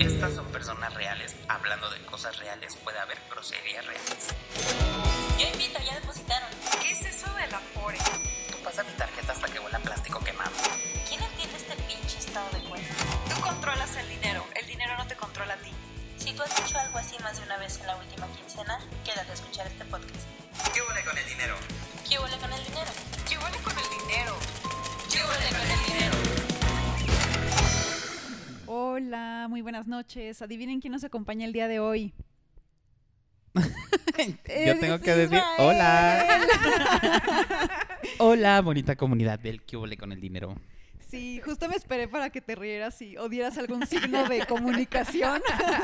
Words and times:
Estas 0.00 0.34
son 0.34 0.46
personas 0.46 0.94
reales. 0.94 1.36
Hablando 1.46 1.90
de 1.90 1.98
cosas 2.06 2.38
reales, 2.38 2.74
puede 2.76 2.98
haber 2.98 3.18
groserías 3.30 3.84
reales. 3.86 4.34
Yo 5.38 5.46
invito, 5.46 5.78
ya 5.84 5.94
depositaron. 6.00 6.29
Hola, 29.40 29.48
muy 29.48 29.62
buenas 29.62 29.86
noches. 29.86 30.42
Adivinen 30.42 30.82
quién 30.82 30.92
nos 30.92 31.02
acompaña 31.02 31.46
el 31.46 31.54
día 31.54 31.66
de 31.66 31.80
hoy. 31.80 32.12
Yo 33.54 34.78
tengo 34.78 35.00
que 35.00 35.14
decir 35.14 35.40
hola. 35.56 36.26
hola, 38.18 38.60
bonita 38.60 38.96
comunidad 38.96 39.38
del 39.38 39.62
que 39.62 39.78
con 39.96 40.12
el 40.12 40.20
dinero. 40.20 40.56
Sí, 41.10 41.40
justo 41.44 41.68
me 41.68 41.74
esperé 41.76 42.06
para 42.08 42.30
que 42.30 42.40
te 42.40 42.54
rieras 42.54 43.00
y 43.02 43.16
o 43.16 43.28
dieras 43.28 43.58
algún 43.58 43.86
signo 43.86 44.28
de 44.28 44.46
comunicación. 44.48 45.42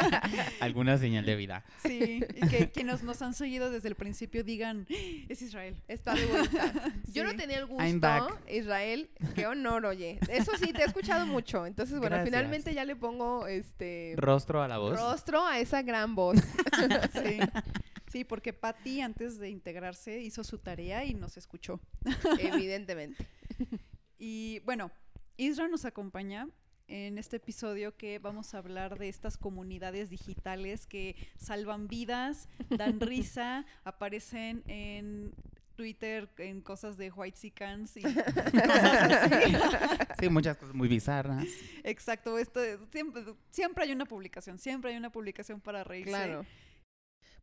Alguna 0.60 0.98
señal 0.98 1.24
de 1.26 1.36
vida. 1.36 1.64
Sí, 1.84 2.24
y 2.34 2.48
que 2.48 2.70
quienes 2.70 3.02
nos 3.02 3.20
han 3.22 3.34
seguido 3.34 3.70
desde 3.70 3.88
el 3.88 3.94
principio 3.96 4.44
digan, 4.44 4.86
es 5.28 5.42
Israel. 5.42 5.76
Está 5.88 6.14
de 6.14 6.26
vuelta. 6.26 6.72
Yo 7.12 7.24
no 7.24 7.34
tenía 7.34 7.58
el 7.58 7.64
I'm 7.68 7.94
gusto, 7.94 8.00
back. 8.00 8.50
Israel. 8.50 9.10
Qué 9.34 9.46
honor, 9.46 9.86
oye. 9.86 10.18
Eso 10.28 10.52
sí, 10.58 10.72
te 10.72 10.82
he 10.82 10.86
escuchado 10.86 11.26
mucho. 11.26 11.66
Entonces, 11.66 11.98
bueno, 11.98 12.16
Gracias. 12.16 12.28
finalmente 12.34 12.74
ya 12.74 12.84
le 12.84 12.96
pongo 12.96 13.46
este 13.46 14.14
Rostro 14.16 14.62
a 14.62 14.68
la 14.68 14.78
voz. 14.78 14.98
rostro 14.98 15.46
a 15.46 15.58
esa 15.58 15.82
gran 15.82 16.14
voz. 16.14 16.36
Sí. 17.12 17.38
Sí, 18.12 18.24
porque 18.24 18.52
Patty 18.52 19.00
antes 19.00 19.38
de 19.38 19.50
integrarse 19.50 20.20
hizo 20.20 20.44
su 20.44 20.58
tarea 20.58 21.04
y 21.04 21.14
nos 21.14 21.36
escuchó. 21.36 21.80
evidentemente. 22.38 23.26
Y 24.18 24.60
bueno, 24.60 24.90
Isra 25.36 25.68
nos 25.68 25.84
acompaña 25.84 26.48
en 26.88 27.18
este 27.18 27.36
episodio 27.36 27.96
que 27.96 28.18
vamos 28.18 28.54
a 28.54 28.58
hablar 28.58 28.98
de 28.98 29.08
estas 29.08 29.36
comunidades 29.36 30.08
digitales 30.08 30.86
que 30.86 31.16
salvan 31.36 31.88
vidas, 31.88 32.48
dan 32.70 33.00
risa, 33.00 33.66
aparecen 33.84 34.62
en 34.66 35.34
Twitter 35.74 36.30
en 36.38 36.62
cosas 36.62 36.96
de 36.96 37.10
white 37.10 37.38
y 37.48 37.50
cosas 37.50 37.90
así. 37.96 38.02
Sí, 40.20 40.28
muchas 40.30 40.56
cosas 40.56 40.74
muy 40.74 40.88
bizarras. 40.88 41.44
Exacto, 41.84 42.38
esto 42.38 42.62
es- 42.62 42.78
siempre, 42.90 43.22
siempre 43.50 43.84
hay 43.84 43.92
una 43.92 44.06
publicación, 44.06 44.58
siempre 44.58 44.92
hay 44.92 44.96
una 44.96 45.10
publicación 45.10 45.60
para 45.60 45.84
reírse. 45.84 46.10
Claro. 46.10 46.46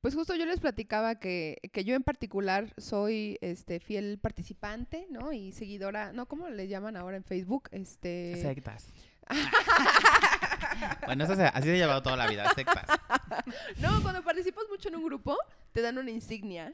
Pues 0.03 0.15
justo 0.15 0.35
yo 0.35 0.45
les 0.45 0.59
platicaba 0.59 1.15
que, 1.15 1.59
que 1.71 1.85
yo 1.85 1.95
en 1.95 2.03
particular 2.03 2.73
soy 2.77 3.37
este 3.39 3.79
fiel 3.79 4.19
participante, 4.21 5.07
¿no? 5.09 5.31
Y 5.31 5.53
seguidora, 5.53 6.11
no, 6.11 6.25
¿cómo 6.25 6.49
le 6.49 6.67
llaman 6.67 6.97
ahora 6.97 7.15
en 7.15 7.23
Facebook? 7.23 7.69
Este 7.71 8.35
Sectas. 8.41 8.89
bueno, 11.05 11.23
eso 11.23 11.35
se- 11.37 11.43
así 11.45 11.63
se 11.69 11.71
ha 11.75 11.77
llevado 11.77 12.03
toda 12.03 12.17
la 12.17 12.27
vida, 12.27 12.51
sectas. 12.53 12.85
No, 13.79 14.01
cuando 14.03 14.21
participas 14.23 14.65
mucho 14.69 14.89
en 14.89 14.95
un 14.97 15.05
grupo, 15.05 15.37
te 15.71 15.81
dan 15.81 15.97
una 15.97 16.11
insignia. 16.11 16.73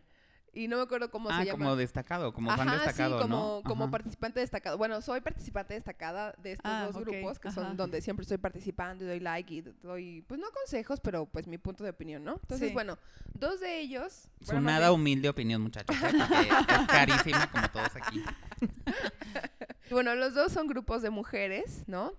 Y 0.53 0.67
no 0.67 0.77
me 0.77 0.83
acuerdo 0.83 1.11
cómo 1.11 1.29
Ah, 1.29 1.39
se 1.39 1.45
llama. 1.45 1.57
como 1.57 1.75
destacado, 1.75 2.33
como 2.33 2.49
fan 2.55 2.67
Ajá, 2.67 2.77
destacado, 2.85 3.17
sí, 3.17 3.21
como, 3.21 3.35
¿no? 3.37 3.61
como 3.63 3.83
Ajá. 3.85 3.91
participante 3.91 4.39
destacado. 4.39 4.77
Bueno, 4.77 5.01
soy 5.01 5.21
participante 5.21 5.73
destacada 5.75 6.33
de 6.41 6.53
estos 6.53 6.71
Ah, 6.71 6.85
dos 6.91 6.97
grupos, 7.03 7.39
que 7.39 7.49
ajá. 7.49 7.55
son 7.55 7.77
donde 7.77 8.01
siempre 8.01 8.23
estoy 8.23 8.37
participando 8.39 9.03
y 9.03 9.07
doy 9.07 9.19
like 9.19 9.53
y 9.53 9.61
doy, 9.61 10.21
pues 10.27 10.39
no 10.39 10.47
consejos, 10.51 10.99
pero 10.99 11.25
pues 11.27 11.45
mi 11.47 11.57
punto 11.57 11.83
de 11.83 11.91
opinión, 11.91 12.23
¿no? 12.23 12.33
Entonces, 12.41 12.69
Sí. 12.69 12.73
bueno, 12.73 12.97
dos 13.33 13.59
de 13.59 13.79
ellos... 13.79 14.27
Su 14.41 14.51
bueno, 14.53 14.61
nada 14.61 14.91
humilde 14.91 15.29
opinión, 15.29 15.61
muchachos. 15.61 15.95
¿eh? 15.95 15.99
Porque 16.17 16.49
es 16.49 16.87
carísima 16.87 17.49
como 17.51 17.69
todos 17.69 17.95
aquí. 17.95 18.23
Bueno, 19.91 20.13
los 20.15 20.35
dos 20.35 20.51
son 20.51 20.67
grupos 20.67 21.01
de 21.01 21.09
mujeres, 21.09 21.83
¿no? 21.87 22.13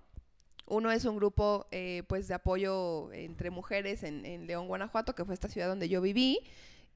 Uno 0.65 0.91
es 0.91 1.05
un 1.05 1.15
grupo, 1.15 1.67
eh, 1.71 2.03
pues, 2.07 2.27
de 2.27 2.33
apoyo 2.33 3.11
entre 3.13 3.49
mujeres 3.49 4.03
en, 4.03 4.25
en 4.25 4.45
León, 4.47 4.67
Guanajuato, 4.67 5.15
que 5.15 5.23
fue 5.25 5.33
esta 5.33 5.47
ciudad 5.47 5.67
donde 5.69 5.87
yo 5.89 6.01
viví. 6.01 6.39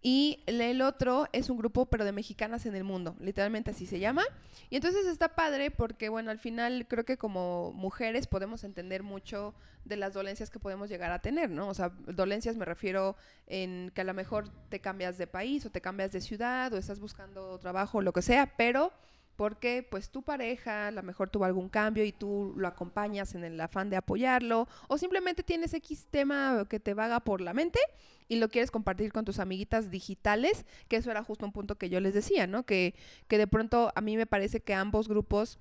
Y 0.08 0.44
el- 0.46 0.84
otro 0.84 1.26
es 1.34 1.50
un 1.50 1.58
grupo, 1.58 1.88
pero 1.88 2.06
de 2.06 2.12
mexicanas 2.12 2.68
en 2.68 2.76
el 2.76 2.84
mundo, 2.84 3.16
literalmente 3.20 3.72
así 3.72 3.88
se 3.88 3.98
llama. 3.98 4.22
Y 4.70 4.76
entonces 4.76 5.08
está 5.08 5.30
padre 5.30 5.72
porque, 5.72 6.10
bueno, 6.10 6.30
al 6.30 6.38
final 6.38 6.86
creo 6.88 7.06
que 7.06 7.18
como 7.18 7.72
mujeres 7.74 8.28
podemos 8.28 8.64
entender 8.64 9.02
mucho 9.02 9.56
de 9.84 9.98
las 9.98 10.14
dolencias 10.14 10.52
que 10.52 10.60
podemos 10.60 10.90
llegar 10.90 11.12
a 11.12 11.24
tener, 11.24 11.50
¿no? 11.50 11.70
O 11.70 11.74
sea, 11.74 11.90
dolencias 12.06 12.56
me 12.56 12.66
refiero 12.66 13.16
en 13.48 13.92
que 13.96 14.02
a 14.02 14.04
lo 14.04 14.14
mejor 14.14 14.48
te 14.70 14.80
cambias 14.80 15.18
de 15.18 15.26
país 15.26 15.66
o 15.66 15.72
te 15.72 15.82
cambias 15.82 16.12
de 16.12 16.22
ciudad 16.22 16.72
o 16.72 16.78
estás 16.78 17.00
buscando 17.00 17.58
trabajo 17.58 17.98
o 17.98 18.02
lo 18.04 18.14
que 18.14 18.22
sea, 18.22 18.54
pero 18.58 18.92
porque 19.36 19.86
pues 19.90 20.10
tu 20.10 20.24
pareja 20.24 20.88
a 20.88 20.92
lo 20.92 21.04
mejor 21.04 21.30
tuvo 21.30 21.46
algún 21.46 21.70
cambio 21.70 22.04
y 22.04 22.12
tú 22.12 22.54
lo 22.56 22.68
acompañas 22.68 23.36
en 23.36 23.44
el 23.44 23.60
afán 23.60 23.90
de 23.90 23.98
apoyarlo 23.98 24.68
o 24.88 24.98
simplemente 24.98 25.44
tienes 25.44 25.74
X 25.74 26.08
tema 26.10 26.66
que 26.70 26.80
te 26.80 26.94
vaga 26.94 27.20
por 27.20 27.42
la 27.42 27.54
mente 27.54 27.80
y 28.28 28.38
lo 28.38 28.50
quieres 28.50 28.72
compartir 28.72 29.12
con 29.12 29.26
tus 29.26 29.40
amiguitas 29.40 29.92
digitales, 29.92 30.66
que 30.88 30.96
eso 30.98 31.12
era 31.12 31.24
justo 31.24 31.46
un 31.46 31.52
punto 31.52 31.78
que 31.78 31.90
yo 31.90 32.00
les 32.00 32.14
decía, 32.14 32.48
¿no? 32.48 32.64
Que, 32.64 32.96
que 33.28 33.38
de 33.38 33.48
pronto 33.48 33.92
a 33.96 34.02
mí 34.02 34.18
me 34.18 34.26
parece 34.26 34.62
que 34.62 34.74
ambos 34.74 35.08
grupos 35.08 35.60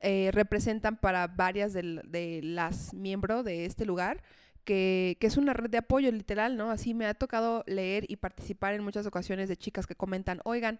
eh, 0.00 0.30
representan 0.32 0.98
para 0.98 1.26
varias 1.26 1.72
de, 1.72 2.40
las 2.42 2.92
miembros 2.92 3.44
de 3.44 3.64
este 3.64 3.86
lugar, 3.86 4.22
que, 4.66 5.16
que 5.18 5.26
es 5.26 5.38
una 5.38 5.54
red 5.54 5.70
de 5.70 5.78
apoyo 5.78 6.12
literal, 6.12 6.58
¿no? 6.58 6.70
Así 6.70 6.92
me 6.92 7.06
ha 7.06 7.14
tocado 7.14 7.64
leer 7.66 8.04
y 8.08 8.16
participar 8.16 8.74
en 8.74 8.84
muchas 8.84 9.06
ocasiones 9.06 9.48
de 9.48 9.56
chicas 9.56 9.86
que 9.86 9.94
comentan, 9.94 10.40
oigan, 10.44 10.78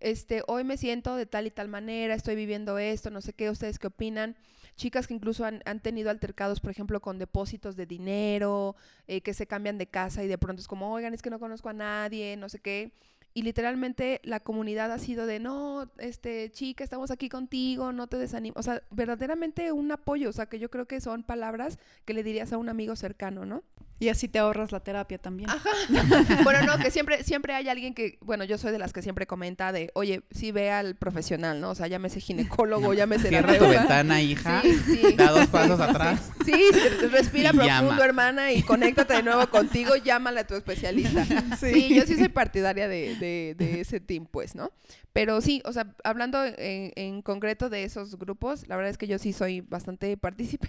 este, 0.00 0.42
hoy 0.46 0.64
me 0.64 0.76
siento 0.76 1.16
de 1.16 1.26
tal 1.26 1.46
y 1.46 1.50
tal 1.50 1.68
manera, 1.68 2.14
estoy 2.14 2.34
viviendo 2.34 2.78
esto, 2.78 3.10
no 3.10 3.20
sé 3.20 3.32
qué, 3.32 3.50
ustedes 3.50 3.78
qué 3.78 3.86
opinan. 3.86 4.36
Chicas 4.76 5.06
que 5.06 5.14
incluso 5.14 5.44
han, 5.44 5.80
tenido 5.80 6.10
altercados, 6.10 6.60
por 6.60 6.70
ejemplo, 6.70 7.00
con 7.00 7.18
depósitos 7.18 7.76
de 7.76 7.86
dinero, 7.86 8.76
eh, 9.06 9.22
que 9.22 9.32
se 9.32 9.46
cambian 9.46 9.78
de 9.78 9.86
casa 9.86 10.22
y 10.22 10.28
de 10.28 10.36
pronto 10.36 10.60
es 10.60 10.68
como, 10.68 10.92
oigan, 10.92 11.14
es 11.14 11.22
que 11.22 11.30
no 11.30 11.38
conozco 11.38 11.70
a 11.70 11.72
nadie, 11.72 12.36
no 12.36 12.48
sé 12.48 12.58
qué. 12.58 12.92
Y 13.36 13.42
literalmente 13.42 14.22
la 14.24 14.40
comunidad 14.40 14.90
ha 14.90 14.98
sido 14.98 15.26
de, 15.26 15.40
no, 15.40 15.90
este, 15.98 16.50
chica, 16.52 16.82
estamos 16.82 17.10
aquí 17.10 17.28
contigo, 17.28 17.92
no 17.92 18.06
te 18.06 18.16
desanimes. 18.16 18.56
O 18.56 18.62
sea, 18.62 18.82
verdaderamente 18.90 19.72
un 19.72 19.92
apoyo, 19.92 20.30
o 20.30 20.32
sea, 20.32 20.46
que 20.46 20.58
yo 20.58 20.70
creo 20.70 20.86
que 20.86 21.02
son 21.02 21.22
palabras 21.22 21.78
que 22.06 22.14
le 22.14 22.22
dirías 22.22 22.54
a 22.54 22.56
un 22.56 22.70
amigo 22.70 22.96
cercano, 22.96 23.44
¿no? 23.44 23.62
Y 23.98 24.10
así 24.10 24.28
te 24.28 24.38
ahorras 24.38 24.72
la 24.72 24.80
terapia 24.80 25.16
también. 25.18 25.48
Ajá. 25.48 25.70
bueno, 26.44 26.62
no, 26.66 26.78
que 26.78 26.90
siempre, 26.90 27.24
siempre 27.24 27.54
hay 27.54 27.68
alguien 27.68 27.94
que, 27.94 28.18
bueno, 28.20 28.44
yo 28.44 28.58
soy 28.58 28.70
de 28.72 28.78
las 28.78 28.92
que 28.92 29.00
siempre 29.00 29.26
comenta 29.26 29.72
de, 29.72 29.90
oye, 29.94 30.22
sí 30.30 30.52
ve 30.52 30.70
al 30.70 30.96
profesional, 30.96 31.60
¿no? 31.60 31.70
O 31.70 31.74
sea, 31.74 31.86
llámese 31.86 32.20
ginecólogo, 32.20 32.92
llámese 32.92 33.28
Cierra 33.28 33.54
tu 33.54 33.60
terapeuta. 33.60 33.80
ventana, 33.80 34.20
hija. 34.20 34.60
Sí, 34.62 34.74
sí. 34.84 35.12
Da 35.16 35.30
dos 35.30 35.46
pasos 35.48 35.80
atrás. 35.80 36.32
Sí, 36.46 36.52
sí, 36.52 37.06
respira 37.08 37.50
Y 37.52 37.56
profundo, 37.56 37.90
llama. 37.90 38.04
hermana, 38.04 38.52
y 38.52 38.62
conéctate 38.62 39.14
de 39.14 39.22
nuevo 39.24 39.48
contigo, 39.48 39.96
llámale 39.96 40.40
a 40.40 40.46
tu 40.46 40.54
especialista. 40.54 41.26
Sí, 41.58 41.92
yo 41.96 42.04
sí 42.06 42.16
soy 42.16 42.28
partidaria 42.28 42.86
de, 42.86 43.16
de, 43.16 43.54
de 43.58 43.80
ese 43.80 43.98
team, 43.98 44.26
pues, 44.30 44.54
¿no? 44.54 44.70
Pero 45.12 45.40
sí, 45.40 45.60
o 45.64 45.72
sea, 45.72 45.92
hablando 46.04 46.44
en, 46.44 46.92
en 46.94 47.22
concreto 47.22 47.68
de 47.68 47.82
esos 47.82 48.16
grupos, 48.16 48.68
la 48.68 48.76
verdad 48.76 48.90
es 48.90 48.98
que 48.98 49.08
yo 49.08 49.18
sí 49.18 49.32
soy 49.32 49.60
bastante 49.62 50.16
partícipe, 50.16 50.68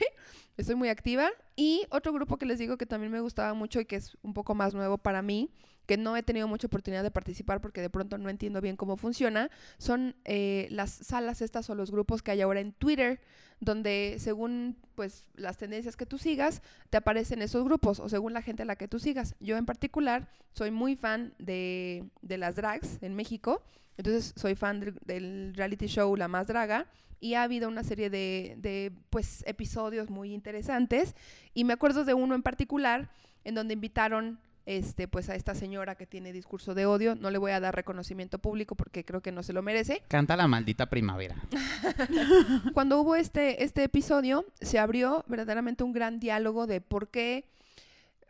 estoy 0.57 0.73
muy 0.75 0.89
activa. 0.89 1.29
Y 1.55 1.85
otro 1.89 2.13
grupo 2.13 2.37
que 2.37 2.45
les 2.45 2.57
digo 2.59 2.77
que 2.77 2.85
también 2.85 3.11
me 3.11 3.16
gustaba 3.21 3.53
mucho 3.53 3.79
y 3.79 3.85
que 3.85 3.95
es 3.97 4.17
un 4.21 4.33
poco 4.33 4.55
más 4.55 4.73
nuevo 4.73 4.97
para 4.97 5.21
mí, 5.21 5.51
que 5.87 5.97
no 5.97 6.15
he 6.15 6.21
tenido 6.21 6.47
mucha 6.47 6.67
oportunidad 6.67 7.01
de 7.01 7.09
participar 7.09 7.61
porque 7.61 7.81
de 7.81 7.89
pronto 7.89 8.17
no 8.17 8.29
entiendo 8.29 8.61
bien 8.61 8.75
cómo 8.75 8.97
funciona, 8.97 9.49
son 9.79 10.15
eh, 10.25 10.67
las 10.69 10.91
salas 10.91 11.41
estas 11.41 11.69
o 11.69 11.75
los 11.75 11.89
grupos 11.89 12.21
que 12.21 12.31
hay 12.31 12.41
ahora 12.41 12.59
en 12.59 12.73
Twitter, 12.73 13.19
donde 13.59 14.17
según 14.19 14.77
pues 14.93 15.25
las 15.35 15.57
tendencias 15.57 15.95
que 15.95 16.05
tú 16.05 16.17
sigas, 16.17 16.61
te 16.89 16.97
aparecen 16.97 17.41
esos 17.41 17.63
grupos 17.63 17.99
o 17.99 18.09
según 18.09 18.33
la 18.33 18.41
gente 18.41 18.63
a 18.63 18.65
la 18.65 18.75
que 18.75 18.87
tú 18.87 18.99
sigas. 18.99 19.33
Yo 19.39 19.57
en 19.57 19.65
particular 19.65 20.29
soy 20.51 20.69
muy 20.69 20.95
fan 20.95 21.33
de, 21.39 22.03
de 22.21 22.37
las 22.37 22.55
drags 22.55 23.01
en 23.01 23.15
México, 23.15 23.63
entonces 23.97 24.33
soy 24.35 24.55
fan 24.55 24.79
del, 24.79 24.99
del 25.05 25.53
reality 25.55 25.87
show 25.87 26.15
La 26.15 26.27
Más 26.27 26.47
Draga 26.47 26.85
y 27.19 27.33
ha 27.33 27.43
habido 27.43 27.67
una 27.67 27.83
serie 27.83 28.09
de, 28.09 28.55
de, 28.57 28.91
pues 29.09 29.43
episodios 29.47 30.09
muy 30.09 30.33
interesantes 30.33 31.15
y 31.53 31.63
me 31.63 31.73
acuerdo 31.73 32.03
de 32.03 32.13
uno 32.13 32.35
en 32.35 32.43
particular 32.43 33.09
en 33.43 33.55
donde 33.55 33.73
invitaron 33.73 34.39
este 34.67 35.07
pues 35.07 35.29
a 35.29 35.35
esta 35.35 35.55
señora 35.55 35.95
que 35.95 36.05
tiene 36.05 36.33
discurso 36.33 36.75
de 36.75 36.85
odio, 36.85 37.15
no 37.15 37.31
le 37.31 37.37
voy 37.37 37.51
a 37.51 37.59
dar 37.59 37.73
reconocimiento 37.73 38.37
público 38.37 38.75
porque 38.75 39.03
creo 39.03 39.21
que 39.21 39.31
no 39.31 39.41
se 39.41 39.53
lo 39.53 39.63
merece, 39.63 40.03
Canta 40.07 40.35
la 40.35 40.47
maldita 40.47 40.87
primavera. 40.87 41.35
cuando 42.73 42.99
hubo 42.99 43.15
este, 43.15 43.63
este 43.63 43.83
episodio, 43.83 44.45
se 44.61 44.77
abrió 44.77 45.23
verdaderamente 45.27 45.83
un 45.83 45.93
gran 45.93 46.19
diálogo 46.19 46.67
de 46.67 46.81
por 46.81 47.07
qué 47.07 47.45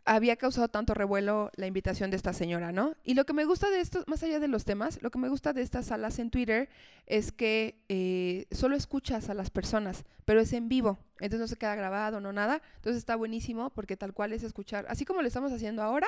había 0.07 0.37
causado 0.37 0.69
tanto 0.69 0.93
revuelo 0.93 1.51
la 1.55 1.67
invitación 1.67 2.09
de 2.09 2.17
esta 2.17 2.31
señora, 2.31 2.71
¿no? 2.71 2.95
Y 3.03 3.13
lo 3.13 3.25
que 3.25 3.33
me 3.33 3.43
gusta 3.43 3.69
de 3.69 3.81
esto, 3.81 4.03
más 4.07 4.23
allá 4.23 4.39
de 4.39 4.47
los 4.47 4.63
temas, 4.63 5.01
lo 5.01 5.11
que 5.11 5.19
me 5.19 5.27
gusta 5.27 5.51
de 5.51 5.61
estas 5.61 5.87
salas 5.87 6.17
en 6.19 6.31
Twitter 6.31 6.69
es 7.05 7.33
que 7.33 7.75
eh, 7.89 8.45
solo 8.51 8.77
escuchas 8.77 9.29
a 9.29 9.33
las 9.33 9.49
personas, 9.49 10.05
pero 10.23 10.39
es 10.39 10.53
en 10.53 10.69
vivo, 10.69 10.97
entonces 11.19 11.41
no 11.41 11.47
se 11.47 11.57
queda 11.57 11.75
grabado, 11.75 12.21
no 12.21 12.31
nada. 12.31 12.61
Entonces 12.77 12.99
está 12.99 13.17
buenísimo 13.17 13.69
porque 13.71 13.97
tal 13.97 14.13
cual 14.13 14.31
es 14.31 14.43
escuchar, 14.43 14.85
así 14.87 15.03
como 15.03 15.21
lo 15.21 15.27
estamos 15.27 15.51
haciendo 15.51 15.83
ahora, 15.83 16.07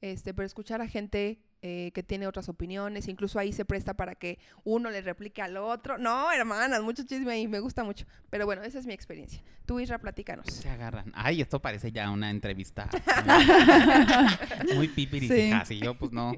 este, 0.00 0.32
pero 0.34 0.46
escuchar 0.46 0.80
a 0.80 0.88
gente 0.88 1.38
eh, 1.62 1.90
que 1.94 2.02
tiene 2.02 2.26
otras 2.26 2.48
opiniones, 2.48 3.06
incluso 3.06 3.38
ahí 3.38 3.52
se 3.52 3.66
presta 3.66 3.92
para 3.94 4.14
que 4.14 4.38
uno 4.64 4.90
le 4.90 5.02
replique 5.02 5.42
al 5.42 5.58
otro. 5.58 5.98
No, 5.98 6.32
hermanas, 6.32 6.82
mucho 6.82 7.02
chisme 7.04 7.32
ahí, 7.32 7.46
me 7.48 7.60
gusta 7.60 7.84
mucho. 7.84 8.06
Pero 8.30 8.46
bueno, 8.46 8.62
esa 8.62 8.78
es 8.78 8.86
mi 8.86 8.94
experiencia. 8.94 9.42
Tú, 9.66 9.78
Isra, 9.78 9.98
platícanos. 9.98 10.46
Se 10.46 10.70
agarran. 10.70 11.12
Ay, 11.14 11.42
esto 11.42 11.60
parece 11.60 11.92
ya 11.92 12.10
una 12.10 12.30
entrevista. 12.30 12.88
Muy 14.74 14.88
pipiris, 14.88 15.30
Sí. 15.68 15.74
y 15.74 15.80
yo, 15.80 15.94
pues 15.94 16.12
no. 16.12 16.32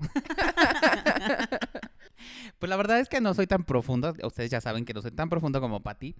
Pues 2.58 2.68
la 2.70 2.76
verdad 2.76 2.98
es 3.00 3.08
que 3.08 3.20
no 3.20 3.32
soy 3.34 3.46
tan 3.46 3.62
profundo. 3.64 4.12
Ustedes 4.24 4.50
ya 4.50 4.60
saben 4.60 4.84
que 4.84 4.92
no 4.94 5.02
soy 5.02 5.10
tan 5.12 5.28
profundo 5.30 5.60
como 5.60 5.82
Pati. 5.82 6.14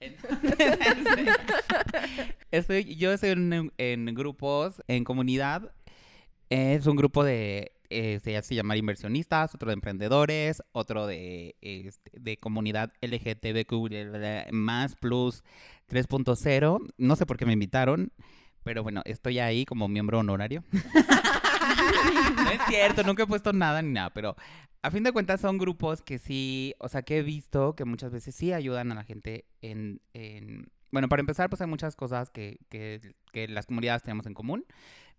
Estoy, 2.50 2.96
yo 2.96 3.12
estoy 3.12 3.30
en, 3.30 3.72
en 3.78 4.14
grupos, 4.14 4.82
en 4.88 5.04
comunidad. 5.04 5.72
Es 6.50 6.86
un 6.86 6.96
grupo 6.96 7.22
de, 7.22 7.72
eh, 7.90 8.18
se 8.24 8.36
hace 8.36 8.56
llamar 8.56 8.76
inversionistas, 8.76 9.54
otro 9.54 9.68
de 9.68 9.74
emprendedores, 9.74 10.62
otro 10.72 11.06
de, 11.06 11.54
este, 11.60 12.10
de 12.18 12.36
comunidad 12.38 12.92
LGTBQ 13.00 14.50
más 14.52 14.96
plus 14.96 15.44
3.0. 15.88 16.92
No 16.98 17.16
sé 17.16 17.24
por 17.24 17.36
qué 17.36 17.46
me 17.46 17.52
invitaron, 17.52 18.12
pero 18.64 18.82
bueno, 18.82 19.02
estoy 19.04 19.38
ahí 19.38 19.64
como 19.64 19.86
miembro 19.86 20.18
honorario. 20.18 20.64
no 20.72 22.50
es 22.50 22.60
cierto, 22.68 23.04
nunca 23.04 23.22
he 23.22 23.26
puesto 23.26 23.52
nada 23.52 23.80
ni 23.80 23.92
nada, 23.92 24.10
pero 24.10 24.34
a 24.82 24.90
fin 24.90 25.04
de 25.04 25.12
cuentas 25.12 25.40
son 25.40 25.56
grupos 25.56 26.02
que 26.02 26.18
sí, 26.18 26.74
o 26.80 26.88
sea, 26.88 27.02
que 27.02 27.18
he 27.18 27.22
visto 27.22 27.76
que 27.76 27.84
muchas 27.84 28.10
veces 28.10 28.34
sí 28.34 28.52
ayudan 28.52 28.90
a 28.92 28.96
la 28.96 29.04
gente 29.04 29.44
en... 29.62 30.00
en- 30.14 30.68
bueno, 30.92 31.08
para 31.08 31.20
empezar, 31.20 31.48
pues 31.48 31.60
hay 31.60 31.68
muchas 31.68 31.94
cosas 31.94 32.30
que, 32.30 32.58
que, 32.68 33.14
que 33.32 33.46
las 33.46 33.66
comunidades 33.66 34.02
tenemos 34.02 34.26
en 34.26 34.34
común, 34.34 34.64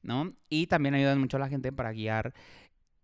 ¿no? 0.03 0.33
Y 0.49 0.67
también 0.67 0.95
ayudan 0.95 1.19
mucho 1.19 1.37
a 1.37 1.39
la 1.39 1.49
gente 1.49 1.71
para 1.71 1.91
guiar, 1.91 2.33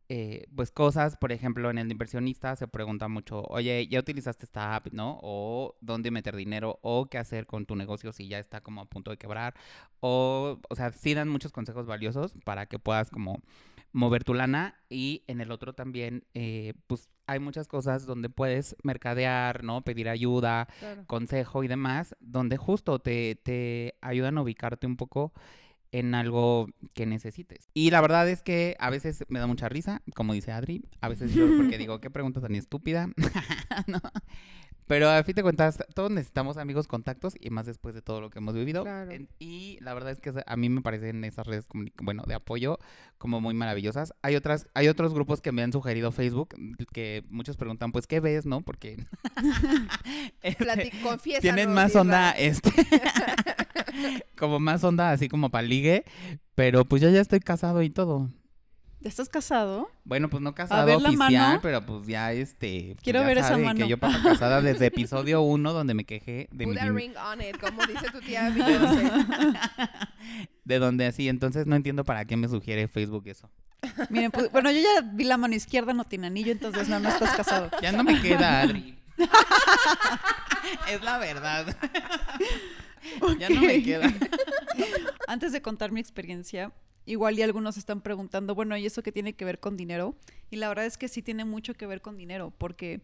eh, 0.10 0.48
pues, 0.56 0.72
cosas, 0.72 1.18
por 1.18 1.32
ejemplo, 1.32 1.70
en 1.70 1.78
el 1.78 1.92
inversionista 1.92 2.56
se 2.56 2.68
pregunta 2.68 3.08
mucho, 3.10 3.42
oye, 3.44 3.88
¿ya 3.88 4.00
utilizaste 4.00 4.46
esta 4.46 4.76
app, 4.76 4.88
no? 4.94 5.20
O 5.22 5.76
dónde 5.82 6.12
meter 6.12 6.36
dinero, 6.36 6.80
o 6.82 7.08
qué 7.08 7.18
hacer 7.18 7.46
con 7.46 7.66
tu 7.66 7.76
negocio 7.76 8.14
si 8.14 8.28
ya 8.28 8.40
está 8.40 8.62
como 8.62 8.82
a 8.82 8.86
punto 8.86 9.12
de 9.12 9.18
quebrar, 9.18 9.54
o, 10.00 10.60
o 10.70 10.76
sea, 10.76 10.92
sí 10.92 11.14
dan 11.14 11.28
muchos 11.30 11.52
consejos 11.52 11.86
valiosos 11.88 12.36
para 12.46 12.68
que 12.68 12.80
puedas 12.80 13.10
como 13.10 13.42
mover 13.92 14.24
tu 14.24 14.34
lana 14.34 14.76
y 14.90 15.24
en 15.28 15.42
el 15.42 15.52
otro 15.52 15.74
también, 15.74 16.26
eh, 16.34 16.74
pues 16.88 17.10
hay 17.26 17.40
muchas 17.40 17.68
cosas 17.68 18.06
donde 18.06 18.30
puedes 18.30 18.76
mercadear, 18.84 19.64
¿no? 19.64 19.82
Pedir 19.82 20.08
ayuda, 20.08 20.68
consejo 21.08 21.64
y 21.64 21.68
demás, 21.68 22.16
donde 22.20 22.58
justo 22.58 23.00
te, 23.00 23.36
te 23.36 23.96
ayudan 24.02 24.38
a 24.38 24.42
ubicarte 24.42 24.88
un 24.88 24.96
poco 24.96 25.34
en 26.00 26.14
algo 26.14 26.68
que 26.94 27.06
necesites. 27.06 27.70
Y 27.74 27.90
la 27.90 28.02
verdad 28.02 28.30
es 28.30 28.44
que 28.44 28.76
a 28.80 28.90
veces 28.90 29.26
me 29.30 29.40
da 29.40 29.48
mucha 29.48 29.68
risa, 29.68 30.02
como 30.16 30.34
dice 30.34 30.52
Adri, 30.52 30.84
a 31.02 31.10
veces 31.10 31.34
lloro 31.34 31.58
porque 31.58 31.78
digo, 31.78 32.00
qué 32.00 32.10
pregunta 32.10 32.40
tan 32.40 32.56
estúpida, 32.56 33.10
¿no? 33.88 34.02
Pero 34.88 35.10
a 35.10 35.22
fin 35.24 35.36
de 35.36 35.44
cuentas, 35.44 35.80
todos 35.94 36.10
necesitamos 36.12 36.56
amigos, 36.56 36.88
contactos 36.88 37.34
y 37.42 37.50
más 37.50 37.66
después 37.66 37.94
de 37.94 38.02
todo 38.02 38.22
lo 38.22 38.30
que 38.30 38.40
hemos 38.40 38.56
vivido. 38.56 38.84
Claro. 38.84 39.12
Y 39.38 39.78
la 39.82 39.94
verdad 39.94 40.12
es 40.12 40.22
que 40.22 40.32
a 40.46 40.56
mí 40.56 40.70
me 40.70 40.82
parecen 40.82 41.26
esas 41.26 41.46
redes, 41.46 41.68
bueno, 42.02 42.24
de 42.26 42.36
apoyo 42.36 42.80
como 43.18 43.42
muy 43.42 43.54
maravillosas. 43.54 44.14
Hay 44.22 44.38
otras, 44.38 44.68
hay 44.76 44.88
otros 44.88 45.14
grupos 45.14 45.42
que 45.42 45.52
me 45.52 45.62
han 45.62 45.74
sugerido 45.74 46.14
Facebook 46.14 46.56
que 46.94 47.26
muchos 47.30 47.58
preguntan, 47.58 47.92
pues, 47.92 48.08
¿qué 48.08 48.22
ves, 48.22 48.46
no? 48.46 48.62
Porque 48.62 49.06
este, 50.42 50.92
confiésanos, 51.04 51.42
tienen 51.42 51.74
más 51.74 51.94
onda, 51.94 52.32
este, 52.32 52.72
como 54.38 54.60
más 54.60 54.84
onda 54.84 55.12
así 55.12 55.28
como 55.28 55.50
para 55.50 55.68
ligue, 55.68 56.06
pero 56.56 56.86
pues 56.86 57.02
yo 57.02 57.10
ya 57.10 57.22
estoy 57.22 57.40
casado 57.40 57.82
y 57.82 57.90
todo. 57.90 58.30
¿Ya 59.00 59.10
estás 59.10 59.30
casado? 59.30 59.92
Bueno, 60.06 60.28
pues 60.28 60.42
no 60.42 60.56
casado 60.56 60.88
ver 60.88 60.96
oficial, 60.96 61.18
mano. 61.18 61.60
pero 61.62 61.86
pues 61.86 62.08
ya 62.08 62.34
este. 62.34 62.94
pues, 62.96 63.04
Quiero 63.04 63.22
ya 63.22 63.28
ver 63.28 63.38
esa 63.38 63.58
mano. 63.58 63.80
Que 63.80 63.88
yo 63.88 64.00
paso 64.00 64.18
casada 64.24 64.62
desde 64.62 64.86
episodio 64.88 65.42
1 65.42 65.72
donde 65.72 65.94
me 65.94 66.04
quejé 66.04 66.50
de 66.52 66.66
mi 66.66 66.74
Put 66.74 66.82
a 66.82 66.90
ring 66.90 67.14
on 67.16 67.42
it, 67.42 67.60
como 67.60 67.86
dice 67.86 68.10
tu 68.12 68.20
tía 68.22 68.50
de 70.66 70.80
donde 70.80 71.06
así, 71.06 71.30
entonces 71.30 71.68
no 71.68 71.76
entiendo 71.76 72.04
para 72.04 72.26
qué 72.26 72.38
me 72.38 72.48
sugiere 72.48 72.88
Facebook 72.88 73.28
eso. 73.28 73.50
Miren, 74.10 74.32
pues, 74.32 74.52
bueno, 74.52 74.72
yo 74.72 74.80
ya 74.80 75.08
vi 75.14 75.24
la 75.24 75.38
mano 75.38 75.54
izquierda, 75.54 75.94
no 75.94 76.04
tiene 76.04 76.28
anillo, 76.28 76.52
entonces 76.52 76.90
no, 76.90 77.00
no 77.00 77.10
estás 77.10 77.36
casado. 77.36 77.70
Ya 77.82 77.92
no 77.92 78.04
me 78.04 78.20
queda, 78.20 78.62
Adri. 78.62 78.98
es 80.90 81.04
la 81.04 81.20
verdad. 81.20 81.78
Ya 83.40 83.50
no 83.50 83.62
me 83.62 83.84
queda. 83.84 84.14
Antes 85.28 85.52
de 85.52 85.62
contar 85.62 85.92
mi 85.92 86.00
experiencia, 86.00 86.72
igual 87.06 87.38
y 87.38 87.42
algunos 87.42 87.78
están 87.78 88.02
preguntando, 88.02 88.56
bueno, 88.56 88.78
¿y 88.78 88.86
eso 88.86 89.04
qué 89.04 89.12
tiene 89.12 89.34
que 89.34 89.46
ver 89.46 89.60
con 89.60 89.78
dinero? 89.78 90.16
Y 90.50 90.58
la 90.58 90.70
verdad 90.70 90.86
es 90.86 90.98
que 90.98 91.08
sí 91.08 91.22
tiene 91.22 91.46
mucho 91.46 91.74
que 91.74 91.88
ver 91.88 92.02
con 92.02 92.18
dinero, 92.18 92.54
porque 92.58 93.02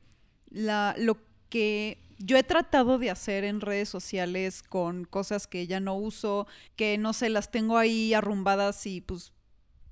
la, 0.50 0.96
lo 0.98 1.18
que 1.50 2.00
yo 2.20 2.38
he 2.38 2.44
tratado 2.44 3.00
de 3.00 3.10
hacer 3.10 3.44
en 3.44 3.62
redes 3.62 3.90
sociales 3.90 4.64
con 4.64 5.06
cosas 5.06 5.48
que 5.48 5.68
ya 5.68 5.80
no 5.80 5.96
uso, 5.96 6.48
que 6.76 6.98
no 6.98 7.14
sé, 7.14 7.30
las 7.30 7.52
tengo 7.52 7.78
ahí 7.78 8.14
arrumbadas 8.14 8.86
y 8.86 9.02
pues 9.02 9.34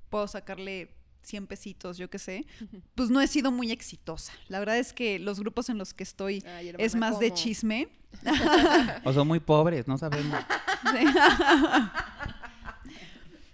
puedo 0.08 0.26
sacarle 0.28 0.94
100 1.22 1.46
pesitos, 1.46 1.96
yo 1.98 2.08
qué 2.10 2.18
sé, 2.18 2.46
pues 2.94 3.10
no 3.10 3.20
he 3.20 3.26
sido 3.26 3.50
muy 3.50 3.70
exitosa. 3.70 4.32
La 4.48 4.58
verdad 4.58 4.78
es 4.78 4.92
que 4.92 5.18
los 5.18 5.38
grupos 5.40 5.68
en 5.68 5.78
los 5.78 5.94
que 5.94 6.02
estoy 6.02 6.42
Ay, 6.46 6.68
hermana, 6.68 6.84
es 6.84 6.94
más 6.94 7.18
de 7.20 7.32
chisme. 7.32 7.88
O 9.04 9.12
son 9.12 9.26
muy 9.28 9.40
pobres, 9.40 9.86
no 9.88 9.96
sabemos. 9.98 10.38
Sí. 10.92 11.04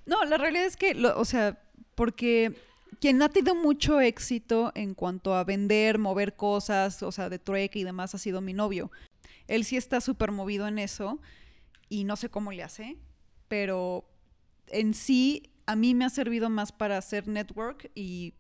no, 0.07 0.25
la 0.25 0.39
realidad 0.39 0.65
es 0.65 0.77
que, 0.77 0.95
lo- 0.95 1.19
o 1.19 1.25
sea, 1.25 1.61
porque 1.95 2.55
quien 3.01 3.21
ha 3.23 3.29
tenido 3.29 3.55
mucho 3.55 4.01
éxito 4.01 4.73
en 4.75 4.95
cuanto 4.95 5.35
a 5.35 5.45
vender, 5.45 5.99
mover 5.99 6.35
cosas, 6.37 7.03
o 7.03 7.13
sea, 7.13 7.29
de 7.29 7.39
trueque 7.39 7.79
y 7.81 7.85
demás, 7.85 8.15
ha 8.15 8.19
sido 8.19 8.41
mi 8.41 8.55
novio. 8.55 8.91
Él 9.47 9.65
sí 9.65 9.77
está 9.77 10.01
súper 10.01 10.33
movido 10.33 10.67
en 10.67 10.79
eso 10.79 11.21
y 11.89 12.05
no 12.05 12.17
sé 12.17 12.29
cómo 12.31 12.51
le 12.53 12.63
hace, 12.63 12.97
pero 13.49 14.09
en 14.69 14.95
sí 14.95 15.51
a 15.69 15.77
mí 15.77 15.95
me 15.95 16.07
ha 16.07 16.11
servido 16.11 16.49
más 16.49 16.73
para 16.73 16.97
hacer 16.97 17.29
network 17.29 17.91
y 17.95 18.33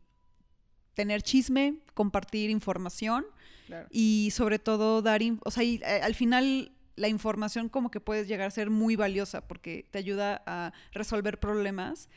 tener 0.94 1.22
chisme, 1.22 1.74
compartir 1.94 2.48
información 2.50 3.26
Claro. 3.66 3.86
y 3.90 4.30
sobre 4.32 4.58
todo 4.58 5.02
dar, 5.02 5.20
o 5.44 5.50
sea, 5.50 5.62
y, 5.62 5.76
eh, 5.84 6.00
al 6.02 6.14
final 6.14 6.72
la 6.96 7.08
información 7.08 7.68
como 7.68 7.90
que 7.90 8.00
puedes 8.00 8.26
llegar 8.26 8.48
a 8.48 8.50
ser 8.50 8.70
muy 8.70 8.96
valiosa 8.96 9.46
porque 9.46 9.86
te 9.90 9.98
ayuda 9.98 10.42
a 10.46 10.72
resolver 10.92 11.38
problemas 11.38 12.08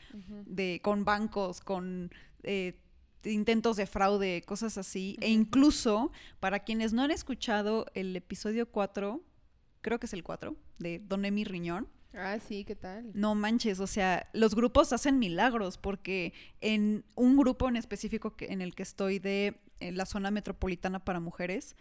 de 0.46 0.80
con 0.82 1.04
bancos, 1.04 1.60
con 1.60 2.10
eh, 2.42 2.80
intentos 3.24 3.76
de 3.76 3.86
fraude, 3.86 4.42
cosas 4.46 4.78
así, 4.78 5.16
e 5.20 5.28
incluso 5.30 6.10
para 6.40 6.60
quienes 6.60 6.94
no 6.94 7.02
han 7.02 7.10
escuchado 7.10 7.84
el 7.94 8.16
episodio 8.16 8.66
4, 8.66 9.20
creo 9.82 10.00
que 10.00 10.06
es 10.06 10.14
el 10.14 10.24
4 10.24 10.56
de 10.78 11.00
Don 11.00 11.24
Emi 11.26 11.44
Riñón, 11.44 11.86
Ah, 12.14 12.38
sí, 12.38 12.64
¿qué 12.64 12.76
tal? 12.76 13.10
no 13.14 13.34
manches, 13.34 13.80
o 13.80 13.86
sea, 13.86 14.28
los 14.32 14.54
grupos 14.54 14.92
hacen 14.92 15.18
milagros 15.18 15.78
porque 15.78 16.34
en 16.60 17.04
un 17.14 17.36
grupo 17.36 17.68
en 17.68 17.76
específico 17.76 18.34
en 18.40 18.60
el 18.60 18.74
que 18.74 18.82
estoy 18.82 19.18
de 19.18 19.60
la 19.80 20.06
zona 20.06 20.30
metropolitana 20.30 21.04
para 21.04 21.20
mujeres, 21.20 21.74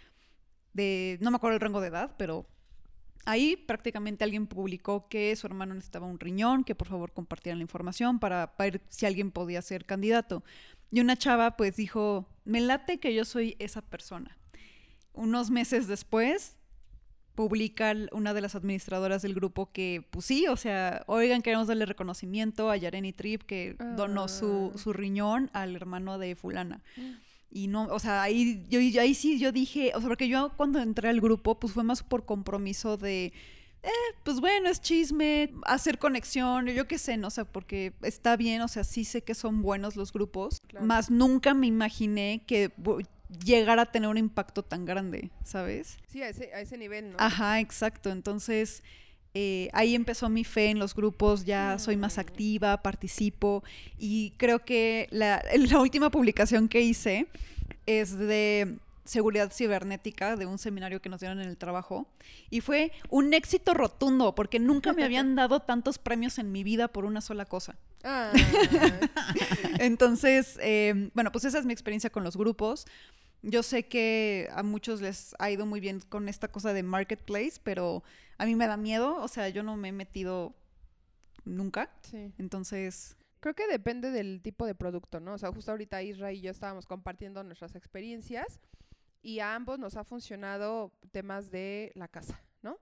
de 0.74 1.18
no 1.22 1.32
me 1.32 1.36
acuerdo 1.36 1.56
el 1.56 1.62
rango 1.62 1.82
de 1.82 1.90
edad, 1.90 2.16
pero 2.18 2.48
ahí 3.26 3.56
prácticamente 3.56 4.24
alguien 4.24 4.48
publicó 4.48 5.08
que 5.10 5.36
su 5.36 5.48
hermano 5.48 5.74
necesitaba 5.74 6.08
un 6.08 6.20
riñón, 6.20 6.64
que 6.64 6.76
por 6.76 6.88
favor 6.88 7.12
compartieran 7.12 7.60
la 7.60 7.64
información 7.64 8.20
para 8.20 8.54
ver 8.58 8.82
si 8.90 9.06
alguien 9.06 9.32
podía 9.32 9.62
ser 9.62 9.86
candidato. 9.86 10.44
Y 10.92 11.02
una 11.02 11.18
chava 11.18 11.58
pues 11.58 11.76
dijo, 11.76 12.28
me 12.46 12.62
late 12.62 13.00
que 13.00 13.14
yo 13.14 13.26
soy 13.26 13.56
esa 13.60 13.82
persona. 13.82 14.38
Unos 15.14 15.50
meses 15.52 15.88
después 15.88 16.58
publica 17.36 17.94
una 18.12 18.34
de 18.34 18.42
las 18.42 18.56
administradoras 18.56 19.22
del 19.22 19.34
grupo 19.34 19.72
que, 19.72 20.04
pues 20.12 20.26
sí, 20.26 20.48
o 20.48 20.58
sea, 20.58 21.04
oigan, 21.08 21.42
queremos 21.42 21.68
darle 21.68 21.86
reconocimiento 21.86 22.70
a 22.70 22.78
Yareni 22.78 23.14
Trip 23.14 23.44
que 23.44 23.76
donó 23.96 24.28
su, 24.28 24.72
Ah. 24.74 24.78
su 24.78 24.94
riñón 24.94 25.50
al 25.54 25.76
hermano 25.76 26.18
de 26.18 26.36
fulana. 26.36 26.82
Y 27.50 27.68
no, 27.68 27.84
o 27.86 28.00
sea, 28.00 28.22
ahí, 28.22 28.66
yo, 28.70 28.80
ahí 29.02 29.14
sí 29.14 29.38
yo 29.40 29.52
dije, 29.52 29.92
o 29.96 30.00
sea, 30.00 30.08
porque 30.08 30.28
yo 30.28 30.52
cuando 30.56 30.80
entré 30.80 31.10
al 31.10 31.20
grupo, 31.22 31.60
pues 31.60 31.74
fue 31.74 31.84
más 31.84 32.02
por 32.04 32.26
compromiso 32.26 32.96
de, 32.98 33.34
eh, 33.84 33.90
pues 34.24 34.40
bueno, 34.40 34.70
es 34.70 34.80
chisme, 34.80 35.52
hacer 35.66 35.98
conexión, 36.00 36.68
yo 36.68 36.88
qué 36.88 36.98
sé, 36.98 37.18
no 37.18 37.30
sé, 37.30 37.44
porque 37.46 37.94
está 38.04 38.38
bien, 38.38 38.62
o 38.62 38.68
sea, 38.68 38.84
sí 38.84 39.04
sé 39.04 39.22
que 39.24 39.36
son 39.36 39.62
buenos 39.62 39.96
los 39.96 40.14
grupos, 40.14 40.60
Claro. 40.68 40.86
más 40.86 41.10
nunca 41.12 41.54
me 41.54 41.68
imaginé 41.68 42.44
que 42.46 42.72
llegara 43.44 43.84
a 43.84 43.86
tener 43.92 44.10
un 44.10 44.18
impacto 44.18 44.64
tan 44.64 44.86
grande, 44.86 45.32
¿sabes? 45.44 45.98
Sí, 46.08 46.22
a 46.22 46.30
ese, 46.30 46.54
a 46.54 46.62
ese 46.62 46.78
nivel, 46.78 47.12
¿no? 47.12 47.18
Ajá, 47.20 47.60
exacto. 47.60 48.10
Entonces, 48.10 48.84
eh, 49.34 49.70
ahí 49.74 49.96
empezó 49.96 50.30
mi 50.30 50.44
fe 50.44 50.68
en 50.68 50.80
los 50.80 50.94
grupos, 50.94 51.46
ya 51.46 51.80
soy 51.80 51.96
más 51.96 52.18
activa, 52.18 52.82
participo 52.82 53.64
y 53.98 54.34
creo 54.38 54.66
que 54.66 55.08
la, 55.12 55.42
la 55.56 55.80
última 55.80 56.10
publicación 56.10 56.68
que 56.68 56.82
hice 56.82 57.28
es 57.86 58.18
de 58.18 58.78
seguridad 59.06 59.52
cibernética 59.52 60.36
de 60.36 60.46
un 60.46 60.58
seminario 60.58 61.02
que 61.02 61.10
nos 61.10 61.20
dieron 61.20 61.40
en 61.40 61.48
el 61.48 61.58
trabajo 61.58 62.08
y 62.50 62.62
fue 62.62 62.92
un 63.10 63.34
éxito 63.34 63.74
rotundo 63.74 64.36
porque 64.36 64.60
nunca 64.60 64.94
me 64.94 65.04
habían 65.04 65.36
dado 65.36 65.62
tantos 65.62 65.98
premios 65.98 66.38
en 66.38 66.52
mi 66.52 66.64
vida 66.64 66.88
por 66.90 67.06
una 67.06 67.22
sola 67.22 67.46
cosa. 67.46 67.76
Ah, 68.04 68.32
Entonces, 69.80 70.58
eh, 70.62 71.10
bueno, 71.14 71.32
pues 71.32 71.46
esa 71.46 71.60
es 71.60 71.66
mi 71.66 71.74
experiencia 71.74 72.10
con 72.10 72.24
los 72.24 72.36
grupos. 72.36 72.86
Yo 73.44 73.64
sé 73.64 73.88
que 73.88 74.48
a 74.52 74.64
muchos 74.64 75.02
les 75.02 75.36
ha 75.40 75.50
ido 75.50 75.66
muy 75.66 75.80
bien 75.80 76.00
con 76.02 76.30
esta 76.30 76.48
cosa 76.48 76.74
de 76.74 76.84
marketplace, 76.84 77.60
pero 77.64 78.04
a 78.38 78.46
mí 78.46 78.56
me 78.56 78.68
da 78.68 78.78
miedo, 78.78 79.18
o 79.18 79.28
sea, 79.28 79.50
yo 79.50 79.64
no 79.64 79.78
me 79.78 79.90
he 79.90 79.92
metido 79.94 80.54
nunca. 81.44 81.90
sí. 82.04 82.32
Entonces, 82.38 83.18
Creo 83.42 83.56
que 83.56 83.68
depende 83.68 84.12
del 84.12 84.40
tipo 84.44 84.68
de 84.68 84.76
producto, 84.76 85.20
¿no? 85.20 85.34
O 85.34 85.38
sea, 85.40 85.52
justo 85.52 85.72
ahorita 85.72 86.04
Isra 86.04 86.32
y 86.32 86.42
yo 86.42 86.52
estábamos 86.52 86.86
compartiendo 86.86 87.44
nuestras 87.44 87.76
experiencias 87.76 88.62
y 89.24 89.40
a 89.40 89.56
ambos 89.56 89.80
nos 89.80 89.98
ha 89.98 90.04
funcionado 90.04 90.94
temas 91.12 91.50
de 91.50 91.92
la 91.96 92.08
casa, 92.08 92.40
¿no? 92.62 92.78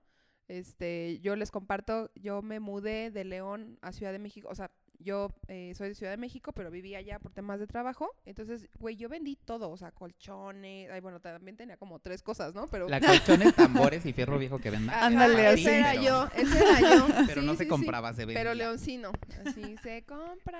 Este, 0.48 1.18
yo 1.20 1.34
les 1.34 1.50
comparto, 1.50 2.10
yo 2.14 2.42
me 2.42 2.60
mudé 2.60 3.10
de 3.10 3.24
León 3.24 3.78
a 3.80 3.90
Ciudad 3.92 4.12
de 4.12 4.18
México, 4.18 4.48
o 4.50 4.54
sea, 4.54 4.70
yo 5.02 5.34
eh, 5.48 5.72
soy 5.74 5.88
de 5.88 5.94
Ciudad 5.94 6.12
de 6.12 6.18
México, 6.18 6.52
pero 6.52 6.70
vivía 6.70 6.98
allá 6.98 7.18
por 7.18 7.32
temas 7.32 7.58
de 7.58 7.66
trabajo, 7.66 8.10
entonces, 8.26 8.68
güey, 8.78 8.96
yo 8.96 9.08
vendí 9.08 9.34
todo, 9.36 9.70
o 9.70 9.76
sea, 9.76 9.90
colchones, 9.92 10.90
ay, 10.90 11.00
bueno, 11.00 11.20
también 11.20 11.56
tenía 11.56 11.76
como 11.76 11.98
tres 12.00 12.22
cosas, 12.22 12.54
¿no? 12.54 12.68
Pero 12.68 12.88
La 12.88 13.00
colchones, 13.00 13.54
tambores 13.54 14.04
y 14.06 14.12
fierro 14.12 14.38
viejo 14.38 14.58
que 14.58 14.70
venda. 14.70 14.92
Ah, 14.94 15.06
Ándale, 15.06 15.46
así. 15.46 15.62
Ese 15.62 15.78
era 15.78 15.90
pero- 15.92 16.02
yo, 16.02 16.28
ese 16.36 16.58
era 16.58 16.80
yo. 16.80 17.06
Pero 17.26 17.40
Sí, 17.40 17.46
no 17.46 17.52
sí, 17.52 17.58
se 17.58 17.64
sí. 17.64 17.68
compraba, 17.70 18.12
se 18.12 18.24
vendía. 18.26 18.40
Pero 18.40 18.54
leoncino, 18.54 19.10
así 19.46 19.76
se 19.82 20.02
compra. 20.04 20.58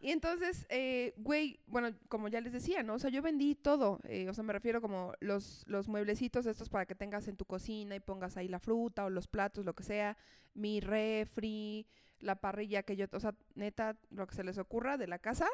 Y 0.00 0.10
entonces, 0.10 0.66
eh, 0.68 1.12
güey, 1.18 1.60
bueno, 1.66 1.90
como 2.08 2.28
ya 2.28 2.40
les 2.40 2.52
decía, 2.52 2.82
¿no? 2.82 2.94
O 2.94 2.98
sea, 2.98 3.10
yo 3.10 3.22
vendí 3.22 3.54
todo. 3.54 4.00
eh, 4.04 4.28
o 4.28 4.34
sea, 4.34 4.42
me 4.44 4.52
refiero 4.52 4.80
como 4.80 5.12
los, 5.20 5.64
los 5.66 5.88
mueblecitos 5.88 6.46
estos 6.46 6.68
para 6.68 6.86
que 6.86 6.94
tengas 6.94 7.28
en 7.28 7.36
tu 7.36 7.44
cocina 7.44 7.94
y 7.94 8.00
pongas 8.00 8.36
ahí 8.36 8.48
la 8.48 8.58
fruta 8.58 9.04
o 9.04 9.10
los 9.10 9.28
platos, 9.28 9.64
lo 9.64 9.74
que 9.74 9.84
sea. 9.84 10.16
Mi 10.54 10.80
refri, 10.80 11.86
la 12.22 12.36
parrilla 12.36 12.82
que 12.82 12.96
yo, 12.96 13.06
o 13.12 13.20
sea, 13.20 13.34
neta, 13.54 13.98
lo 14.10 14.26
que 14.26 14.34
se 14.34 14.44
les 14.44 14.58
ocurra 14.58 14.96
de 14.96 15.06
la 15.06 15.18
casa. 15.18 15.46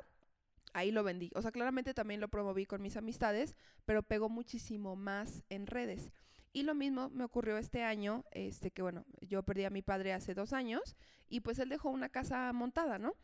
Ahí 0.75 0.91
lo 0.91 1.03
vendí. 1.03 1.31
O 1.35 1.43
sea, 1.43 1.51
claramente 1.51 1.95
también 1.95 2.21
lo 2.21 2.29
promoví 2.29 2.67
con 2.67 2.83
mis 2.83 2.97
amistades, 2.97 3.57
pero 3.87 4.03
pegó 4.03 4.29
muchísimo 4.29 4.97
más 4.97 5.43
en 5.49 5.67
redes. 5.67 6.13
Y 6.53 6.63
lo 6.63 6.75
mismo 6.75 7.11
me 7.11 7.25
ocurrió 7.25 7.59
este 7.59 7.83
año, 7.83 8.25
este 8.33 8.71
que 8.71 8.83
bueno, 8.83 9.05
yo 9.21 9.43
perdí 9.43 9.65
a 9.65 9.71
mi 9.71 9.83
padre 9.83 10.13
hace 10.13 10.35
dos 10.35 10.53
años 10.53 10.97
y 11.29 11.41
pues 11.41 11.59
él 11.59 11.69
dejó 11.69 11.91
una 11.91 12.09
casa 12.09 12.53
montada, 12.53 12.99
¿no? 12.99 13.15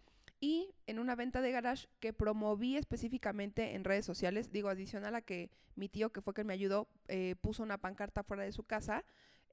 Y 0.40 0.74
en 0.86 0.98
una 0.98 1.14
venta 1.14 1.40
de 1.40 1.50
garage 1.50 1.88
que 2.00 2.12
promoví 2.12 2.76
específicamente 2.76 3.74
en 3.74 3.84
redes 3.84 4.04
sociales, 4.04 4.52
digo, 4.52 4.68
adicional 4.68 5.14
a 5.14 5.22
que 5.22 5.50
mi 5.74 5.88
tío, 5.88 6.12
que 6.12 6.20
fue 6.20 6.34
quien 6.34 6.46
me 6.46 6.52
ayudó, 6.52 6.88
eh, 7.08 7.34
puso 7.40 7.62
una 7.62 7.78
pancarta 7.78 8.22
fuera 8.22 8.42
de 8.42 8.52
su 8.52 8.64
casa, 8.64 9.04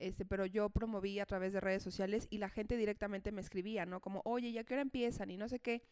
este, 0.02 0.26
pero 0.26 0.46
yo 0.46 0.70
promoví 0.70 1.20
a 1.20 1.26
través 1.26 1.54
de 1.54 1.60
redes 1.60 1.84
sociales 1.84 2.28
y 2.30 2.38
la 2.38 2.50
gente 2.50 2.78
directamente 2.78 3.32
me 3.32 3.42
escribía, 3.42 3.86
¿no? 3.86 4.02
Como, 4.02 4.22
oye, 4.26 4.52
¿ya 4.52 4.64
qué 4.64 4.74
hora 4.74 4.82
empiezan? 4.82 5.32
Y 5.32 5.38
no 5.38 5.48
sé 5.48 5.60
qué. 5.60 5.84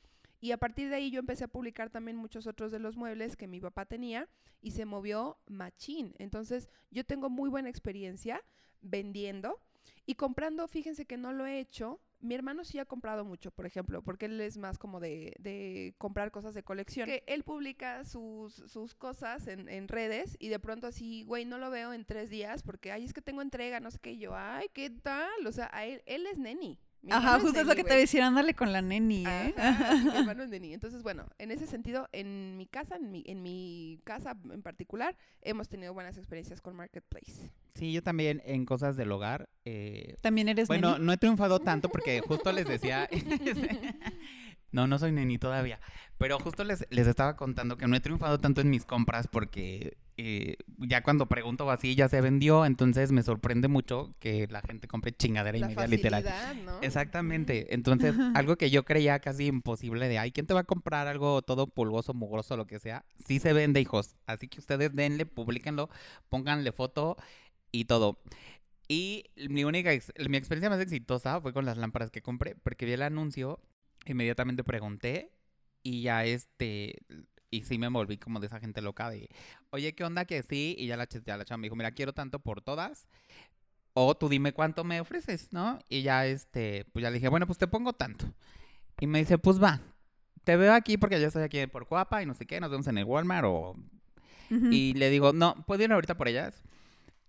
Y 0.41 0.51
a 0.51 0.57
partir 0.57 0.89
de 0.89 0.95
ahí 0.95 1.11
yo 1.11 1.19
empecé 1.19 1.43
a 1.43 1.49
publicar 1.49 1.89
también 1.89 2.17
muchos 2.17 2.47
otros 2.47 2.71
de 2.71 2.79
los 2.79 2.95
muebles 2.95 3.35
que 3.35 3.47
mi 3.47 3.59
papá 3.59 3.85
tenía 3.85 4.29
y 4.61 4.71
se 4.71 4.85
movió 4.85 5.37
machín. 5.47 6.15
Entonces 6.17 6.69
yo 6.91 7.05
tengo 7.05 7.29
muy 7.29 7.49
buena 7.49 7.69
experiencia 7.69 8.41
vendiendo 8.81 9.59
y 10.05 10.15
comprando, 10.15 10.67
fíjense 10.67 11.05
que 11.05 11.17
no 11.17 11.33
lo 11.33 11.45
he 11.45 11.59
hecho. 11.59 11.99
Mi 12.21 12.35
hermano 12.35 12.65
sí 12.65 12.79
ha 12.79 12.85
comprado 12.85 13.23
mucho, 13.23 13.51
por 13.51 13.65
ejemplo, 13.65 14.01
porque 14.01 14.25
él 14.25 14.39
es 14.41 14.57
más 14.57 14.77
como 14.77 14.99
de, 14.99 15.33
de 15.39 15.95
comprar 15.97 16.31
cosas 16.31 16.53
de 16.53 16.63
colección. 16.63 17.07
Que 17.07 17.23
él 17.27 17.43
publica 17.43 18.03
sus, 18.03 18.53
sus 18.53 18.93
cosas 18.93 19.47
en, 19.47 19.69
en 19.69 19.87
redes 19.87 20.35
y 20.39 20.49
de 20.49 20.59
pronto 20.59 20.87
así, 20.87 21.23
güey, 21.23 21.45
no 21.45 21.57
lo 21.57 21.69
veo 21.69 21.93
en 21.93 22.03
tres 22.03 22.29
días 22.29 22.61
porque, 22.61 22.91
ay, 22.91 23.05
es 23.05 23.13
que 23.13 23.21
tengo 23.21 23.41
entrega, 23.41 23.79
no 23.79 23.89
sé 23.89 23.99
qué. 23.99 24.17
Yo, 24.17 24.35
ay, 24.35 24.67
¿qué 24.73 24.89
tal? 24.89 25.47
O 25.47 25.51
sea, 25.51 25.69
a 25.71 25.85
él, 25.85 26.01
él 26.05 26.27
es 26.27 26.37
neni. 26.37 26.77
Mi 27.01 27.13
ajá, 27.13 27.39
justo 27.39 27.59
es 27.61 27.65
lo 27.65 27.75
que 27.75 27.83
te 27.83 27.89
güey. 27.89 27.93
voy 27.93 27.97
a 27.97 28.01
decir, 28.01 28.21
ándale 28.21 28.53
con 28.53 28.73
la 28.73 28.81
neni, 28.81 29.23
¿eh? 29.25 29.53
Ajá, 29.57 29.95
sí, 29.97 30.03
mi 30.11 30.17
hermano 30.17 30.43
es 30.43 30.49
neni. 30.49 30.73
Entonces, 30.73 31.01
bueno, 31.01 31.27
en 31.37 31.51
ese 31.51 31.65
sentido, 31.65 32.09
en 32.11 32.57
mi 32.57 32.65
casa, 32.67 32.97
en 32.97 33.09
mi, 33.09 33.23
en 33.25 33.41
mi 33.41 33.99
casa 34.03 34.35
en 34.51 34.61
particular, 34.61 35.15
hemos 35.41 35.69
tenido 35.69 35.93
buenas 35.93 36.17
experiencias 36.17 36.59
con 36.61 36.75
Marketplace. 36.75 37.51
Sí, 37.75 37.93
yo 37.93 38.03
también 38.03 38.41
en 38.45 38.65
cosas 38.65 38.97
del 38.97 39.11
hogar. 39.13 39.47
eh, 39.63 40.15
También 40.21 40.49
eres 40.49 40.67
bueno, 40.67 40.93
neni. 40.93 41.05
no 41.05 41.13
he 41.13 41.17
triunfado 41.17 41.59
tanto 41.59 41.87
porque 41.87 42.19
justo 42.21 42.51
les 42.51 42.67
decía. 42.67 43.07
no, 44.71 44.87
no 44.87 44.99
soy 44.99 45.11
neni 45.11 45.37
todavía. 45.37 45.79
Pero 46.17 46.37
justo 46.39 46.63
les, 46.63 46.85
les 46.89 47.07
estaba 47.07 47.35
contando 47.35 47.77
que 47.77 47.87
no 47.87 47.95
he 47.95 47.99
triunfado 47.99 48.39
tanto 48.39 48.61
en 48.61 48.69
mis 48.69 48.85
compras 48.85 49.27
porque 49.27 49.97
eh, 50.17 50.57
ya 50.79 51.01
cuando 51.01 51.27
pregunto 51.27 51.71
así 51.71 51.95
ya 51.95 52.09
se 52.09 52.19
vendió. 52.19 52.65
Entonces 52.65 53.13
me 53.13 53.23
sorprende 53.23 53.69
mucho 53.69 54.13
que 54.19 54.47
la 54.49 54.61
gente 54.61 54.89
compre 54.89 55.13
chingadera 55.13 55.57
y 55.57 55.61
La 55.61 55.67
media 55.69 55.87
literal. 55.87 56.25
¿no? 56.65 56.81
Exactamente. 56.81 57.73
Entonces, 57.73 58.13
algo 58.35 58.57
que 58.57 58.69
yo 58.69 58.83
creía 58.83 59.19
casi 59.19 59.45
imposible 59.45 60.09
de, 60.09 60.19
ay, 60.19 60.31
¿quién 60.31 60.45
te 60.45 60.53
va 60.53 60.61
a 60.61 60.65
comprar 60.65 61.07
algo 61.07 61.41
todo 61.41 61.67
pulgoso, 61.67 62.13
mugroso, 62.13 62.57
lo 62.57 62.67
que 62.67 62.79
sea? 62.79 63.05
Sí 63.25 63.39
se 63.39 63.53
vende, 63.53 63.79
hijos. 63.79 64.17
Así 64.25 64.49
que 64.49 64.59
ustedes 64.59 64.93
denle, 64.93 65.25
publíquenlo, 65.25 65.89
pónganle 66.27 66.73
foto 66.73 67.15
y 67.71 67.85
todo. 67.85 68.19
Y 68.89 69.23
mi 69.49 69.63
única, 69.63 69.91
mi 70.27 70.37
experiencia 70.37 70.69
más 70.69 70.81
exitosa 70.81 71.39
fue 71.39 71.53
con 71.53 71.63
las 71.63 71.77
lámparas 71.77 72.11
que 72.11 72.21
compré, 72.21 72.55
porque 72.55 72.85
vi 72.85 72.93
el 72.93 73.03
anuncio, 73.03 73.61
inmediatamente 74.05 74.63
pregunté 74.63 75.31
y 75.83 76.01
ya 76.01 76.25
este, 76.25 76.99
y 77.51 77.63
sí 77.63 77.77
me 77.77 77.87
volví 77.87 78.17
como 78.17 78.39
de 78.39 78.47
esa 78.47 78.59
gente 78.59 78.81
loca 78.81 79.09
de, 79.09 79.29
oye, 79.71 79.93
¿qué 79.93 80.03
onda 80.03 80.25
que 80.25 80.43
sí? 80.43 80.75
Y 80.77 80.87
ya 80.87 80.97
la, 80.97 81.07
ya 81.07 81.37
la 81.37 81.45
chava 81.45 81.57
me 81.57 81.65
dijo, 81.65 81.75
mira, 81.75 81.91
quiero 81.91 82.13
tanto 82.13 82.39
por 82.39 82.61
todas. 82.61 83.07
O 83.93 84.15
tú 84.15 84.29
dime 84.29 84.53
cuánto 84.53 84.83
me 84.83 85.01
ofreces, 85.01 85.51
¿no? 85.51 85.79
Y 85.89 86.03
ya 86.03 86.25
este, 86.25 86.85
pues 86.93 87.03
ya 87.03 87.09
le 87.09 87.15
dije, 87.15 87.27
bueno, 87.27 87.47
pues 87.47 87.57
te 87.57 87.67
pongo 87.67 87.93
tanto. 87.93 88.31
Y 88.99 89.07
me 89.07 89.19
dice, 89.19 89.37
pues 89.37 89.61
va, 89.61 89.81
te 90.43 90.55
veo 90.57 90.73
aquí 90.73 90.97
porque 90.97 91.19
yo 91.19 91.27
estoy 91.27 91.43
aquí 91.43 91.65
por 91.67 91.87
Coapa 91.87 92.21
y 92.21 92.25
no 92.25 92.33
sé 92.33 92.45
qué, 92.45 92.59
nos 92.59 92.69
vemos 92.69 92.87
en 92.87 92.97
el 92.97 93.05
Walmart 93.05 93.45
o... 93.47 93.75
Ujú. 94.51 94.71
Y 94.71 94.93
le 94.93 95.09
digo, 95.09 95.31
no, 95.33 95.55
¿puedo 95.67 95.83
ir 95.83 95.91
ahorita 95.91 96.17
por 96.17 96.27
ellas? 96.27 96.63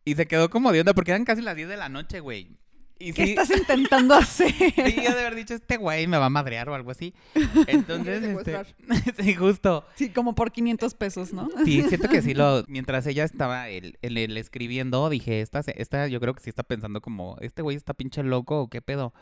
Y 0.04 0.14
se 0.14 0.26
quedó 0.26 0.48
como 0.48 0.72
de 0.72 0.80
onda 0.80 0.94
porque 0.94 1.10
eran 1.10 1.24
casi 1.24 1.42
las 1.42 1.56
10 1.56 1.68
de 1.68 1.76
la 1.76 1.88
noche, 1.88 2.20
güey. 2.20 2.56
Y 3.02 3.14
¿Qué 3.14 3.24
sí, 3.24 3.30
estás 3.30 3.50
intentando 3.50 4.14
hacer? 4.14 4.52
sí, 4.54 4.94
yo 5.02 5.14
de 5.14 5.20
haber 5.20 5.34
dicho, 5.34 5.54
este 5.54 5.78
güey 5.78 6.06
me 6.06 6.18
va 6.18 6.26
a 6.26 6.30
madrear 6.30 6.68
o 6.68 6.74
algo 6.74 6.90
así. 6.90 7.14
Entonces, 7.66 8.22
este, 8.22 8.62
sí, 9.22 9.34
justo. 9.34 9.86
Sí, 9.94 10.10
como 10.10 10.34
por 10.34 10.52
500 10.52 10.94
pesos, 10.94 11.32
¿no? 11.32 11.48
Sí, 11.64 11.82
siento 11.88 12.08
que 12.10 12.20
sí 12.20 12.34
lo. 12.34 12.62
Mientras 12.68 13.06
ella 13.06 13.24
estaba 13.24 13.68
el, 13.70 13.98
el- 14.02 14.18
el 14.18 14.36
escribiendo, 14.36 15.08
dije, 15.08 15.40
esta, 15.40 15.60
esta 15.60 16.08
yo 16.08 16.20
creo 16.20 16.34
que 16.34 16.42
sí 16.42 16.50
está 16.50 16.62
pensando 16.62 17.00
como, 17.00 17.36
este 17.40 17.62
güey 17.62 17.74
está 17.76 17.94
pinche 17.94 18.22
loco 18.22 18.60
o 18.60 18.68
qué 18.68 18.82
pedo. 18.82 19.14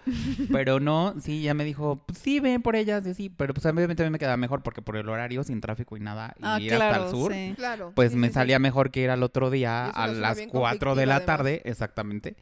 Pero 0.53 0.81
no, 0.81 1.15
sí, 1.21 1.43
ya 1.43 1.55
me 1.55 1.65
dijo, 1.65 2.03
pues 2.05 2.19
sí, 2.19 2.41
ven 2.41 2.63
por 2.63 2.75
ellas, 2.75 3.07
y 3.07 3.15
sí, 3.15 3.31
pero 3.31 3.55
pues 3.55 3.65
obviamente 3.67 4.03
a 4.03 4.07
mí 4.07 4.11
me 4.11 4.19
queda 4.19 4.37
mejor 4.37 4.63
porque 4.65 4.83
por 4.83 4.97
el 4.97 5.09
horario, 5.09 5.45
sin 5.45 5.61
tráfico 5.61 5.97
y 5.97 6.01
nada, 6.01 6.35
y 6.39 6.43
Ah, 6.43 6.59
ir 6.61 6.73
hasta 6.75 6.89
claro, 6.89 7.05
el 7.05 7.11
sur. 7.11 7.33
sí. 7.33 7.53
Claro. 7.55 7.93
Pues 7.95 8.11
sí, 8.11 8.17
me 8.19 8.27
sí, 8.27 8.33
sí. 8.33 8.35
salía 8.35 8.59
mejor 8.59 8.91
que 8.91 9.01
ir 9.03 9.11
al 9.11 9.23
otro 9.23 9.51
día 9.51 9.87
a 9.89 10.09
las 10.09 10.37
bien 10.37 10.49
4 10.51 10.97
de 10.97 11.07
la 11.07 11.17
además. 11.17 11.27
tarde, 11.37 11.63
exactamente, 11.65 12.37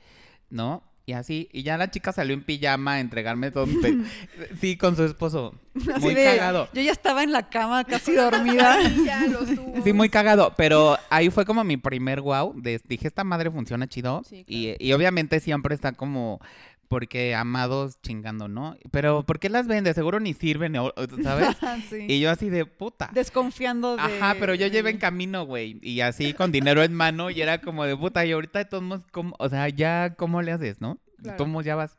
¿no? 0.49 0.83
Y 1.09 1.13
así, 1.13 1.49
y 1.53 1.63
ya 1.63 1.79
la 1.79 1.89
chica 1.89 2.11
salió 2.11 2.35
en 2.35 2.43
pijama 2.43 2.95
a 2.95 3.01
entregarme 3.01 3.53
todo. 3.53 3.67
sí, 4.61 4.77
con 4.77 4.97
su 4.97 5.05
esposo. 5.05 5.55
Así 5.95 6.01
Muy 6.01 6.15
de, 6.15 6.25
cagado. 6.25 6.69
Yo 6.75 6.83
ya 6.83 6.91
estaba 6.91 7.23
en 7.23 7.31
la 7.31 7.49
cama 7.49 7.85
casi 7.85 8.13
dormida. 8.13 8.77
Ya 9.07 9.25
los 9.27 9.47
tubos. 9.55 9.85
Sí, 9.85 9.93
muy 9.93 10.09
cagado, 10.09 10.53
pero 10.57 10.99
ahí 11.09 11.31
fue 11.31 11.45
como 11.45 11.63
mi 11.63 11.77
primer 11.77 12.21
wow. 12.23 12.55
de- 12.61 12.81
dije, 12.89 13.07
esta 13.07 13.23
madre 13.23 13.53
funciona 13.53 13.87
chido. 13.87 14.23
Sí, 14.29 14.45
y, 14.49 14.75
y 14.85 14.93
obviamente 14.95 15.39
siempre 15.39 15.77
está 15.77 15.93
como, 15.93 16.41
porque 16.89 17.35
amados 17.35 18.01
chingando, 18.03 18.49
¿no? 18.49 18.77
Pero, 18.91 19.25
¿por 19.25 19.39
qué 19.39 19.49
las 19.49 19.67
vende? 19.67 19.93
Seguro 19.95 20.21
ni 20.21 20.35
sirven, 20.35 20.75
¿sabes? 21.23 21.57
Sí. 21.91 22.07
y 22.09 22.21
yo 22.21 22.31
así 22.31 22.49
de 22.51 22.65
puta. 22.67 23.11
Desconfiando 23.13 23.97
de... 23.97 24.03
Ajá, 24.03 24.37
pero 24.39 24.55
yo 24.55 24.67
llevé 24.67 24.91
en 24.91 24.97
de- 24.97 25.01
camino, 25.01 25.45
güey. 25.45 25.79
Y 25.83 26.01
así 26.01 26.33
con 26.35 26.53
dinero 26.53 26.83
en 26.83 26.95
mano 26.95 27.31
y 27.31 27.41
era 27.41 27.61
como 27.61 27.85
de 27.85 27.97
puta. 27.97 28.25
Y 28.27 28.33
ahorita 28.33 28.59
de 28.61 28.65
todos 28.65 28.83
modos, 28.83 29.05
¿cómo? 29.13 29.35
o 29.39 29.49
sea, 29.49 29.69
ya, 29.69 30.15
¿cómo 30.17 30.43
le 30.43 30.53
haces, 30.53 30.81
no? 30.81 30.99
De 31.19 31.23
Claro. 31.25 31.37
todos 31.39 31.51
modos 31.51 31.67
ya 31.67 31.75
vas. 31.77 31.99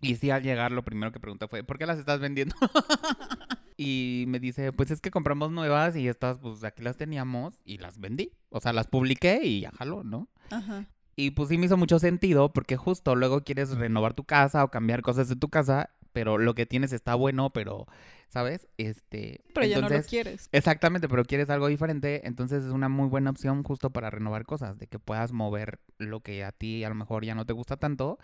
Y 0.00 0.16
sí, 0.16 0.30
al 0.30 0.42
llegar, 0.42 0.72
lo 0.72 0.82
primero 0.84 1.12
que 1.12 1.20
pregunta 1.20 1.46
fue, 1.48 1.62
¿por 1.62 1.78
qué 1.78 1.86
las 1.86 1.98
estás 1.98 2.18
vendiendo? 2.18 2.56
y 3.76 4.24
me 4.28 4.38
dice, 4.40 4.72
pues 4.72 4.90
es 4.90 5.00
que 5.00 5.10
compramos 5.10 5.50
nuevas 5.50 5.96
y 5.96 6.08
estas, 6.08 6.38
pues 6.38 6.62
aquí 6.64 6.82
las 6.82 6.96
teníamos 6.96 7.54
y 7.64 7.78
las 7.78 7.98
vendí. 7.98 8.32
O 8.50 8.60
sea, 8.60 8.72
las 8.72 8.86
publiqué 8.88 9.40
y 9.44 9.60
ya 9.60 9.70
jaló, 9.72 10.02
¿no? 10.04 10.28
Ajá. 10.50 10.86
Y 11.16 11.32
pues 11.32 11.48
sí 11.48 11.58
me 11.58 11.66
hizo 11.66 11.76
mucho 11.76 11.98
sentido 11.98 12.52
porque 12.52 12.76
justo 12.76 13.14
luego 13.14 13.42
quieres 13.44 13.70
renovar 13.76 14.14
tu 14.14 14.24
casa 14.24 14.64
o 14.64 14.70
cambiar 14.70 15.02
cosas 15.02 15.28
de 15.28 15.36
tu 15.36 15.48
casa, 15.50 15.90
pero 16.12 16.38
lo 16.38 16.54
que 16.54 16.66
tienes 16.66 16.92
está 16.92 17.14
bueno, 17.14 17.50
pero, 17.50 17.86
¿sabes? 18.28 18.66
Este, 18.78 19.42
Pero 19.54 19.66
ya 19.66 19.76
no 19.76 19.82
lo 19.82 19.86
entonces, 19.88 20.10
quieres. 20.10 20.48
Exactamente, 20.52 21.08
pero 21.08 21.24
quieres 21.24 21.50
algo 21.50 21.68
diferente, 21.68 22.26
entonces 22.26 22.64
es 22.64 22.72
una 22.72 22.88
muy 22.88 23.08
buena 23.08 23.30
opción 23.30 23.62
justo 23.62 23.90
para 23.90 24.10
renovar 24.10 24.44
cosas, 24.46 24.78
de 24.78 24.86
que 24.86 24.98
puedas 24.98 25.32
mover 25.32 25.80
lo 25.98 26.20
que 26.20 26.44
a 26.44 26.52
ti 26.52 26.84
a 26.84 26.88
lo 26.88 26.94
mejor 26.94 27.24
ya 27.24 27.34
no 27.34 27.44
te 27.44 27.52
gusta 27.52 27.76
tanto 27.76 28.18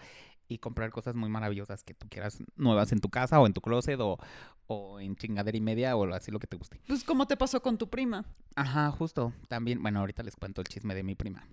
y 0.49 0.59
comprar 0.59 0.91
cosas 0.91 1.15
muy 1.15 1.29
maravillosas 1.29 1.85
que 1.85 1.93
tú 1.93 2.09
quieras 2.09 2.43
nuevas 2.57 2.91
en 2.93 3.01
tu 3.01 3.11
casa 3.11 3.39
o 3.39 3.47
en 3.47 3.53
tu 3.53 3.61
closet 3.61 4.01
o, 4.01 4.19
o 4.67 4.99
en 4.99 5.15
chingadera 5.15 5.57
y 5.57 5.61
media 5.61 5.95
o 5.95 6.11
así 6.15 6.31
lo 6.31 6.39
que 6.39 6.47
te 6.47 6.57
guste. 6.57 6.81
Pues 6.87 7.05
como 7.05 7.27
te 7.27 7.37
pasó 7.37 7.61
con 7.61 7.77
tu 7.77 7.91
prima. 7.91 8.25
Ajá, 8.57 8.91
justo. 8.91 9.35
También, 9.49 9.83
bueno, 9.83 10.01
ahorita 10.01 10.23
les 10.23 10.37
cuento 10.37 10.63
el 10.63 10.69
chisme 10.69 10.95
de 10.95 11.03
mi 11.03 11.15
prima. 11.15 11.47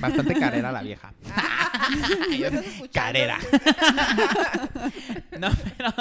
Bastante 0.00 0.34
carera 0.34 0.72
la 0.72 0.82
vieja. 0.82 1.12
¿Me 2.30 2.36
estás 2.36 2.66
escuchando? 2.66 2.92
Carera. 2.92 3.38
no, 5.38 5.48
pero, 5.76 5.92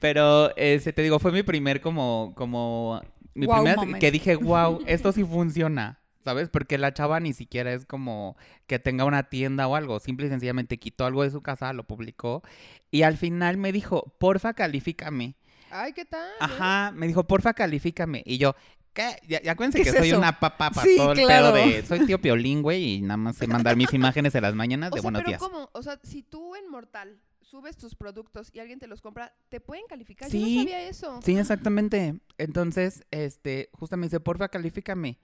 pero 0.00 0.56
este, 0.56 0.92
te 0.92 1.02
digo, 1.02 1.18
fue 1.18 1.32
mi 1.32 1.42
primer 1.42 1.80
como, 1.80 2.32
como, 2.36 3.00
mi 3.34 3.46
Wow 3.46 3.56
primer 3.56 3.76
moment. 3.76 4.00
que 4.00 4.10
dije, 4.10 4.36
wow, 4.36 4.82
esto 4.86 5.12
sí 5.12 5.24
funciona, 5.24 6.00
¿sabes? 6.24 6.48
Porque 6.48 6.78
la 6.78 6.92
chava 6.92 7.20
ni 7.20 7.32
siquiera 7.32 7.72
es 7.72 7.86
como 7.86 8.36
que 8.66 8.78
tenga 8.78 9.04
una 9.04 9.24
tienda 9.24 9.68
o 9.68 9.76
algo, 9.76 10.00
simple 10.00 10.26
y 10.26 10.30
sencillamente 10.30 10.78
quitó 10.78 11.06
algo 11.06 11.22
de 11.22 11.30
su 11.30 11.42
casa, 11.42 11.72
lo 11.72 11.84
publicó 11.84 12.42
y 12.90 13.02
al 13.02 13.16
final 13.16 13.56
me 13.56 13.72
dijo, 13.72 14.14
porfa, 14.18 14.54
califícame. 14.54 15.36
Ay, 15.70 15.92
¿qué 15.92 16.04
tal? 16.04 16.30
Ajá, 16.40 16.92
me 16.92 17.06
dijo, 17.06 17.26
porfa, 17.26 17.52
califícame. 17.52 18.22
Y 18.24 18.38
yo, 18.38 18.54
¿qué? 18.96 19.16
Ya, 19.28 19.40
ya 19.42 19.52
acuérdense 19.52 19.78
¿Qué 19.78 19.84
que 19.84 19.90
es 19.90 19.96
soy 19.96 20.08
eso? 20.08 20.18
una 20.18 20.40
papa 20.40 20.70
para 20.70 20.82
Sí, 20.86 20.96
todo 20.96 21.12
el 21.12 21.18
claro. 21.20 21.52
pedo 21.54 21.66
de. 21.66 21.86
Soy 21.86 22.06
tío 22.06 22.20
Piolín, 22.20 22.62
güey, 22.62 22.94
y 22.96 23.00
nada 23.02 23.16
más 23.18 23.36
sé 23.36 23.46
mandar 23.70 23.76
mis 23.76 23.92
imágenes 23.94 24.34
en 24.34 24.42
las 24.42 24.54
mañanas 24.56 24.90
O 24.90 24.94
de 24.96 25.00
sea, 25.00 25.06
buenos 25.06 25.20
pero 25.22 25.28
días. 25.28 25.40
¿cómo? 25.40 25.70
O 25.72 25.82
sea, 25.82 26.00
si 26.02 26.22
tú 26.24 26.56
en 26.56 26.68
Mortal 26.68 27.20
subes 27.42 27.76
tus 27.76 27.94
productos 27.94 28.50
y 28.52 28.58
alguien 28.58 28.80
te 28.80 28.88
los 28.88 29.00
compra, 29.00 29.32
¿te 29.50 29.60
pueden 29.60 29.84
calificar? 29.88 30.28
Yo 30.28 30.32
Sí. 30.32 30.56
no 30.56 30.62
sabía 30.62 30.82
eso. 30.88 31.20
Sí, 31.22 31.38
exactamente. 31.38 32.18
Entonces, 32.38 33.04
este, 33.12 33.68
justo 33.72 33.96
me 33.96 34.06
dice, 34.06 34.18
porfa, 34.18 34.48
califícame. 34.48 35.18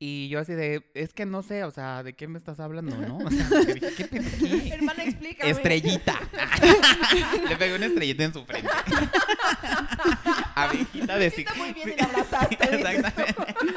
Y 0.00 0.28
yo 0.28 0.38
así 0.38 0.52
de, 0.52 0.84
es 0.94 1.12
que 1.12 1.26
no 1.26 1.42
sé, 1.42 1.64
o 1.64 1.72
sea, 1.72 2.04
¿de 2.04 2.12
qué 2.12 2.28
me 2.28 2.38
estás 2.38 2.60
hablando, 2.60 2.96
no? 2.96 3.18
O 3.18 3.30
sea, 3.30 3.48
dije, 3.60 3.94
¿qué 3.96 4.04
pedo 4.04 4.28
aquí? 4.28 4.70
Hermana, 4.70 5.02
explícame. 5.04 5.50
Estrellita. 5.50 6.20
Le 7.48 7.56
pegué 7.56 7.74
una 7.74 7.86
estrellita 7.86 8.22
en 8.24 8.32
su 8.32 8.44
frente. 8.44 8.68
Abejita 10.54 11.18
de 11.18 11.32
cic- 11.32 11.56
muy 11.56 11.72
bien 11.72 11.90
y 11.94 11.96
la 12.00 12.04
abrazaste. 12.06 12.54
Exactamente. 12.54 13.34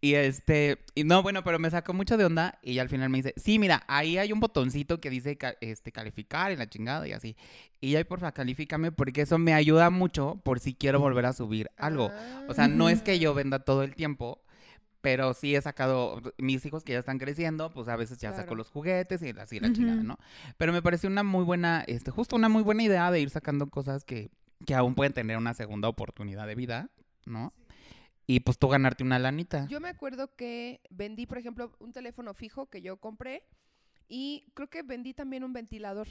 Y 0.00 0.16
este, 0.16 0.76
y 0.94 1.02
no, 1.04 1.22
bueno, 1.22 1.42
pero 1.44 1.58
me 1.58 1.70
sacó 1.70 1.94
mucho 1.94 2.18
de 2.18 2.26
onda 2.26 2.58
y 2.62 2.78
al 2.78 2.90
final 2.90 3.08
me 3.08 3.16
dice, 3.16 3.32
sí, 3.38 3.58
mira, 3.58 3.84
ahí 3.88 4.18
hay 4.18 4.32
un 4.32 4.40
botoncito 4.40 5.00
que 5.00 5.08
dice 5.08 5.38
este, 5.62 5.92
calificar 5.92 6.52
y 6.52 6.56
la 6.56 6.68
chingada 6.68 7.08
y 7.08 7.12
así. 7.12 7.38
Y 7.80 7.96
ahí, 7.96 8.04
porfa, 8.04 8.30
califícame 8.32 8.92
porque 8.92 9.22
eso 9.22 9.38
me 9.38 9.54
ayuda 9.54 9.88
mucho 9.88 10.42
por 10.44 10.60
si 10.60 10.74
quiero 10.74 11.00
volver 11.00 11.24
a 11.24 11.32
subir 11.32 11.70
algo. 11.78 12.10
O 12.48 12.52
sea, 12.52 12.68
no 12.68 12.90
es 12.90 13.00
que 13.00 13.18
yo 13.18 13.32
venda 13.32 13.60
todo 13.60 13.82
el 13.82 13.94
tiempo, 13.94 14.42
pero 15.04 15.34
sí 15.34 15.54
he 15.54 15.60
sacado, 15.60 16.22
mis 16.38 16.64
hijos 16.64 16.82
que 16.82 16.94
ya 16.94 16.98
están 16.98 17.18
creciendo, 17.18 17.68
pues 17.68 17.88
a 17.88 17.96
veces 17.96 18.16
ya 18.16 18.32
saco 18.32 18.54
los 18.54 18.70
juguetes 18.70 19.20
y 19.20 19.38
así 19.38 19.60
la 19.60 19.70
chingada, 19.70 20.02
¿no? 20.02 20.18
Pero 20.56 20.72
me 20.72 20.80
pareció 20.80 21.10
una 21.10 21.22
muy 21.22 21.44
buena, 21.44 21.84
este, 21.86 22.10
justo 22.10 22.36
una 22.36 22.48
muy 22.48 22.62
buena 22.62 22.84
idea 22.84 23.10
de 23.10 23.20
ir 23.20 23.28
sacando 23.28 23.66
cosas 23.66 24.02
que, 24.02 24.30
que 24.64 24.74
aún 24.74 24.94
pueden 24.94 25.12
tener 25.12 25.36
una 25.36 25.52
segunda 25.52 25.88
oportunidad 25.88 26.46
de 26.46 26.54
vida, 26.54 26.88
¿no? 27.26 27.52
Y 28.26 28.40
pues 28.40 28.56
tú 28.56 28.66
ganarte 28.68 29.04
una 29.04 29.18
lanita. 29.18 29.66
Yo 29.68 29.78
me 29.78 29.90
acuerdo 29.90 30.34
que 30.36 30.80
vendí, 30.88 31.26
por 31.26 31.36
ejemplo, 31.36 31.76
un 31.80 31.92
teléfono 31.92 32.32
fijo 32.32 32.70
que 32.70 32.80
yo 32.80 32.96
compré 32.96 33.44
y 34.08 34.46
creo 34.54 34.70
que 34.70 34.82
vendí 34.82 35.12
también 35.12 35.44
un 35.44 35.52
ventilador. 35.52 36.08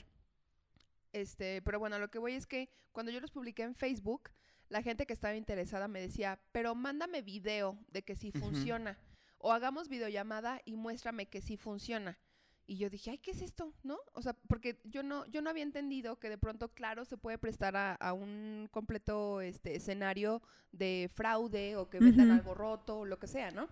Este, 1.13 1.63
pero 1.63 1.79
bueno, 1.79 1.97
lo 1.97 2.11
que 2.11 2.19
voy 2.19 2.33
es 2.33 2.45
que 2.45 2.69
cuando 2.91 3.11
yo 3.11 3.19
los 3.19 3.31
publiqué 3.31 3.63
en 3.63 3.73
Facebook, 3.73 4.29
la 4.73 4.81
gente 4.81 5.05
que 5.05 5.13
estaba 5.13 5.35
interesada 5.35 5.87
me 5.87 6.01
decía, 6.01 6.39
pero 6.51 6.73
mándame 6.73 7.21
video 7.21 7.77
de 7.91 8.01
que 8.01 8.15
sí 8.15 8.31
funciona. 8.31 8.97
O 9.37 9.51
hagamos 9.51 9.87
videollamada 9.87 10.61
y 10.65 10.75
muéstrame 10.77 11.27
que 11.27 11.41
sí 11.41 11.57
funciona. 11.57 12.17
Y 12.65 12.77
yo 12.77 12.89
dije, 12.89 13.11
ay, 13.11 13.19
¿qué 13.19 13.31
es 13.31 13.41
esto? 13.43 13.71
¿No? 13.83 13.99
O 14.13 14.23
sea, 14.23 14.33
porque 14.47 14.81
yo 14.85 15.03
no, 15.03 15.27
yo 15.27 15.43
no 15.43 15.51
había 15.51 15.61
entendido 15.61 16.17
que 16.17 16.27
de 16.27 16.39
pronto, 16.39 16.69
claro, 16.69 17.05
se 17.05 17.17
puede 17.17 17.37
prestar 17.37 17.75
a, 17.75 17.93
a 17.93 18.13
un 18.13 18.67
completo 18.71 19.41
este, 19.41 19.75
escenario 19.75 20.41
de 20.71 21.07
fraude 21.13 21.75
o 21.75 21.87
que 21.87 21.99
vendan 21.99 22.29
Ujú. 22.31 22.39
algo 22.39 22.53
roto 22.55 22.99
o 22.99 23.05
lo 23.05 23.19
que 23.19 23.27
sea, 23.27 23.51
¿no? 23.51 23.67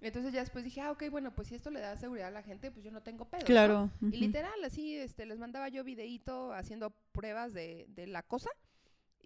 Entonces 0.00 0.32
ya 0.32 0.40
después 0.40 0.64
dije, 0.64 0.80
ah, 0.80 0.90
ok, 0.92 1.10
bueno, 1.10 1.34
pues 1.34 1.48
si 1.48 1.54
esto 1.54 1.70
le 1.70 1.80
da 1.80 1.98
seguridad 1.98 2.28
a 2.28 2.30
la 2.30 2.42
gente, 2.42 2.70
pues 2.70 2.82
yo 2.82 2.92
no 2.92 3.02
tengo 3.02 3.26
pedo. 3.26 3.40
¿no? 3.40 3.46
Claro. 3.46 3.90
Y 4.00 4.16
literal, 4.16 4.64
así, 4.64 4.96
este, 4.96 5.26
les 5.26 5.38
mandaba 5.38 5.68
yo 5.68 5.84
videíto 5.84 6.54
haciendo 6.54 6.90
pruebas 7.12 7.52
de, 7.52 7.84
de 7.88 8.06
la 8.06 8.22
cosa. 8.22 8.48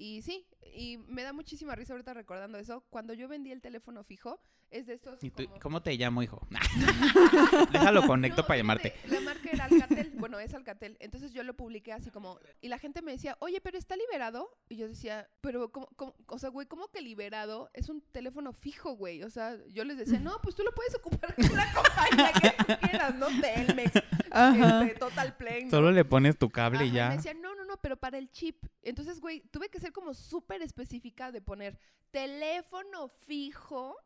Y 0.00 0.22
sí, 0.22 0.46
y 0.74 0.96
me 1.08 1.22
da 1.24 1.34
muchísima 1.34 1.74
risa 1.74 1.92
ahorita 1.92 2.14
recordando 2.14 2.56
eso. 2.58 2.82
Cuando 2.88 3.12
yo 3.12 3.28
vendí 3.28 3.52
el 3.52 3.60
teléfono 3.60 4.02
fijo, 4.02 4.40
es 4.70 4.86
de 4.86 4.94
estos 4.94 5.22
¿Y 5.22 5.30
tú- 5.30 5.44
como... 5.46 5.58
¿Cómo 5.60 5.82
te 5.82 5.92
llamo, 5.96 6.22
hijo? 6.22 6.46
Déjalo 7.72 8.06
conecto 8.06 8.42
No, 8.42 8.46
para 8.46 8.56
llamarte. 8.58 8.94
La 9.08 9.20
marca 9.20 9.50
era 9.52 9.64
Alcatel. 9.64 10.12
bueno, 10.14 10.38
es 10.38 10.54
Alcatel. 10.54 10.96
Entonces 11.00 11.32
yo 11.32 11.42
lo 11.42 11.54
publiqué 11.54 11.92
así 11.92 12.10
como. 12.10 12.38
Y 12.60 12.68
la 12.68 12.78
gente 12.78 13.02
me 13.02 13.12
decía, 13.12 13.36
oye, 13.40 13.60
pero 13.60 13.76
está 13.78 13.96
liberado. 13.96 14.48
Y 14.68 14.76
yo 14.76 14.88
decía, 14.88 15.28
pero, 15.40 15.70
¿cómo, 15.72 15.88
cómo- 15.96 16.14
o 16.28 16.38
sea, 16.38 16.50
güey, 16.50 16.66
¿cómo 16.66 16.88
que 16.88 17.02
liberado? 17.02 17.68
Es 17.74 17.88
un 17.88 18.00
teléfono 18.12 18.52
fijo, 18.52 18.92
güey. 18.92 19.22
O 19.22 19.30
sea, 19.30 19.56
yo 19.68 19.84
les 19.84 19.98
decía, 19.98 20.20
no, 20.20 20.38
pues 20.42 20.54
tú 20.54 20.62
lo 20.62 20.72
puedes 20.72 20.94
ocupar 20.94 21.34
con 21.34 21.44
la 21.56 21.72
compañía 21.74 22.32
que 22.40 22.64
tú 22.64 22.80
quieras, 22.80 23.14
¿no? 23.16 23.26
Telmex, 23.40 23.92
este, 23.96 24.94
Total 24.98 25.36
Play. 25.36 25.64
¿no? 25.64 25.70
Solo 25.70 25.90
le 25.90 26.04
pones 26.04 26.38
tu 26.38 26.48
cable 26.50 26.78
Ajá, 26.78 26.86
y 26.86 26.90
Me 26.90 26.96
ya. 26.96 27.10
decían, 27.10 27.40
no, 27.42 27.54
no, 27.54 27.59
pero 27.78 27.96
para 27.96 28.18
el 28.18 28.30
chip. 28.30 28.64
Entonces, 28.82 29.20
güey, 29.20 29.40
tuve 29.50 29.68
que 29.68 29.80
ser 29.80 29.92
como 29.92 30.14
súper 30.14 30.62
específica 30.62 31.32
de 31.32 31.40
poner 31.40 31.78
teléfono 32.10 33.08
fijo 33.08 33.96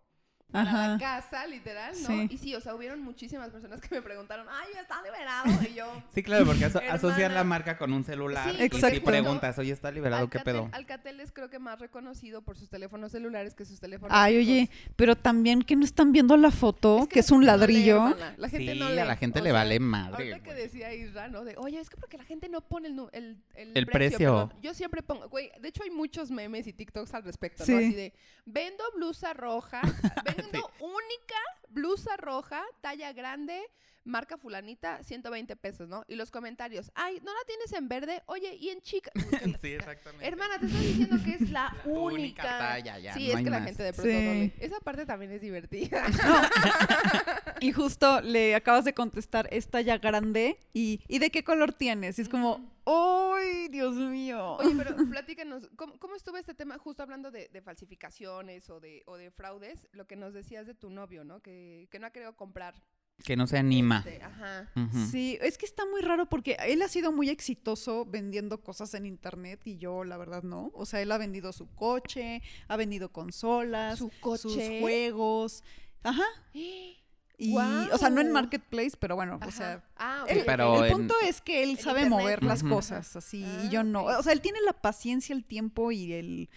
para 0.53 0.65
la 0.73 0.85
Ajá. 0.95 0.99
casa, 0.99 1.47
literal, 1.49 1.95
¿no? 2.03 2.07
Sí. 2.07 2.29
Y 2.31 2.39
sí, 2.39 2.55
o 2.55 2.61
sea, 2.61 2.75
hubieron 2.77 3.01
muchísimas 3.03 3.51
personas 3.51 3.81
que 3.81 3.93
me 3.93 4.03
preguntaron, 4.03 4.47
ay, 4.49 4.69
ya 4.75 4.83
está 4.83 5.03
liberado. 5.03 5.45
Y 5.69 5.75
yo, 5.75 6.03
Sí, 6.15 6.23
claro, 6.23 6.47
porque 6.47 6.65
aso- 6.67 6.81
asocian 6.91 7.35
la 7.35 7.43
marca 7.43 7.77
con 7.77 7.93
un 7.93 8.05
celular. 8.05 8.55
Sí, 8.57 8.69
y 8.73 8.81
si 8.81 9.01
preguntas, 9.01 9.59
oye, 9.59 9.73
¿está 9.73 9.91
liberado? 9.91 10.31
¿Qué 10.31 10.39
pedo? 10.41 10.69
Alcatel 10.73 11.19
es 11.21 11.33
creo 11.33 11.51
que 11.51 11.59
más 11.59 11.79
reconocido 11.81 12.43
por 12.43 12.57
sus 12.57 12.69
teléfonos 12.69 13.11
celulares 13.11 13.55
que 13.55 13.65
sus 13.65 13.81
teléfonos 13.81 14.17
Ay, 14.17 14.35
fijos. 14.39 14.49
oye, 14.53 14.71
pero 14.97 15.17
también 15.17 15.63
que 15.63 15.75
no 15.75 15.85
están 15.85 16.13
viendo 16.13 16.37
la 16.37 16.51
foto, 16.53 17.09
que 17.09 17.17
la 17.17 17.21
es 17.21 17.31
un 17.33 17.41
gente 17.41 17.47
no 17.47 17.67
lee, 17.67 17.75
ladrillo. 17.75 18.17
la 18.37 18.49
gente 18.49 18.73
sí, 18.75 18.79
no 18.79 18.89
lee. 18.91 18.99
a 18.99 19.05
la 19.07 19.17
gente 19.17 19.41
o 19.41 19.43
le 19.43 19.51
sea, 19.51 19.59
vale 19.59 19.81
madre. 19.81 20.31
Ahorita 20.31 20.41
que 20.41 20.55
decía 20.55 20.95
Isra, 20.95 21.29
¿no? 21.29 21.45
De, 21.45 21.57
oye, 21.57 21.81
es 21.81 21.91
que 21.91 21.97
porque 21.97 22.17
la 22.17 22.25
gente 22.25 22.49
no 22.49 22.61
pone 22.61 22.89
el, 22.89 22.99
el, 23.13 23.43
el, 23.55 23.73
El 23.77 23.87
precio. 23.87 24.53
Yo 24.63 24.73
siempre 24.75 25.03
pongo, 25.03 25.29
güey, 25.29 25.51
de 25.61 25.69
hecho 25.69 25.83
hay 25.83 25.91
muchos 25.91 26.31
memes 26.31 26.67
y 26.69 26.73
TikToks 26.73 27.13
al 27.15 27.25
respecto, 27.25 27.65
Sí. 27.65 27.73
¿no? 27.73 27.79
Así 27.79 27.95
de, 27.95 28.13
vendo 28.47 28.85
blusa 28.95 29.33
roja, 29.33 29.81
única 30.81 31.40
blusa 31.68 32.16
roja, 32.16 32.62
talla 32.81 33.12
grande, 33.12 33.59
marca 34.05 34.37
fulanita, 34.37 35.03
120 35.03 35.57
pesos, 35.57 35.88
¿no? 35.88 36.05
Y 36.09 36.14
los 36.17 36.31
comentarios, 36.31 36.90
ay, 36.95 37.21
¿no 37.25 37.33
la 37.33 37.40
tienes 37.47 37.73
en 37.73 37.88
verde? 37.88 38.23
Oye, 38.27 38.55
¿y 38.55 38.69
en 38.71 38.81
chica? 38.81 39.11
Sí, 39.62 39.73
exactamente. 39.73 40.27
Hermana, 40.27 40.59
te 40.59 40.67
estoy 40.67 40.87
diciendo 40.87 41.17
que 41.25 41.33
es 41.35 41.51
la, 41.51 41.75
La 41.85 41.90
única 41.90 42.14
única. 42.14 42.43
talla, 42.59 42.99
ya, 42.99 43.14
sí, 43.14 43.29
no 43.33 43.38
es 43.38 43.45
que 43.45 43.51
la 43.51 43.62
gente 43.62 43.83
de 43.83 43.93
pronto 43.93 44.11
Sí. 44.11 44.53
Esa 44.61 44.81
parte 44.81 45.07
también 45.07 45.33
es 45.33 45.40
divertida. 45.40 46.05
Y 47.61 47.73
justo 47.73 48.21
le 48.21 48.55
acabas 48.55 48.85
de 48.85 48.93
contestar, 48.95 49.49
esta 49.51 49.81
ya 49.81 49.97
grande. 49.99 50.59
¿Y, 50.75 51.01
¿y 51.09 51.19
de 51.19 51.31
qué 51.31 51.45
color 51.45 51.73
tienes? 51.73 52.19
Y 52.19 52.23
es 52.23 52.29
como, 52.29 52.61
¡ay, 52.85 53.69
Dios 53.69 53.95
mío! 53.95 54.57
Oye, 54.57 54.75
pero 54.77 54.95
platícanos, 55.11 55.71
¿cómo, 55.77 55.99
cómo 55.99 56.14
estuvo 56.14 56.37
este 56.37 56.53
tema 56.55 56.77
justo 56.79 57.03
hablando 57.03 57.31
de, 57.31 57.49
de 57.49 57.62
falsificaciones 57.62 58.69
o 58.69 58.81
de, 58.81 59.03
o 59.07 59.17
de 59.17 59.31
fraudes? 59.31 59.88
Lo 59.93 60.07
que 60.07 60.17
nos 60.17 60.35
decías 60.35 60.67
de 60.67 60.75
tu 60.75 60.90
novio, 60.90 61.25
¿no? 61.25 61.40
Que, 61.40 61.88
que 61.90 61.99
no 61.99 62.07
ha 62.07 62.11
querido 62.11 62.37
comprar. 62.37 62.75
Que 63.22 63.37
no 63.37 63.46
se 63.46 63.57
anima. 63.57 63.98
este, 64.07 64.22
ajá. 64.22 64.70
Sí, 65.11 65.38
es 65.40 65.57
que 65.57 65.64
está 65.66 65.85
muy 65.87 66.03
raro 66.03 66.27
porque 66.29 66.57
él 66.66 66.83
ha 66.83 66.88
sido 66.88 67.12
muy 67.12 67.31
exitoso 67.31 68.05
vendiendo 68.05 68.61
cosas 68.61 68.92
en 68.94 69.07
internet 69.07 69.61
y 69.64 69.77
yo 69.79 70.05
la 70.05 70.16
verdad 70.16 70.42
no. 70.42 70.70
O 70.74 70.85
sea, 70.85 71.00
él 71.00 71.11
ha 71.12 71.18
vendido 71.18 71.53
su 71.53 71.66
coche, 71.74 72.42
ha 72.68 72.77
vendido 72.77 73.11
consolas, 73.12 73.98
Su 73.98 74.11
sus 74.37 74.59
juegos. 74.81 75.62
Ajá. 76.03 76.24
Y, 76.53 77.57
o 77.92 77.98
sea, 77.98 78.11
no 78.11 78.20
en 78.20 78.31
Marketplace, 78.31 78.92
pero 78.98 79.16
bueno, 79.16 79.40
o 79.44 79.50
sea, 79.50 79.83
ah, 79.96 80.20
ok, 80.24 80.31
el, 80.31 80.38
ok. 80.40 80.44
pero 80.46 80.85
el 80.85 80.90
en- 80.90 80.96
punto 80.98 81.14
es 81.27 81.40
que 81.40 81.62
él 81.64 81.79
sabe 81.79 82.03
internet. 82.03 82.20
mover 82.22 82.42
las 82.44 82.62
cosas 82.62 83.16
así 83.16 83.44
Ah, 83.44 83.62
y 83.64 83.70
yo 83.70 83.83
no. 83.85 84.03
ok. 84.05 84.18
O 84.18 84.22
sea, 84.22 84.33
él 84.33 84.40
tiene 84.40 84.61
la 84.64 84.72
paciencia, 84.72 85.35
el 85.35 85.44
tiempo 85.44 85.90
y 85.92 86.12
el, 86.12 86.48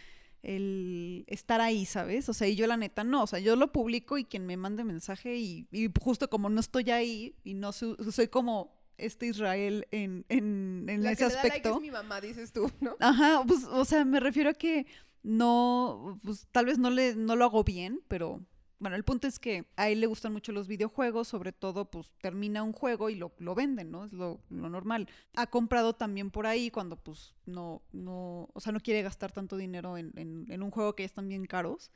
el 0.47 1.23
estar 1.27 1.61
ahí, 1.61 1.85
¿sabes? 1.85 2.27
O 2.29 2.33
sea, 2.33 2.47
y 2.47 2.55
yo 2.55 2.65
la 2.67 2.77
neta 2.77 3.03
no. 3.03 3.23
O 3.23 3.27
sea, 3.27 3.39
yo 3.39 3.55
lo 3.55 3.71
publico 3.71 4.17
y 4.17 4.23
quien 4.25 4.45
me 4.47 4.57
mande 4.57 4.83
mensaje 4.83 5.37
y, 5.37 5.67
y 5.71 5.89
justo 6.01 6.29
como 6.29 6.49
no 6.49 6.59
estoy 6.59 6.89
ahí 6.89 7.35
y 7.43 7.53
no 7.53 7.71
su- 7.73 7.95
soy 8.11 8.27
como 8.29 8.75
este 8.97 9.27
Israel 9.27 9.85
en, 9.91 10.25
en, 10.29 10.85
en 10.89 11.03
La 11.03 11.11
ese 11.11 11.23
que 11.25 11.29
le 11.29 11.35
da 11.35 11.41
like 11.43 11.47
aspecto. 11.57 11.75
es 11.75 11.81
mi 11.81 11.91
mamá, 11.91 12.19
dices 12.21 12.51
tú, 12.51 12.71
¿no? 12.81 12.95
Ajá, 12.99 13.43
pues, 13.47 13.65
o 13.65 13.85
sea, 13.85 14.03
me 14.05 14.19
refiero 14.19 14.49
a 14.49 14.53
que 14.53 14.87
no, 15.21 16.19
pues 16.23 16.47
tal 16.51 16.65
vez 16.65 16.77
no 16.79 16.89
le, 16.89 17.15
no 17.15 17.35
lo 17.35 17.45
hago 17.45 17.63
bien, 17.63 18.01
pero 18.07 18.41
Bueno, 18.79 18.95
el 18.95 19.03
punto 19.03 19.27
es 19.27 19.39
que 19.39 19.65
a 19.75 19.89
él 19.89 20.01
le 20.01 20.07
gustan 20.07 20.33
mucho 20.33 20.51
los 20.51 20.67
videojuegos, 20.67 21.27
sobre 21.27 21.51
todo 21.51 21.89
pues 21.89 22.13
termina 22.21 22.61
un 22.61 22.73
juego 22.73 23.09
y 23.09 23.15
lo, 23.15 23.33
lo 23.39 23.55
venden, 23.55 23.89
¿no? 23.89 24.05
Es 24.05 24.13
lo, 24.13 24.39
lo 24.51 24.69
normal. 24.69 25.09
Ha 25.35 25.47
comprado 25.47 25.93
también 25.95 26.29
por 26.29 26.45
ahí 26.45 26.69
cuando 26.69 26.95
pues 26.95 27.33
no, 27.47 27.81
no, 27.91 28.49
o 28.53 28.59
sea, 28.59 28.71
no 28.71 28.79
quiere 28.79 29.01
gastar 29.01 29.31
tanto 29.31 29.57
dinero 29.57 29.97
en, 29.97 30.11
en- 30.15 30.45
en 30.51 30.61
un 30.61 30.69
juego 30.69 30.95
que 30.95 31.01
ya 31.03 31.07
están 31.07 31.27
bien 31.27 31.45
caros. 31.45 31.89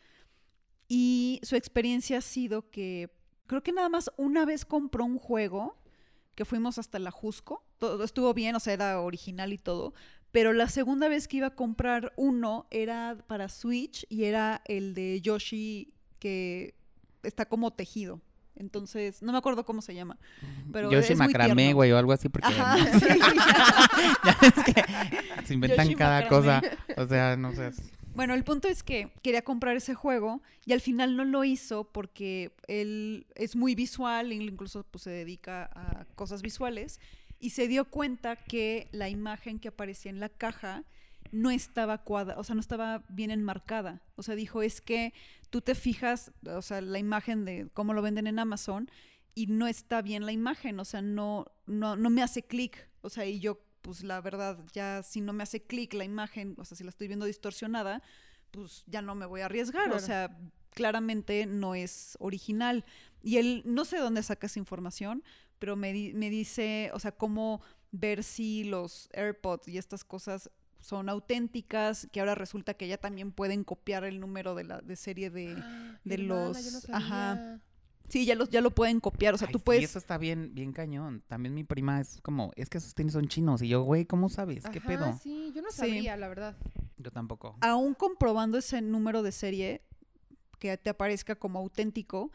Y 0.87 1.39
su 1.43 1.55
experiencia 1.55 2.17
ha 2.19 2.21
sido 2.21 2.69
que 2.69 3.11
creo 3.47 3.63
que 3.63 3.71
nada 3.71 3.89
más 3.89 4.11
una 4.17 4.45
vez 4.45 4.65
compró 4.65 5.05
un 5.05 5.19
juego 5.19 5.77
que 6.35 6.45
fuimos 6.45 6.77
hasta 6.77 6.99
la 6.99 7.11
Jusco. 7.11 7.65
Todo 7.77 8.03
estuvo 8.03 8.33
bien, 8.33 8.55
o 8.55 8.59
sea, 8.59 8.73
era 8.73 8.99
original 9.01 9.53
y 9.53 9.57
todo. 9.57 9.93
Pero 10.31 10.53
la 10.53 10.69
segunda 10.69 11.09
vez 11.09 11.27
que 11.27 11.37
iba 11.37 11.47
a 11.47 11.55
comprar 11.55 12.13
uno 12.17 12.67
era 12.71 13.17
para 13.27 13.49
Switch 13.49 14.05
y 14.09 14.23
era 14.25 14.61
el 14.65 14.93
de 14.93 15.21
Yoshi 15.21 15.93
que 16.21 16.75
está 17.23 17.45
como 17.45 17.71
tejido. 17.71 18.21
Entonces, 18.55 19.21
no 19.23 19.31
me 19.31 19.37
acuerdo 19.39 19.65
cómo 19.65 19.81
se 19.81 19.95
llama. 19.95 20.17
Pero 20.71 20.91
Yoshi 20.91 21.13
es 21.13 21.19
Macramé, 21.19 21.73
güey, 21.73 21.91
o 21.91 21.97
algo 21.97 22.11
así, 22.11 22.29
porque 22.29 22.47
Ajá, 22.49 22.77
no 22.77 22.99
sé. 22.99 23.13
sí. 23.13 23.19
Ya 24.23 24.37
ves 24.41 24.53
que 24.65 25.45
se 25.45 25.53
inventan 25.53 25.85
Yoshi 25.87 25.95
cada 25.95 26.21
Macramé. 26.21 26.61
cosa. 26.61 26.61
O 27.01 27.07
sea, 27.07 27.35
no 27.37 27.53
sé. 27.53 27.71
Bueno, 28.13 28.33
el 28.33 28.43
punto 28.43 28.67
es 28.67 28.83
que 28.83 29.11
quería 29.23 29.41
comprar 29.41 29.75
ese 29.77 29.95
juego 29.95 30.41
y 30.65 30.73
al 30.73 30.81
final 30.81 31.15
no 31.15 31.23
lo 31.25 31.43
hizo 31.43 31.85
porque 31.85 32.51
él 32.67 33.25
es 33.35 33.55
muy 33.55 33.73
visual, 33.73 34.31
incluso 34.33 34.83
pues, 34.83 35.03
se 35.03 35.09
dedica 35.09 35.69
a 35.73 36.05
cosas 36.15 36.41
visuales 36.41 36.99
y 37.39 37.51
se 37.51 37.67
dio 37.67 37.85
cuenta 37.85 38.35
que 38.35 38.89
la 38.91 39.07
imagen 39.09 39.59
que 39.59 39.69
aparecía 39.69 40.11
en 40.11 40.19
la 40.19 40.29
caja 40.29 40.83
no 41.31 41.49
estaba 41.51 41.99
cuadra, 42.03 42.37
o 42.39 42.43
sea, 42.43 42.55
no 42.55 42.61
estaba 42.61 43.03
bien 43.09 43.31
enmarcada. 43.31 44.01
O 44.15 44.23
sea, 44.23 44.35
dijo, 44.35 44.61
es 44.61 44.81
que 44.81 45.13
tú 45.49 45.61
te 45.61 45.75
fijas, 45.75 46.31
o 46.45 46.61
sea, 46.61 46.81
la 46.81 46.99
imagen 46.99 47.45
de 47.45 47.69
cómo 47.73 47.93
lo 47.93 48.01
venden 48.01 48.27
en 48.27 48.39
Amazon 48.39 48.89
y 49.35 49.47
no 49.47 49.67
está 49.67 50.01
bien 50.01 50.25
la 50.25 50.31
imagen, 50.33 50.79
o 50.79 50.85
sea, 50.85 51.01
no, 51.01 51.45
no, 51.65 51.95
no 51.95 52.09
me 52.09 52.21
hace 52.23 52.43
clic. 52.43 52.89
O 53.01 53.09
sea, 53.09 53.25
y 53.25 53.39
yo, 53.39 53.59
pues 53.81 54.03
la 54.03 54.19
verdad, 54.21 54.59
ya 54.73 55.03
si 55.03 55.21
no 55.21 55.31
me 55.33 55.43
hace 55.43 55.61
clic 55.63 55.93
la 55.93 56.03
imagen, 56.03 56.55
o 56.57 56.65
sea, 56.65 56.75
si 56.77 56.83
la 56.83 56.89
estoy 56.89 57.07
viendo 57.07 57.25
distorsionada, 57.25 58.03
pues 58.51 58.83
ya 58.87 59.01
no 59.01 59.15
me 59.15 59.25
voy 59.25 59.41
a 59.41 59.45
arriesgar. 59.45 59.89
O 59.93 59.99
sea, 59.99 60.37
claramente 60.71 61.45
no 61.45 61.75
es 61.75 62.17
original. 62.19 62.83
Y 63.23 63.37
él, 63.37 63.61
no 63.65 63.85
sé 63.85 63.97
dónde 63.97 64.23
saca 64.23 64.47
esa 64.47 64.59
información, 64.59 65.23
pero 65.59 65.75
me, 65.75 65.93
di- 65.93 66.13
me 66.13 66.29
dice, 66.29 66.91
o 66.93 66.99
sea, 66.99 67.11
cómo 67.13 67.61
ver 67.91 68.23
si 68.23 68.63
los 68.65 69.09
AirPods 69.13 69.67
y 69.67 69.77
estas 69.77 70.03
cosas 70.03 70.49
son 70.81 71.09
auténticas, 71.09 72.07
que 72.11 72.19
ahora 72.19 72.35
resulta 72.35 72.73
que 72.73 72.87
ya 72.87 72.97
también 72.97 73.31
pueden 73.31 73.63
copiar 73.63 74.03
el 74.03 74.19
número 74.19 74.55
de 74.55 74.63
la 74.65 74.81
de 74.81 74.95
serie 74.95 75.29
de... 75.29 75.55
Ah, 75.57 75.99
de 76.03 76.17
mi 76.17 76.23
hermana, 76.25 76.43
los- 76.49 76.63
yo 76.65 76.71
no 76.91 76.97
ajá. 76.97 77.59
Sí, 78.09 78.25
ya, 78.25 78.35
los, 78.35 78.49
ya 78.49 78.59
lo 78.59 78.71
pueden 78.71 78.99
copiar, 78.99 79.35
o 79.35 79.37
sea, 79.37 79.47
Ay, 79.47 79.53
tú 79.53 79.59
sí, 79.59 79.63
puedes... 79.63 79.83
eso 79.85 79.97
está 79.97 80.17
bien, 80.17 80.53
bien 80.53 80.73
cañón. 80.73 81.23
También 81.27 81.53
mi 81.53 81.63
prima 81.63 82.01
es 82.01 82.19
como, 82.21 82.51
es 82.57 82.69
que 82.69 82.77
esos 82.79 82.93
tenis 82.93 83.13
son 83.13 83.27
chinos. 83.29 83.61
Y 83.61 83.69
yo, 83.69 83.83
güey, 83.83 84.05
¿cómo 84.05 84.27
sabes? 84.27 84.63
¿Qué 84.69 84.79
Ajá, 84.79 84.87
pedo? 84.87 85.19
Sí, 85.23 85.53
yo 85.55 85.61
no 85.61 85.71
Sí. 85.71 85.77
sabía, 85.77 86.17
la 86.17 86.27
verdad. 86.27 86.57
Yo 86.97 87.09
tampoco. 87.11 87.55
aún 87.61 87.93
comprobando 87.93 88.57
ese 88.57 88.81
número 88.81 89.23
de 89.23 89.31
serie 89.31 89.81
que 90.59 90.75
te 90.77 90.89
aparezca 90.89 91.35
como 91.35 91.59
auténtico, 91.59 92.31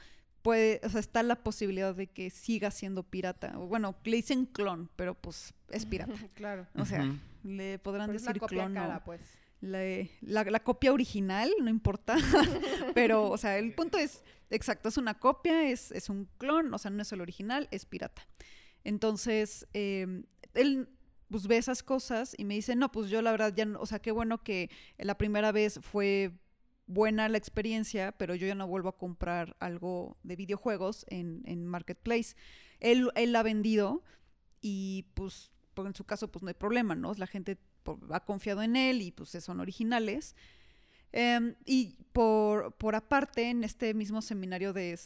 puede, 0.47 0.81
o 0.85 0.89
sea, 0.89 1.01
está 1.01 1.23
la 1.23 1.37
posibilidad 1.43 1.95
de 1.95 2.07
que 2.07 2.31
siga 2.31 2.71
siendo 2.71 3.03
pirata. 3.03 3.59
O 3.59 3.67
Bueno, 3.67 3.97
le 4.05 4.17
dicen 4.17 4.47
clon, 4.47 4.89
pero 4.97 5.15
pues 5.15 5.53
es 5.71 5.85
pirata. 5.87 6.13
claro. 6.35 6.67
O 6.77 6.85
sea, 6.85 7.05
le 7.43 7.79
podrán 7.79 8.09
Pero 8.11 8.19
decir 8.21 8.41
clon. 8.41 8.75
pues. 9.05 9.21
la, 9.61 9.81
la- 10.21 10.51
la 10.51 10.61
copia 10.61 10.93
original, 10.93 11.51
no 11.61 11.69
importa. 11.69 12.17
pero, 12.95 13.29
o 13.31 13.37
sea, 13.37 13.59
el 13.59 13.75
punto 13.75 13.99
es, 13.99 14.23
exacto, 14.51 14.89
es 14.89 14.97
una 14.97 15.15
copia, 15.19 15.69
es, 15.69 15.91
es 15.93 16.09
un 16.09 16.29
clon, 16.39 16.73
o 16.73 16.79
sea, 16.79 16.91
no 16.91 17.03
es 17.03 17.11
el 17.13 17.21
original, 17.21 17.67
es 17.71 17.85
pirata. 17.85 18.23
Entonces, 18.85 19.67
eh, 19.75 20.23
él 20.55 20.89
pues 21.29 21.49
ve 21.49 21.57
esas 21.57 21.83
cosas 21.83 22.37
y 22.39 22.45
me 22.45 22.55
dice, 22.55 22.77
no, 22.77 22.93
pues 22.93 23.11
yo 23.11 23.21
la 23.21 23.33
verdad 23.33 23.53
ya, 23.55 23.65
no- 23.65 23.81
o 23.81 23.87
sea, 23.87 23.99
qué 23.99 24.13
bueno 24.13 24.43
que 24.45 24.71
la 24.99 25.19
primera 25.19 25.51
vez 25.51 25.81
fue 25.83 26.31
buena 26.87 27.29
la 27.29 27.39
experiencia, 27.39 28.13
pero 28.13 28.35
yo 28.35 28.47
ya 28.47 28.55
no 28.55 28.67
vuelvo 28.67 28.89
a 28.89 28.99
comprar 28.99 29.57
algo 29.61 30.17
de 30.23 30.37
videojuegos 30.37 31.05
en, 31.09 31.43
en 31.47 31.67
Marketplace. 31.67 32.37
Él, 32.81 33.11
él 33.15 33.35
ha 33.35 33.43
vendido 33.43 34.03
y 34.61 35.07
pues, 35.15 35.51
en 35.77 35.95
su 35.95 36.05
caso, 36.05 36.31
pues 36.31 36.43
no 36.43 36.49
hay 36.49 36.55
problema, 36.55 36.95
¿no? 36.95 37.13
La 37.15 37.27
gente 37.27 37.59
ha 38.11 38.21
confiado 38.21 38.63
en 38.63 38.77
él 38.77 39.03
y 39.03 39.13
pues 39.13 39.31
son 39.31 39.61
originales. 39.61 40.35
Em, 41.13 41.55
y 41.65 41.97
por, 42.13 42.73
por 42.75 42.95
aparte, 42.95 43.51
en 43.51 43.65
este 43.65 43.95
mismo 43.95 44.23
seminario 44.23 44.73
de 44.73 44.99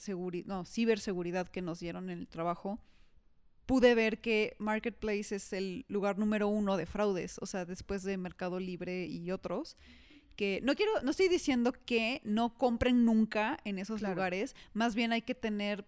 no, 0.46 0.64
ciberseguridad 0.64 1.48
que 1.48 1.62
nos 1.62 1.80
dieron 1.80 2.10
en 2.10 2.18
el 2.20 2.28
trabajo, 2.28 2.80
pude 3.66 3.94
ver 3.94 4.20
que 4.20 4.56
Marketplace 4.58 5.36
es 5.36 5.52
el 5.52 5.84
lugar 5.88 6.18
número 6.18 6.48
uno 6.48 6.76
de 6.76 6.86
fraudes, 6.86 7.38
o 7.40 7.46
sea, 7.46 7.64
después 7.64 8.02
de 8.02 8.16
Mercado 8.16 8.58
Libre 8.58 9.06
y 9.06 9.30
otros. 9.30 9.76
Que 10.36 10.60
no 10.62 10.74
quiero, 10.74 10.92
no 11.02 11.10
estoy 11.10 11.28
diciendo 11.28 11.72
que 11.84 12.20
no 12.24 12.54
compren 12.54 13.04
nunca 13.04 13.58
en 13.64 13.78
esos 13.78 14.00
Claro. 14.00 14.14
lugares, 14.14 14.54
más 14.72 14.94
bien 14.94 15.12
hay 15.12 15.22
que 15.22 15.34
tener 15.34 15.84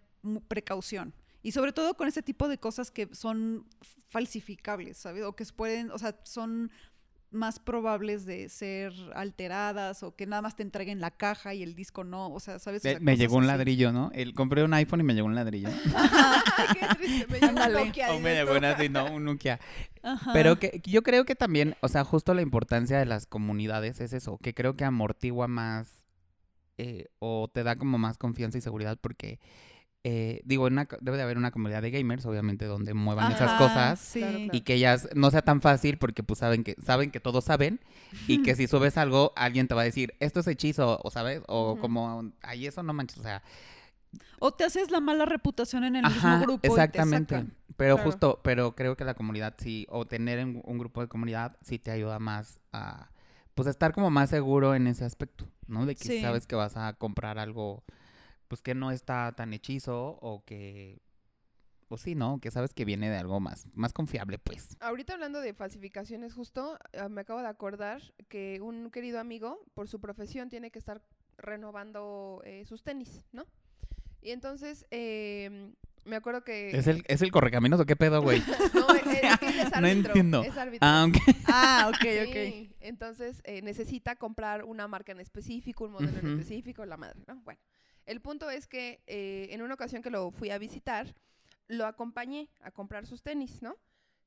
precaución. 0.48 1.14
Y 1.42 1.52
sobre 1.52 1.72
todo 1.72 1.94
con 1.94 2.06
ese 2.06 2.22
tipo 2.22 2.46
de 2.48 2.58
cosas 2.58 2.90
que 2.90 3.08
son 3.14 3.66
falsificables, 4.08 4.98
¿sabes? 4.98 5.24
O 5.24 5.34
que 5.34 5.44
pueden, 5.46 5.90
o 5.90 5.98
sea, 5.98 6.16
son 6.24 6.70
más 7.32 7.58
probables 7.58 8.24
de 8.26 8.48
ser 8.48 8.92
alteradas 9.14 10.02
o 10.02 10.14
que 10.16 10.26
nada 10.26 10.42
más 10.42 10.56
te 10.56 10.62
entreguen 10.62 11.00
la 11.00 11.10
caja 11.10 11.54
y 11.54 11.62
el 11.62 11.74
disco 11.74 12.04
no, 12.04 12.30
o 12.32 12.40
sea, 12.40 12.58
¿sabes? 12.58 12.84
O 12.84 12.88
Me, 12.88 12.90
sea, 12.90 13.00
me 13.00 13.16
cosas 13.16 13.18
llegó 13.18 13.36
un 13.36 13.44
así. 13.44 13.48
ladrillo, 13.48 13.92
¿no? 13.92 14.10
El, 14.14 14.34
compré 14.34 14.64
un 14.64 14.74
iPhone 14.74 15.00
y 15.00 15.04
me 15.04 15.14
llegó 15.14 15.26
un 15.26 15.34
ladrillo. 15.34 15.68
Ay, 15.94 16.66
qué 16.74 16.86
triste. 16.96 17.26
Me 17.28 17.40
llegó 17.40 17.62
un. 17.66 17.72
Nokia 17.72 18.12
o 18.14 18.20
me 18.20 18.34
llegó 18.34 18.56
una 18.56 18.72
así, 18.72 18.88
no, 18.88 19.06
un 19.12 19.24
Nokia. 19.24 19.60
Ajá. 20.02 20.32
Pero 20.32 20.58
que 20.58 20.80
yo 20.84 21.02
creo 21.02 21.24
que 21.24 21.34
también, 21.34 21.76
o 21.80 21.88
sea, 21.88 22.04
justo 22.04 22.34
la 22.34 22.42
importancia 22.42 22.98
de 22.98 23.06
las 23.06 23.26
comunidades 23.26 24.00
es 24.00 24.12
eso, 24.12 24.38
que 24.38 24.54
creo 24.54 24.76
que 24.76 24.84
amortigua 24.84 25.48
más 25.48 26.06
eh, 26.78 27.06
o 27.18 27.48
te 27.52 27.62
da 27.62 27.76
como 27.76 27.98
más 27.98 28.18
confianza 28.18 28.58
y 28.58 28.60
seguridad 28.60 28.98
porque, 29.00 29.38
eh, 30.04 30.40
digo, 30.44 30.64
una 30.66 30.88
debe 31.00 31.16
de 31.16 31.22
haber 31.22 31.38
una 31.38 31.52
comunidad 31.52 31.80
de 31.82 31.90
gamers, 31.92 32.26
obviamente, 32.26 32.64
donde 32.64 32.92
muevan 32.92 33.30
esas 33.32 33.52
cosas 33.52 34.00
sí. 34.00 34.18
Claro, 34.18 34.36
claro. 34.38 34.50
y 34.56 34.60
que 34.62 34.74
ellas 34.74 35.08
no 35.14 35.30
sea 35.30 35.42
tan 35.42 35.60
fácil 35.60 35.96
porque 35.98 36.22
pues 36.24 36.40
saben 36.40 36.64
que 36.64 36.74
saben 36.84 37.10
que 37.12 37.20
todos 37.20 37.44
saben 37.44 37.78
y 38.26 38.42
que 38.42 38.56
si 38.56 38.66
subes 38.66 38.96
algo 38.98 39.32
alguien 39.36 39.68
te 39.68 39.74
va 39.74 39.82
a 39.82 39.84
decir 39.84 40.14
esto 40.18 40.40
es 40.40 40.46
hechizo 40.48 40.98
o 41.04 41.10
sabes 41.10 41.42
o 41.46 41.78
como 41.78 42.32
ay 42.42 42.66
eso 42.66 42.82
no 42.82 42.92
manches 42.92 43.18
o 43.18 43.22
sea 43.22 43.42
O 44.40 44.52
te 44.52 44.64
haces 44.64 44.90
la 44.90 45.00
mala 45.00 45.24
reputación 45.24 45.84
en 45.84 45.96
el 45.96 46.04
ajá 46.04 46.30
mismo 46.38 46.44
grupo. 46.46 46.58
y 46.58 46.60
te 46.62 46.68
exactamente 46.68 47.34
sacan. 47.36 47.54
pero 47.76 47.94
Claro. 47.94 48.10
justo 48.10 48.40
pero 48.42 48.74
creo 48.74 48.96
que 48.96 49.04
la 49.04 49.14
comunidad 49.14 49.54
sí 49.58 49.86
o 49.88 50.04
tener 50.06 50.38
en- 50.40 50.60
un 50.64 50.78
grupo 50.78 51.00
de 51.00 51.08
comunidad 51.08 51.56
sí 51.62 51.78
te 51.78 51.90
ayuda 51.92 52.18
más 52.18 52.58
a 52.72 53.08
pues 53.54 53.68
estar 53.68 53.92
como 53.92 54.10
más 54.10 54.30
seguro 54.30 54.74
en 54.74 54.86
ese 54.88 55.04
aspecto 55.04 55.46
no 55.68 55.86
de 55.86 55.94
que 55.94 56.08
Sí. 56.08 56.20
sabes 56.22 56.46
que 56.48 56.56
vas 56.56 56.76
a 56.76 56.92
comprar 56.94 57.38
algo 57.38 57.84
pues 58.52 58.60
que 58.60 58.74
no 58.74 58.90
está 58.90 59.32
tan 59.32 59.54
hechizo 59.54 60.18
o 60.20 60.44
que 60.44 61.00
pues 61.88 62.02
sí 62.02 62.14
no 62.14 62.38
que 62.38 62.50
sabes 62.50 62.74
que 62.74 62.84
viene 62.84 63.08
de 63.08 63.16
algo 63.16 63.40
más 63.40 63.66
más 63.72 63.94
confiable 63.94 64.38
pues 64.38 64.76
Ahorita 64.80 65.14
hablando 65.14 65.40
de 65.40 65.54
falsificaciones, 65.54 66.34
justo 66.34 66.78
ah, 66.98 67.08
me 67.08 67.22
acabo 67.22 67.40
de 67.40 67.46
acordar 67.46 68.02
que 68.28 68.60
un 68.60 68.90
querido 68.90 69.20
amigo, 69.20 69.64
por 69.72 69.88
su 69.88 70.00
profesión, 70.00 70.50
tiene 70.50 70.70
que 70.70 70.78
estar 70.78 71.00
renovando 71.38 72.42
eh, 72.44 72.66
sus 72.66 72.82
tenis, 72.82 73.24
¿no? 73.32 73.46
Y 74.20 74.32
entonces 74.32 74.84
em, 74.90 75.72
me 76.04 76.16
acuerdo 76.16 76.44
que... 76.44 76.76
es 76.76 76.86
el 76.88 77.04
es 77.08 77.22
el 77.22 77.32
correcaminos 77.32 77.80
o 77.80 77.86
qué 77.86 77.96
pedo 77.96 78.20
güey 78.20 78.42
No, 78.74 78.94
es, 78.94 79.06
es 79.06 79.38
que 79.38 79.46
él 79.48 79.60
es 79.60 79.70
no 79.70 79.76
árbitro, 79.78 80.10
entiendo. 80.10 80.42
Es 80.42 80.58
árbitro. 80.58 80.86
ah 80.86 81.06
ok. 81.08 81.36
Ah, 81.46 81.86
ok, 81.88 82.04
ok. 82.28 82.34
Sí, 82.34 82.70
Entonces 82.80 83.40
eh, 83.44 83.62
necesita 83.62 84.16
comprar 84.16 84.64
una 84.64 84.88
marca 84.88 85.12
en 85.12 85.20
específico, 85.20 85.86
un 85.86 85.92
modelo 85.92 86.18
en 86.18 86.26
específico, 86.38 86.84
la 86.84 86.98
madre, 86.98 87.18
¿no? 87.26 87.40
Bueno, 87.44 87.58
el 88.06 88.20
punto 88.20 88.50
es 88.50 88.66
que 88.66 89.00
eh, 89.06 89.48
en 89.50 89.62
una 89.62 89.74
ocasión 89.74 90.02
que 90.02 90.10
lo 90.10 90.30
fui 90.30 90.50
a 90.50 90.58
visitar, 90.58 91.14
lo 91.68 91.86
acompañé 91.86 92.48
a 92.60 92.70
comprar 92.70 93.06
sus 93.06 93.22
tenis, 93.22 93.62
¿no? 93.62 93.76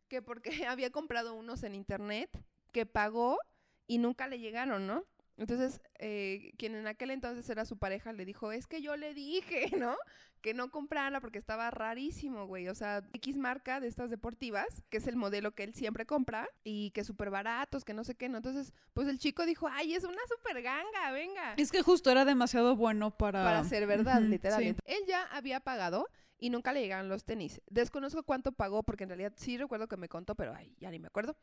Que 0.08 0.22
porque 0.22 0.50
había 0.68 0.92
comprado 0.92 1.34
unos 1.36 1.64
en 1.64 1.76
internet 1.76 2.30
que 2.72 2.86
pagó 2.86 3.40
y 3.88 3.98
nunca 3.98 4.28
le 4.28 4.40
llegaron, 4.40 4.88
¿no? 4.88 5.06
Entonces, 5.38 5.82
eh, 6.00 6.54
quien 6.58 6.76
en 6.76 6.88
aquel 6.88 7.12
entonces 7.12 7.50
era 7.50 7.66
su 7.66 7.78
pareja 7.78 8.14
le 8.14 8.26
dijo, 8.26 8.52
es 8.52 8.68
que 8.68 8.82
yo 8.82 8.96
le 8.96 9.14
dije, 9.14 9.70
¿no? 9.78 9.96
Que 10.42 10.54
no 10.54 10.70
comprara 10.70 11.20
porque 11.22 11.40
estaba 11.40 11.72
rarísimo, 11.72 12.46
güey. 12.46 12.68
O 12.68 12.76
sea, 12.76 13.04
X 13.14 13.38
marca 13.38 13.80
de 13.80 13.88
estas 13.88 14.10
deportivas, 14.10 14.84
que 14.90 14.98
es 14.98 15.08
el 15.08 15.16
modelo 15.16 15.54
que 15.56 15.64
él 15.64 15.74
siempre 15.74 16.06
compra 16.06 16.48
y 16.64 16.92
que 16.92 17.04
súper 17.04 17.32
baratos, 17.32 17.84
que 17.84 17.94
no 17.94 18.04
sé 18.04 18.16
qué, 18.16 18.30
¿no? 18.30 18.38
Entonces, 18.38 18.72
pues 18.94 19.08
el 19.08 19.20
chico 19.20 19.46
dijo, 19.46 19.68
ay, 19.70 19.96
es 19.96 20.04
una 20.04 20.22
súper 20.30 20.62
ganga, 20.62 21.12
venga. 21.12 21.56
Es 21.58 21.72
que 21.72 21.82
justo 21.82 22.12
era 22.12 22.26
demasiado 22.26 22.76
bueno 22.76 23.18
para... 23.18 23.44
Para 23.44 23.64
ser 23.64 23.88
verdad, 23.88 24.22
Ujú, 24.22 24.30
literal. 24.30 24.64
sí. 24.64 24.76
Él 24.86 25.00
ya 25.08 25.24
había 25.32 25.60
pagado 25.60 26.08
y 26.40 26.50
nunca 26.50 26.74
le 26.74 26.82
llegaron 26.82 27.10
los 27.10 27.24
tenis. 27.24 27.62
Desconozco 27.68 28.24
cuánto 28.24 28.52
pagó 28.52 28.84
porque 28.84 29.04
en 29.04 29.10
realidad 29.10 29.34
sí 29.36 29.58
recuerdo 29.58 29.88
que 29.88 29.98
me 29.98 30.10
contó, 30.10 30.36
pero 30.36 30.54
ay, 30.54 30.76
ya 30.80 30.92
ni 30.92 31.00
me 31.00 31.08
acuerdo. 31.08 31.36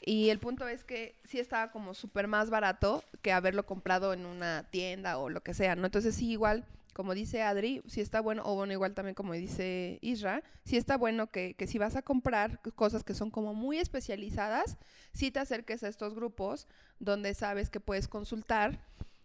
Y 0.00 0.30
el 0.30 0.38
punto 0.40 0.66
es 0.66 0.84
que 0.84 1.16
sí 1.24 1.38
estaba 1.38 1.70
como 1.70 1.94
súper 1.94 2.26
más 2.26 2.50
barato 2.50 3.04
que 3.22 3.32
haberlo 3.32 3.64
comprado 3.64 4.12
en 4.12 4.26
una 4.26 4.68
tienda 4.70 5.18
o 5.18 5.28
lo 5.28 5.42
que 5.42 5.54
sea, 5.54 5.76
¿no? 5.76 5.86
Entonces 5.86 6.16
sí, 6.16 6.30
igual 6.30 6.66
como 6.92 7.14
dice 7.14 7.42
Adri, 7.42 7.82
si 7.86 8.00
está 8.00 8.20
bueno, 8.20 8.42
o 8.44 8.54
bueno, 8.54 8.72
igual 8.72 8.94
también 8.94 9.14
como 9.14 9.32
dice 9.32 9.98
Isra, 10.02 10.42
si 10.64 10.76
está 10.76 10.96
bueno 10.96 11.28
que, 11.28 11.54
que 11.54 11.66
si 11.66 11.78
vas 11.78 11.96
a 11.96 12.02
comprar 12.02 12.60
cosas 12.74 13.02
que 13.02 13.14
son 13.14 13.30
como 13.30 13.54
muy 13.54 13.78
especializadas, 13.78 14.76
si 15.12 15.30
te 15.30 15.40
acerques 15.40 15.82
a 15.82 15.88
estos 15.88 16.14
grupos 16.14 16.68
donde 16.98 17.34
sabes 17.34 17.70
que 17.70 17.80
puedes 17.80 18.08
consultar 18.08 18.78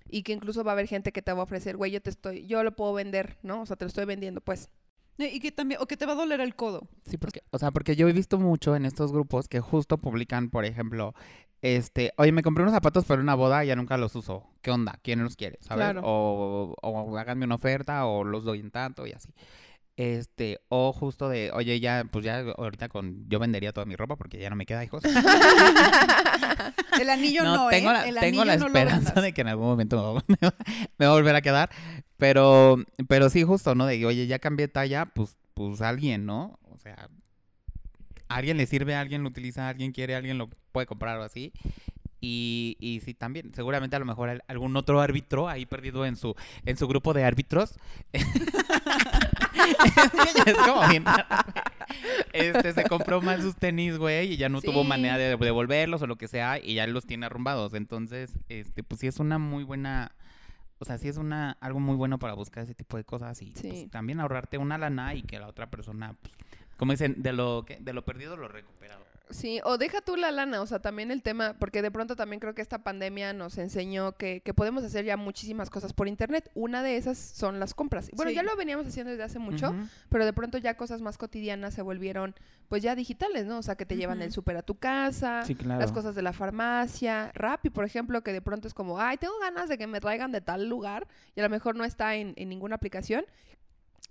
y 0.10 0.24
que 0.24 0.32
incluso 0.32 0.64
va 0.64 0.72
a 0.72 0.74
haber 0.74 0.88
gente 0.88 1.12
que 1.12 1.22
te 1.22 1.34
va 1.34 1.40
a 1.40 1.44
ofrecer, 1.44 1.76
güey, 1.76 1.92
yo 1.92 2.02
te 2.02 2.10
estoy, 2.10 2.48
yo 2.48 2.64
lo 2.64 2.76
puedo 2.76 2.94
vender, 2.94 3.38
¿no? 3.44 3.62
O 3.62 3.66
sea, 3.66 3.76
te 3.76 3.84
lo 3.84 3.90
estoy 3.90 4.06
vendiendo, 4.06 4.40
pues. 4.40 4.70
Y 5.18 5.40
que 5.40 5.52
también, 5.52 5.82
o 5.82 5.88
que 5.88 5.98
te 5.98 6.06
va 6.06 6.14
a 6.14 6.16
doler 6.16 6.42
el 6.42 6.56
codo. 6.56 6.88
Sí, 7.06 7.18
porque, 7.18 7.42
o 7.52 7.58
sea, 7.58 7.72
porque 7.72 7.96
yo 7.96 8.08
he 8.08 8.14
visto 8.14 8.38
mucho 8.38 8.76
en 8.76 8.86
estos 8.86 9.12
grupos 9.12 9.48
que 9.48 9.60
justo 9.60 9.98
publican, 9.98 10.50
por 10.50 10.66
ejemplo, 10.66 11.16
este, 11.62 12.14
oye, 12.18 12.32
me 12.32 12.44
compré 12.44 12.64
unos 12.64 12.74
zapatos 12.74 13.06
para 13.06 13.22
una 13.22 13.34
boda 13.34 13.66
y 13.66 13.68
ya 13.68 13.76
nunca 13.76 13.98
los 13.98 14.16
uso. 14.16 14.44
¿Qué 14.62 14.70
onda? 14.70 15.00
¿Quién 15.02 15.24
los 15.24 15.36
quiere? 15.36 15.58
¿Sabes? 15.62 15.84
Claro. 15.84 16.02
O, 16.04 16.76
o 16.82 17.18
háganme 17.18 17.46
una 17.46 17.56
oferta 17.56 18.06
o 18.06 18.24
los 18.24 18.44
doy 18.44 18.60
en 18.60 18.70
tanto 18.70 19.08
y 19.08 19.14
así. 19.14 19.34
Este, 19.98 20.60
o 20.70 20.94
justo 20.94 21.28
de, 21.28 21.52
oye, 21.52 21.80
ya, 21.80 22.06
pues 22.12 22.24
ya 22.24 22.42
ahorita 22.56 22.88
con, 22.88 23.28
yo 23.28 23.40
vendería 23.40 23.74
toda 23.74 23.86
mi 23.88 23.96
ropa 23.96 24.16
porque 24.16 24.38
ya 24.38 24.50
no 24.50 24.56
me 24.56 24.68
queda 24.68 24.84
hijos. 24.84 25.04
El 27.02 27.10
anillo 27.10 27.44
no, 27.44 27.68
tengo 27.70 27.90
¿eh? 27.90 27.94
la, 27.94 28.08
El 28.08 28.16
tengo 28.20 28.46
la 28.46 28.58
no 28.58 28.68
esperanza 28.68 29.20
de 29.22 29.34
que 29.34 29.42
en 29.42 29.48
algún 29.48 29.66
momento 29.68 30.22
me 30.28 30.36
va, 30.42 30.54
me 30.98 31.06
va 31.08 31.12
a 31.12 31.16
volver 31.16 31.36
a 31.36 31.42
quedar. 31.42 31.70
Pero, 32.18 32.78
pero 33.08 33.30
sí, 33.30 33.44
justo, 33.44 33.74
¿no? 33.76 33.86
De, 33.88 34.06
oye, 34.06 34.28
ya 34.28 34.40
cambié 34.40 34.68
talla, 34.68 35.08
pues, 35.08 35.36
pues 35.54 35.82
alguien, 35.82 36.26
¿no? 36.28 36.60
O 36.72 36.78
sea, 36.78 37.10
a 38.30 38.36
alguien 38.36 38.58
le 38.58 38.66
sirve, 38.68 38.96
a 38.96 39.02
alguien 39.02 39.24
lo 39.24 39.30
utiliza, 39.30 39.66
a 39.66 39.70
alguien 39.70 39.92
quiere, 39.92 40.14
a 40.16 40.18
alguien 40.18 40.38
lo 40.38 40.50
puede 40.72 40.86
comprar 40.88 41.18
o 41.20 41.24
así. 41.24 41.54
Y, 42.20 42.78
y 42.80 43.00
sí, 43.02 43.14
también, 43.14 43.52
seguramente 43.54 43.96
a 43.96 44.00
lo 44.00 44.06
mejor 44.06 44.30
al- 44.30 44.44
algún 44.48 44.76
otro 44.76 45.00
árbitro 45.02 45.48
ahí 45.50 45.66
perdido 45.68 46.06
en 46.06 46.16
su, 46.16 46.36
en 46.66 46.76
su 46.78 46.88
grupo 46.88 47.14
de 47.14 47.24
árbitros. 47.24 47.76
es 50.46 50.58
como 50.58 50.88
bien. 50.88 51.04
Este, 52.34 52.74
se 52.74 52.84
compró 52.84 53.22
mal 53.22 53.42
sus 53.42 53.56
tenis, 53.56 53.98
güey, 53.98 54.34
y 54.34 54.38
ya 54.38 54.50
no 54.50 54.62
tuvo 54.62 54.84
manera 54.84 55.18
de 55.18 55.36
devolverlos 55.36 56.02
o 56.02 56.08
lo 56.08 56.18
que 56.18 56.28
sea, 56.28 56.60
y 56.60 56.76
ya 56.76 56.88
los 56.88 57.06
tiene 57.06 57.26
arrumbados. 57.26 57.74
Entonces, 57.74 58.38
este, 58.50 58.84
pues 58.84 59.02
sí 59.02 59.08
es 59.08 59.20
una 59.20 59.38
muy 59.38 59.64
buena, 59.64 60.16
o 60.80 60.86
sea, 60.86 60.98
sí 60.98 61.08
es 61.08 61.18
una, 61.18 61.58
algo 61.62 61.80
muy 61.80 61.96
bueno 61.96 62.20
para 62.20 62.34
buscar 62.34 62.64
ese 62.64 62.76
tipo 62.76 62.98
de 62.98 63.04
cosas 63.04 63.42
y 63.42 63.52
pues, 63.52 63.90
también 63.90 64.20
ahorrarte 64.20 64.58
una 64.58 64.78
lana 64.78 65.16
y 65.16 65.24
que 65.24 65.40
la 65.40 65.48
otra 65.48 65.70
persona, 65.70 66.16
pues, 66.22 66.34
como 66.78 66.92
dicen, 66.92 67.16
de 67.18 67.34
lo, 67.34 67.64
que, 67.66 67.78
de 67.78 67.94
lo 67.94 68.06
perdido 68.06 68.38
lo 68.38 68.48
recuperado. 68.48 69.07
Sí, 69.30 69.60
o 69.66 69.78
deja 69.78 70.00
tú 70.02 70.16
la 70.16 70.32
lana, 70.32 70.62
o 70.62 70.66
sea, 70.66 70.80
también 70.80 71.12
el 71.12 71.22
tema, 71.22 71.56
porque 71.60 71.82
de 71.82 71.92
pronto 71.92 72.16
también 72.16 72.40
creo 72.40 72.56
que 72.56 72.62
esta 72.62 72.80
pandemia 72.84 73.34
nos 73.34 73.58
enseñó 73.58 74.14
que, 74.14 74.40
que 74.42 74.54
podemos 74.54 74.84
hacer 74.86 75.04
ya 75.04 75.18
muchísimas 75.18 75.70
cosas 75.70 75.92
por 75.92 76.08
internet. 76.08 76.50
Una 76.54 76.82
de 76.82 76.96
esas 76.98 77.18
son 77.18 77.60
las 77.60 77.74
compras. 77.74 78.10
Bueno, 78.14 78.30
Sí. 78.30 78.36
ya 78.36 78.44
lo 78.44 78.56
veníamos 78.56 78.88
haciendo 78.88 79.12
desde 79.12 79.24
hace 79.24 79.40
mucho, 79.40 79.76
pero 80.10 80.26
de 80.26 80.32
pronto 80.34 80.58
ya 80.58 80.76
cosas 80.78 81.02
más 81.02 81.18
cotidianas 81.18 81.74
se 81.74 81.82
volvieron 81.82 82.36
pues 82.70 82.84
ya 82.84 82.96
digitales, 82.96 83.46
¿no? 83.46 83.58
O 83.60 83.64
sea, 83.64 83.76
que 83.76 83.86
te 83.86 83.96
llevan 83.98 84.22
el 84.22 84.32
súper 84.32 84.58
a 84.58 84.62
tu 84.62 84.76
casa, 84.76 85.44
Sí, 85.46 85.56
claro. 85.56 85.80
las 85.82 85.92
cosas 85.92 86.16
de 86.16 86.22
la 86.22 86.34
farmacia, 86.34 87.32
Rappi, 87.34 87.70
por 87.70 87.84
ejemplo, 87.86 88.22
que 88.24 88.34
de 88.34 88.42
pronto 88.42 88.68
es 88.68 88.74
como, 88.74 89.00
ay, 89.00 89.18
tengo 89.18 89.34
ganas 89.40 89.70
de 89.70 89.78
que 89.78 89.88
me 89.88 90.00
traigan 90.02 90.32
de 90.32 90.42
tal 90.42 90.68
lugar 90.70 91.08
y 91.36 91.40
a 91.40 91.44
lo 91.44 91.50
mejor 91.50 91.76
no 91.76 91.84
está 91.84 92.16
en, 92.16 92.34
en 92.38 92.50
ninguna 92.50 92.76
aplicación. 92.76 93.26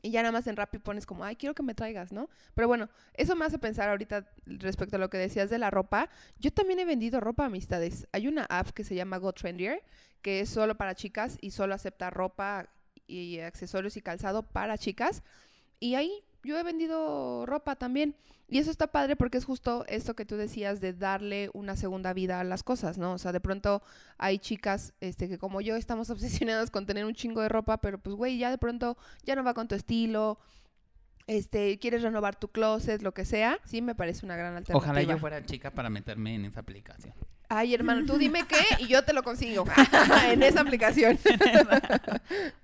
Y 0.06 0.12
ya 0.12 0.22
nada 0.22 0.30
más 0.30 0.46
en 0.46 0.54
Rappi 0.54 0.78
pones 0.78 1.04
como, 1.04 1.24
ay, 1.24 1.34
quiero 1.34 1.52
que 1.52 1.64
me 1.64 1.74
traigas, 1.74 2.12
¿no? 2.12 2.30
Pero 2.54 2.68
bueno, 2.68 2.88
eso 3.14 3.34
me 3.34 3.44
hace 3.44 3.58
pensar 3.58 3.88
ahorita 3.88 4.24
respecto 4.46 4.94
a 4.94 4.98
lo 5.00 5.10
que 5.10 5.18
decías 5.18 5.50
de 5.50 5.58
la 5.58 5.68
ropa. 5.68 6.08
Yo 6.38 6.52
también 6.52 6.78
he 6.78 6.84
vendido 6.84 7.18
ropa, 7.18 7.46
amistades. 7.46 8.06
Hay 8.12 8.28
una 8.28 8.44
app 8.44 8.68
que 8.68 8.84
se 8.84 8.94
llama 8.94 9.16
Go 9.16 9.32
Trendier, 9.32 9.82
que 10.22 10.38
es 10.38 10.48
solo 10.48 10.76
para 10.76 10.94
chicas 10.94 11.38
y 11.40 11.50
solo 11.50 11.74
acepta 11.74 12.10
ropa 12.10 12.68
y 13.08 13.40
accesorios 13.40 13.96
y 13.96 14.00
calzado 14.00 14.44
para 14.44 14.78
chicas. 14.78 15.24
Y 15.80 15.96
ahí 15.96 16.22
yo 16.46 16.58
he 16.58 16.62
vendido 16.62 17.44
ropa 17.46 17.76
también. 17.76 18.16
Y 18.48 18.58
eso 18.58 18.70
está 18.70 18.86
padre 18.86 19.16
porque 19.16 19.38
es 19.38 19.44
justo 19.44 19.84
esto 19.88 20.14
que 20.14 20.24
tú 20.24 20.36
decías 20.36 20.80
de 20.80 20.92
darle 20.92 21.50
una 21.52 21.76
segunda 21.76 22.12
vida 22.12 22.38
a 22.38 22.44
las 22.44 22.62
cosas, 22.62 22.96
¿no? 22.96 23.12
O 23.14 23.18
sea, 23.18 23.32
de 23.32 23.40
pronto 23.40 23.82
hay 24.18 24.38
chicas 24.38 24.94
este, 25.00 25.28
que 25.28 25.36
como 25.36 25.60
yo 25.60 25.74
estamos 25.74 26.10
obsesionadas 26.10 26.70
con 26.70 26.86
tener 26.86 27.04
un 27.04 27.14
chingo 27.14 27.40
de 27.40 27.48
ropa, 27.48 27.78
pero 27.78 27.98
pues, 27.98 28.14
güey, 28.14 28.38
ya 28.38 28.50
de 28.50 28.58
pronto 28.58 28.96
ya 29.24 29.34
no 29.34 29.42
va 29.42 29.52
con 29.52 29.66
tu 29.66 29.74
estilo, 29.74 30.38
este, 31.26 31.78
quieres 31.80 32.02
renovar 32.02 32.36
tu 32.36 32.48
closet, 32.48 33.02
lo 33.02 33.12
que 33.12 33.24
sea. 33.24 33.58
Sí, 33.64 33.82
me 33.82 33.96
parece 33.96 34.24
una 34.24 34.36
gran 34.36 34.56
alternativa. 34.56 34.78
Ojalá 34.78 35.02
yo 35.02 35.18
fuera 35.18 35.44
chica 35.44 35.72
para 35.72 35.90
meterme 35.90 36.36
en 36.36 36.44
esa 36.44 36.60
aplicación. 36.60 37.14
Ay, 37.48 37.74
hermano, 37.74 38.04
tú 38.06 38.18
dime 38.18 38.44
qué 38.48 38.56
y 38.82 38.88
yo 38.88 39.04
te 39.04 39.12
lo 39.12 39.22
consigo 39.22 39.64
en 40.30 40.42
esa 40.42 40.60
aplicación. 40.62 41.18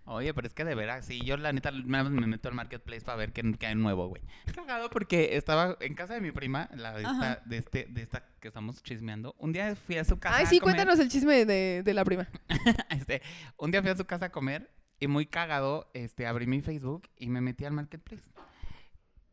Oye, 0.05 0.35
pero 0.35 0.47
es 0.47 0.55
que 0.55 0.65
de 0.65 0.75
veras, 0.75 1.07
sí, 1.07 1.21
yo 1.25 1.37
la 1.37 1.53
neta 1.53 1.71
me, 1.71 2.03
me 2.05 2.27
meto 2.27 2.49
al 2.49 2.55
marketplace 2.55 3.03
para 3.03 3.17
ver 3.17 3.33
qué, 3.33 3.43
qué 3.59 3.67
hay 3.69 3.75
nuevo, 3.75 4.09
güey. 4.09 4.23
Cagado 4.55 4.91
porque 4.91 5.37
estaba 5.37 5.77
en 5.81 5.95
casa 5.95 6.15
de 6.15 6.21
mi 6.21 6.33
prima, 6.33 6.69
la 6.75 6.93
de 6.93 7.03
esta, 7.03 7.43
de 7.45 7.57
este, 7.59 7.87
de 7.89 8.03
esta 8.03 8.25
que 8.41 8.49
estamos 8.49 8.83
chismeando. 8.83 9.35
Un 9.39 9.53
día 9.53 9.75
fui 9.77 9.97
a 9.99 10.05
su 10.05 10.19
casa 10.19 10.37
Ay, 10.37 10.45
a 10.45 10.49
sí, 10.49 10.59
comer. 10.59 10.77
cuéntanos 10.77 10.99
el 11.01 11.09
chisme 11.09 11.45
de, 11.45 11.83
de 11.85 11.95
la 11.95 12.05
prima. 12.05 12.29
Este, 12.91 13.23
un 13.57 13.71
día 13.71 13.81
fui 13.83 13.91
a 13.91 13.97
su 13.97 14.05
casa 14.05 14.27
a 14.27 14.33
comer 14.33 14.71
y 15.01 15.07
muy 15.09 15.27
cagado, 15.27 15.91
este, 15.95 16.27
abrí 16.27 16.47
mi 16.47 16.61
Facebook 16.61 17.09
y 17.17 17.29
me 17.29 17.41
metí 17.41 17.65
al 17.65 17.73
marketplace. 17.73 18.23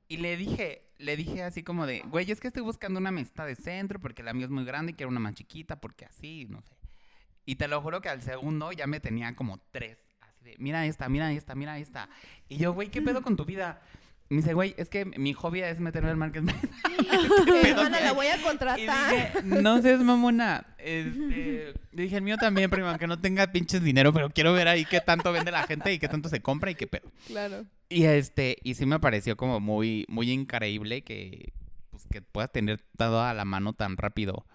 Y 0.09 0.17
le 0.17 0.35
dije, 0.37 0.89
le 0.97 1.15
dije 1.15 1.43
así 1.43 1.61
como 1.61 1.85
de, 1.85 2.01
güey, 2.01 2.29
es 2.31 2.39
que 2.39 2.47
estoy 2.47 2.63
buscando 2.63 2.99
una 2.99 3.11
mesita 3.11 3.45
de 3.45 3.55
centro 3.55 3.99
porque 3.99 4.23
la 4.23 4.33
mía 4.33 4.45
es 4.45 4.51
muy 4.51 4.65
grande 4.65 4.91
y 4.91 4.95
quiero 4.95 5.11
una 5.11 5.19
más 5.19 5.35
chiquita 5.35 5.79
porque 5.79 6.05
así, 6.05 6.47
no 6.49 6.61
sé. 6.61 6.75
Y 7.45 7.55
te 7.55 7.67
lo 7.67 7.79
juro 7.79 8.01
que 8.01 8.09
al 8.09 8.23
segundo 8.23 8.71
ya 8.71 8.87
me 8.87 8.99
tenía 8.99 9.35
como 9.35 9.59
tres. 9.71 9.99
Así 10.19 10.43
de, 10.43 10.55
mira 10.57 10.83
esta, 10.87 11.07
mira 11.09 11.31
esta, 11.31 11.53
mira 11.53 11.77
esta. 11.77 12.09
Y 12.47 12.57
yo, 12.57 12.73
güey, 12.73 12.89
¿qué 12.89 13.03
pedo 13.03 13.21
con 13.21 13.35
tu 13.35 13.45
vida? 13.45 13.83
Me 14.29 14.37
dice, 14.37 14.53
güey, 14.53 14.75
es 14.77 14.89
que 14.89 15.05
mi 15.05 15.33
hobby 15.33 15.61
es 15.61 15.79
meterme 15.79 16.11
al 16.11 16.17
marketplace. 16.17 16.59
Hermana, 17.63 17.99
la 17.99 18.13
voy 18.13 18.27
a 18.27 18.37
Y 18.37 18.41
contratar. 18.41 19.11
dije, 19.11 19.31
no 19.43 19.81
seas 19.81 20.01
mamona. 20.01 20.67
Este, 20.77 21.73
dije, 21.91 22.17
el 22.17 22.21
mío 22.21 22.37
también, 22.37 22.69
prima, 22.69 22.89
aunque 22.91 23.07
no 23.07 23.19
tenga 23.19 23.51
pinches 23.51 23.83
dinero, 23.83 24.13
pero 24.13 24.29
quiero 24.29 24.53
ver 24.53 24.67
ahí 24.67 24.85
qué 24.85 25.01
tanto 25.01 25.31
vende 25.31 25.51
la 25.51 25.63
gente 25.63 25.91
y 25.91 25.97
qué 25.99 26.07
tanto 26.07 26.29
se 26.29 26.41
compra 26.41 26.69
y 26.69 26.75
qué 26.75 26.85
pedo. 26.85 27.09
Claro. 27.27 27.65
Y 27.89 28.03
este, 28.03 28.57
y 28.63 28.75
sí 28.75 28.85
me 28.85 28.99
pareció 28.99 29.35
como 29.35 29.59
muy, 29.59 30.05
muy 30.09 30.29
increíble 30.29 31.01
que, 31.01 31.51
pues, 31.89 32.05
que 32.11 32.21
puedas 32.21 32.51
tener 32.51 32.81
todo 32.97 33.23
a 33.23 33.33
la 33.33 33.45
mano 33.45 33.73
tan 33.73 33.97
rápido, 33.97 34.45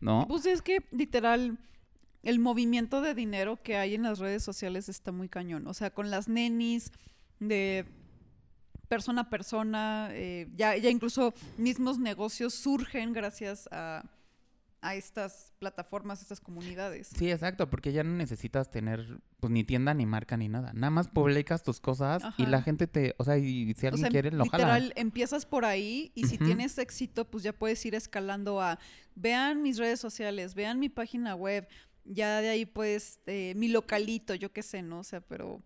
¿no? 0.00 0.26
Pues 0.26 0.46
es 0.46 0.62
que 0.62 0.84
literal 0.90 1.58
el 2.24 2.40
movimiento 2.40 3.00
de 3.02 3.14
dinero 3.14 3.62
que 3.62 3.76
hay 3.76 3.94
en 3.94 4.02
las 4.02 4.18
redes 4.18 4.42
sociales 4.42 4.88
está 4.88 5.12
muy 5.12 5.28
cañón. 5.28 5.68
O 5.68 5.74
sea, 5.74 5.90
con 5.90 6.10
las 6.10 6.26
nenis 6.28 6.90
de 7.38 7.84
persona 8.92 9.22
a 9.22 9.30
persona, 9.30 10.08
eh, 10.12 10.48
ya, 10.54 10.76
ya 10.76 10.90
incluso 10.90 11.32
mismos 11.56 11.98
negocios 11.98 12.52
surgen 12.52 13.14
gracias 13.14 13.66
a, 13.72 14.04
a 14.82 14.94
estas 14.96 15.54
plataformas, 15.58 16.20
estas 16.20 16.40
comunidades. 16.40 17.08
Sí, 17.16 17.30
exacto, 17.30 17.70
porque 17.70 17.90
ya 17.92 18.02
no 18.04 18.14
necesitas 18.14 18.70
tener, 18.70 18.98
pues, 19.40 19.50
ni 19.50 19.64
tienda, 19.64 19.94
ni 19.94 20.04
marca, 20.04 20.36
ni 20.36 20.48
nada. 20.48 20.72
Nada 20.74 20.90
más 20.90 21.08
publicas 21.08 21.62
tus 21.62 21.80
cosas 21.80 22.22
y 22.36 22.44
la 22.44 22.60
gente 22.60 22.86
te, 22.86 23.14
o 23.16 23.24
sea, 23.24 23.38
y 23.38 23.72
si 23.74 23.86
O 23.86 23.88
alguien 23.88 24.02
sea, 24.02 24.10
quiere, 24.10 24.30
lo 24.30 24.44
jala. 24.44 24.76
literal, 24.76 24.92
empiezas 24.96 25.46
por 25.46 25.64
ahí 25.64 26.12
y 26.14 26.26
si 26.26 26.36
tienes 26.36 26.76
éxito, 26.76 27.24
pues 27.24 27.44
ya 27.44 27.54
puedes 27.54 27.82
ir 27.86 27.94
escalando 27.94 28.60
a 28.60 28.78
vean 29.14 29.62
mis 29.62 29.78
redes 29.78 30.00
sociales, 30.00 30.54
vean 30.54 30.78
mi 30.78 30.90
página 30.90 31.34
web, 31.34 31.66
ya 32.04 32.42
de 32.42 32.50
ahí 32.50 32.66
pues 32.66 33.20
eh, 33.26 33.54
mi 33.56 33.68
localito, 33.68 34.34
yo 34.34 34.52
qué 34.52 34.62
sé, 34.62 34.82
¿no? 34.82 34.98
O 34.98 35.04
sea, 35.04 35.20
pero 35.22 35.62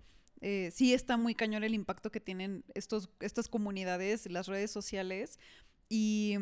eh, 0.48 0.70
sí 0.70 0.94
está 0.94 1.16
muy 1.16 1.34
cañón 1.34 1.64
el 1.64 1.74
impacto 1.74 2.12
que 2.12 2.20
tienen 2.20 2.62
estos, 2.74 3.10
estas 3.18 3.48
comunidades, 3.48 4.30
las 4.30 4.46
redes 4.46 4.70
sociales 4.70 5.40
y 5.88 6.36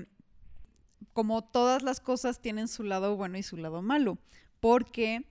como 1.14 1.42
todas 1.42 1.82
las 1.82 2.00
cosas 2.00 2.42
tienen 2.42 2.68
su 2.68 2.82
lado 2.82 3.16
bueno 3.16 3.38
y 3.38 3.42
su 3.42 3.56
lado 3.56 3.80
malo, 3.80 4.18
porque 4.60 5.24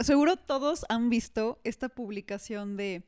seguro 0.00 0.36
todos 0.36 0.84
han 0.90 1.08
visto 1.08 1.62
esta 1.64 1.88
publicación 1.88 2.76
de 2.76 3.04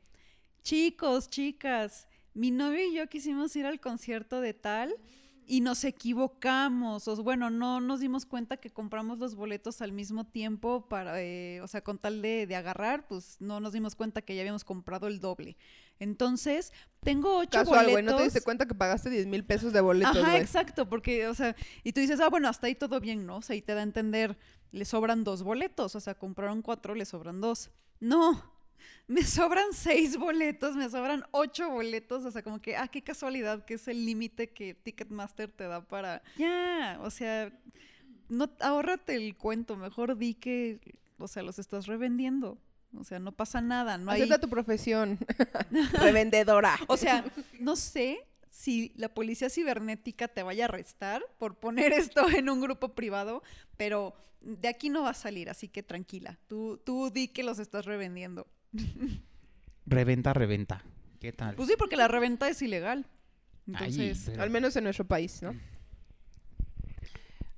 chicos, 0.63 1.29
chicas, 1.29 2.07
mi 2.33 2.49
novio 2.49 2.83
y 2.83 2.95
yo 2.95 3.07
quisimos 3.07 3.55
ir 3.55 3.67
al 3.67 3.79
concierto 3.79 4.41
de 4.41 4.55
tal 4.55 4.95
y 5.51 5.59
nos 5.59 5.83
equivocamos, 5.83 7.09
o 7.09 7.23
bueno, 7.23 7.49
no 7.49 7.81
nos 7.81 7.99
dimos 7.99 8.25
cuenta 8.25 8.55
que 8.55 8.69
compramos 8.69 9.19
los 9.19 9.35
boletos 9.35 9.81
al 9.81 9.91
mismo 9.91 10.25
tiempo 10.25 10.87
para, 10.87 11.21
eh, 11.21 11.59
o 11.59 11.67
sea, 11.67 11.83
con 11.83 11.97
tal 11.97 12.21
de, 12.21 12.47
de 12.47 12.55
agarrar, 12.55 13.05
pues 13.05 13.35
no 13.41 13.59
nos 13.59 13.73
dimos 13.73 13.95
cuenta 13.95 14.21
que 14.21 14.33
ya 14.33 14.43
habíamos 14.43 14.63
comprado 14.63 15.07
el 15.07 15.19
doble. 15.19 15.57
Entonces, 15.99 16.71
tengo 17.01 17.35
ocho 17.37 17.49
Casual, 17.59 17.83
güey. 17.83 17.95
boletos. 17.95 18.11
No 18.13 18.17
te 18.19 18.23
diste 18.23 18.39
cuenta 18.39 18.65
que 18.65 18.75
pagaste 18.75 19.09
10 19.09 19.27
mil 19.27 19.43
pesos 19.43 19.73
de 19.73 19.81
boletos, 19.81 20.15
Ajá, 20.15 20.37
exacto, 20.37 20.87
porque, 20.87 21.27
o 21.27 21.33
sea, 21.33 21.53
y 21.83 21.91
tú 21.91 21.99
dices, 21.99 22.21
ah, 22.21 22.29
bueno, 22.29 22.47
hasta 22.47 22.67
ahí 22.67 22.75
todo 22.75 23.01
bien, 23.01 23.25
¿no? 23.25 23.35
O 23.35 23.41
sea, 23.41 23.57
y 23.57 23.61
te 23.61 23.73
da 23.73 23.81
a 23.81 23.83
entender, 23.83 24.37
le 24.71 24.85
sobran 24.85 25.25
dos 25.25 25.43
boletos, 25.43 25.97
o 25.97 25.99
sea, 25.99 26.15
compraron 26.15 26.61
cuatro, 26.61 26.95
le 26.95 27.03
sobran 27.03 27.41
dos. 27.41 27.71
No, 27.99 28.41
me 29.07 29.23
sobran 29.23 29.73
seis 29.73 30.17
boletos, 30.17 30.75
me 30.75 30.89
sobran 30.89 31.25
ocho 31.31 31.69
boletos, 31.69 32.25
o 32.25 32.31
sea, 32.31 32.43
como 32.43 32.61
que, 32.61 32.75
ah, 32.75 32.87
qué 32.87 33.01
casualidad 33.01 33.65
que 33.65 33.75
es 33.75 33.87
el 33.87 34.05
límite 34.05 34.49
que 34.49 34.73
Ticketmaster 34.73 35.51
te 35.51 35.65
da 35.65 35.81
para, 35.81 36.21
ya, 36.37 36.99
o 37.01 37.09
sea, 37.09 37.51
no, 38.29 38.49
ahórrate 38.59 39.15
el 39.15 39.35
cuento, 39.35 39.75
mejor 39.75 40.17
di 40.17 40.35
que, 40.35 40.79
o 41.17 41.27
sea, 41.27 41.43
los 41.43 41.59
estás 41.59 41.87
revendiendo. 41.87 42.57
O 42.97 43.05
sea, 43.05 43.19
no 43.19 43.31
pasa 43.31 43.61
nada, 43.61 43.97
no 43.97 44.11
hay... 44.11 44.21
Acepta 44.21 44.41
tu 44.41 44.49
profesión. 44.49 45.17
Revendedora. 45.93 46.77
O 46.87 46.97
sea, 46.97 47.23
no 47.59 47.77
sé 47.77 48.27
si 48.49 48.91
la 48.95 49.09
policía 49.09 49.49
cibernética 49.49 50.27
te 50.27 50.43
vaya 50.43 50.65
a 50.65 50.67
arrestar 50.67 51.23
por 51.39 51.55
poner 51.55 51.93
esto 51.93 52.29
en 52.29 52.49
un 52.49 52.59
grupo 52.59 52.89
privado, 52.89 53.43
pero 53.77 54.13
de 54.41 54.67
aquí 54.67 54.89
no 54.89 55.03
va 55.03 55.11
a 55.11 55.15
salir, 55.15 55.49
así 55.49 55.67
que 55.67 55.83
tranquila. 55.83 56.37
Tú, 56.47 56.79
tú 56.83 57.09
di 57.09 57.29
que 57.29 57.43
los 57.43 57.59
estás 57.59 57.85
revendiendo. 57.85 58.45
Reventa, 59.85 60.33
reventa. 60.33 60.83
¿Qué 61.19 61.31
tal? 61.33 61.55
Pues 61.55 61.69
sí, 61.69 61.75
porque 61.77 61.95
la 61.95 62.07
reventa 62.07 62.47
es 62.49 62.61
ilegal. 62.61 63.05
Entonces, 63.67 64.23
pero- 64.25 64.41
Al 64.43 64.49
menos 64.49 64.75
en 64.75 64.83
nuestro 64.85 65.05
país, 65.05 65.41
¿no? 65.41 65.53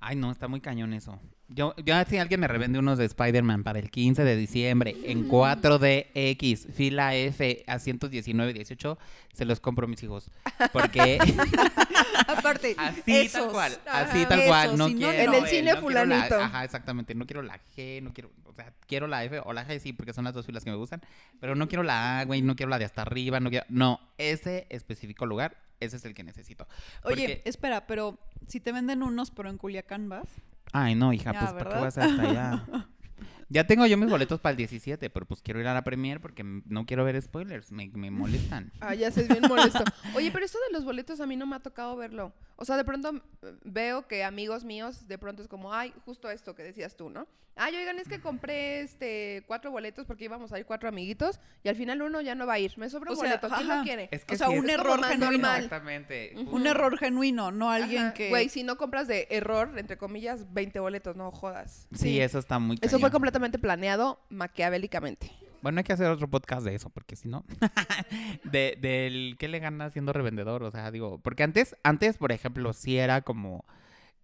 Ay, 0.06 0.18
no, 0.18 0.32
está 0.32 0.50
muy 0.50 0.60
cañón 0.60 0.94
eso. 0.94 1.18
Yo, 1.48 1.74
yo 1.86 1.96
si 2.10 2.18
alguien 2.18 2.40
me 2.42 2.48
revende 2.48 2.78
unos 2.80 2.98
de 2.98 3.06
Spider-Man 3.06 3.64
para 3.64 3.80
el 3.80 3.90
15 3.90 4.24
de 4.24 4.36
diciembre 4.36 4.96
en 5.06 5.30
4DX, 5.30 6.72
fila 6.74 7.16
F 7.16 7.64
a 7.68 7.76
119.18, 7.76 8.98
se 9.34 9.46
los 9.46 9.60
compro 9.60 9.86
a 9.86 9.90
mis 9.90 10.02
hijos. 10.04 10.30
Porque 10.74 11.20
aparte, 12.28 12.76
así 12.78 13.02
esos, 13.16 13.42
tal 13.44 13.52
cual, 13.52 13.80
ajá, 13.86 14.02
así 14.02 14.26
tal 14.26 14.44
cual, 14.46 14.66
esos, 14.68 14.78
no 14.80 14.88
si 14.88 14.94
no, 14.96 15.00
quiero 15.10 15.34
En 15.34 15.44
el 15.44 15.50
cine 15.50 15.74
no 15.74 15.82
quiero 15.86 16.06
la- 16.06 16.16
fulanito. 16.16 16.36
ajá, 16.42 16.64
exactamente, 16.64 17.16
no 17.16 17.26
quiero 17.26 17.42
la 17.42 17.60
G, 17.76 18.02
no 18.02 18.14
quiero, 18.14 18.32
o 18.46 18.54
sea, 18.54 18.74
quiero 18.88 19.08
la 19.08 19.24
F 19.24 19.40
o 19.46 19.54
la 19.54 19.66
G 19.68 19.80
sí, 19.80 19.94
porque 19.94 20.14
son 20.14 20.24
las 20.26 20.34
dos 20.34 20.46
filas 20.46 20.64
que 20.64 20.72
me 20.72 20.78
gustan, 20.78 21.02
pero 21.40 21.56
no 21.56 21.68
quiero 21.68 21.84
la 21.84 22.20
A, 22.20 22.26
güey, 22.26 22.42
no 22.42 22.56
quiero 22.56 22.70
la 22.70 22.80
de 22.80 22.86
hasta 22.86 23.02
arriba, 23.04 23.40
no 23.40 23.50
quiero, 23.50 23.66
no, 23.70 24.00
ese 24.18 24.66
específico 24.70 25.26
lugar, 25.26 25.56
ese 25.84 25.98
es 25.98 26.06
el 26.06 26.14
que 26.14 26.24
necesito. 26.24 26.68
Oye, 27.04 27.28
Porque- 27.28 27.42
espera, 27.46 27.88
pero 27.88 28.18
si 28.48 28.60
te 28.60 28.72
venden 28.72 29.04
unos, 29.04 29.32
pero 29.32 29.50
en 29.50 29.58
Culiacán 29.58 30.10
vas. 30.10 30.28
Ay, 30.72 30.96
no, 30.96 31.14
hija, 31.14 31.34
Ya, 31.34 31.40
pues 31.40 31.52
¿para 31.54 31.64
qué 31.64 31.70
¿verdad? 31.70 31.82
vas 31.82 31.98
hasta 31.98 32.22
allá? 32.22 32.66
Ya 33.50 33.66
tengo 33.66 33.86
yo 33.86 33.98
mis 33.98 34.10
boletos 34.10 34.40
para 34.40 34.52
el 34.52 34.58
17, 34.58 35.10
pero 35.10 35.26
pues 35.26 35.42
quiero 35.42 35.60
ir 35.60 35.68
a 35.68 35.74
la 35.74 35.84
premier 35.84 36.20
porque 36.22 36.44
no 36.44 36.86
quiero 36.86 37.04
ver 37.04 37.22
spoilers, 37.22 37.72
me, 37.72 37.90
me 37.94 38.12
molestan. 38.12 38.72
Ah, 38.80 38.96
ya 38.96 39.12
sé, 39.12 39.22
es 39.22 39.28
bien 39.28 39.44
molesto. 39.48 39.84
Oye, 40.16 40.32
pero 40.32 40.46
esto 40.46 40.58
de 40.68 40.74
los 40.74 40.84
boletos 40.86 41.20
a 41.20 41.26
mí 41.26 41.36
no 41.36 41.46
me 41.46 41.56
ha 41.56 41.60
tocado 41.60 41.96
verlo. 41.96 42.34
O 42.56 42.66
sea, 42.66 42.78
de 42.78 42.84
pronto 42.84 43.12
eh, 43.42 43.56
veo 43.64 44.08
que 44.08 44.24
amigos 44.24 44.64
míos, 44.64 45.08
de 45.08 45.18
pronto 45.18 45.42
es 45.42 45.48
como, 45.48 45.74
ay, 45.74 45.94
justo 46.06 46.30
esto 46.30 46.56
que 46.56 46.64
decías 46.64 46.96
tú, 46.96 47.10
¿no? 47.10 47.28
Ay, 47.56 47.76
oigan, 47.76 48.00
es 48.00 48.08
que 48.08 48.20
compré 48.20 48.82
este 48.82 49.44
cuatro 49.46 49.70
boletos 49.70 50.08
porque 50.08 50.26
íbamos 50.26 50.52
a 50.52 50.58
ir 50.60 50.66
cuatro 50.66 50.90
amiguitos 50.90 51.40
y 51.64 51.70
al 51.70 51.76
final 51.76 52.02
uno 52.02 52.20
ya 52.20 52.34
no 52.34 52.48
va 52.48 52.54
a 52.54 52.60
ir. 52.60 52.76
Me 52.78 52.90
sobra 52.90 53.12
un 53.12 53.18
O 53.18 53.22
sea, 53.22 53.30
boleto. 53.30 53.48
¿Quién 53.48 53.70
ajá. 53.70 53.78
lo 53.78 53.84
quiere? 53.84 54.10
Es 54.12 54.26
que 54.26 54.34
o 54.34 54.38
sea, 54.38 54.48
sí, 54.48 54.58
un 54.58 54.70
error 54.72 55.04
genuino. 55.04 55.32
normal. 55.32 55.64
Exactamente. 55.64 56.34
Un 56.36 56.66
error 56.66 56.98
genuino, 56.98 57.52
no 57.52 57.70
alguien 57.70 58.06
Ajá. 58.06 58.14
que... 58.16 58.30
Güey, 58.30 58.50
si 58.50 58.64
no 58.64 58.78
compras 58.78 59.08
de 59.08 59.28
error, 59.30 59.72
entre 59.78 59.98
comillas, 60.00 60.52
20 60.52 60.80
boletos, 60.80 61.16
no 61.16 61.30
jodas. 61.32 61.88
Sí, 61.94 62.20
eso 62.20 62.40
está 62.40 62.58
muy 62.58 62.78
Eso 62.82 62.98
fue 62.98 63.02
cañón. 63.02 63.12
Completamente 63.34 63.60
planeado 63.60 64.20
maquiavélicamente. 64.30 65.32
Bueno, 65.62 65.80
hay 65.80 65.84
que 65.86 65.94
hacer 65.94 66.08
otro 66.08 66.30
podcast 66.30 66.66
de 66.66 66.76
eso, 66.76 66.90
porque 66.90 67.16
si 67.16 67.30
no... 67.30 67.46
de, 68.44 68.78
del 68.82 69.38
qué 69.40 69.48
le 69.48 69.60
gana 69.60 69.90
siendo 69.90 70.12
revendedor, 70.14 70.62
o 70.64 70.72
sea, 70.72 70.92
digo... 70.92 71.20
Porque 71.20 71.44
antes, 71.44 71.76
antes, 71.84 72.18
por 72.18 72.32
ejemplo, 72.32 72.74
sí 72.74 72.98
era 72.98 73.22
como... 73.22 73.66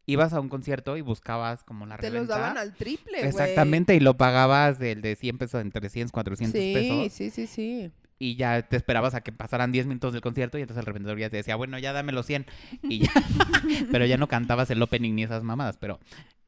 Ibas 0.06 0.34
a 0.34 0.40
un 0.40 0.50
concierto 0.50 0.98
y 0.98 1.02
buscabas 1.02 1.64
como 1.64 1.86
la 1.86 1.98
Te 1.98 2.10
los 2.10 2.28
daban 2.28 2.58
al 2.58 2.74
triple, 2.74 3.20
güey. 3.20 3.30
Exactamente, 3.30 3.96
y 3.96 4.00
lo 4.00 4.18
pagabas 4.18 4.80
del 4.80 5.02
de 5.02 5.16
100 5.16 5.38
pesos 5.38 5.62
en 5.62 5.72
300, 5.72 6.12
400 6.12 6.60
Sí, 6.60 6.74
pesos. 6.74 7.14
sí, 7.14 7.30
sí, 7.30 7.48
sí. 7.48 7.92
y 8.18 8.36
ya 8.36 8.64
te 8.64 8.76
esperabas 8.76 9.14
a 9.14 9.22
que 9.22 9.32
pasaran 9.32 9.72
10 9.72 9.86
minutos 9.86 10.12
del 10.14 10.22
concierto 10.24 10.58
y 10.58 10.62
entonces 10.62 10.82
el 10.82 10.88
revendedor 10.88 11.20
ya 11.20 11.30
te 11.30 11.38
decía, 11.38 11.56
bueno, 11.56 11.78
ya 11.78 11.94
dame 11.94 12.12
los 12.12 12.26
100 12.26 12.48
y 12.84 13.00
ya, 13.06 13.12
pero 13.92 14.06
ya 14.08 14.18
no 14.18 14.28
cantabas 14.28 14.72
el 14.72 14.82
opening 14.82 15.14
ni 15.14 15.24
esas 15.24 15.44
mamadas, 15.44 15.78
pero 15.78 16.00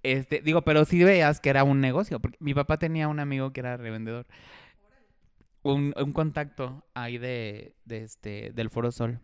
este, 0.04 0.42
digo, 0.42 0.64
pero 0.64 0.86
sí 0.86 1.04
veías 1.04 1.40
que 1.40 1.50
era 1.50 1.64
un 1.64 1.82
negocio, 1.82 2.20
porque 2.20 2.38
mi 2.40 2.54
papá 2.54 2.78
tenía 2.78 3.08
un 3.08 3.20
amigo 3.20 3.54
que 3.54 3.60
era 3.60 3.78
revendedor, 3.78 4.26
un, 5.64 5.94
un 5.96 6.14
contacto 6.14 6.84
ahí 6.94 7.18
de, 7.18 7.76
de 7.86 8.04
este, 8.04 8.52
del 8.54 8.70
Foro 8.70 8.92
Sol, 8.92 9.20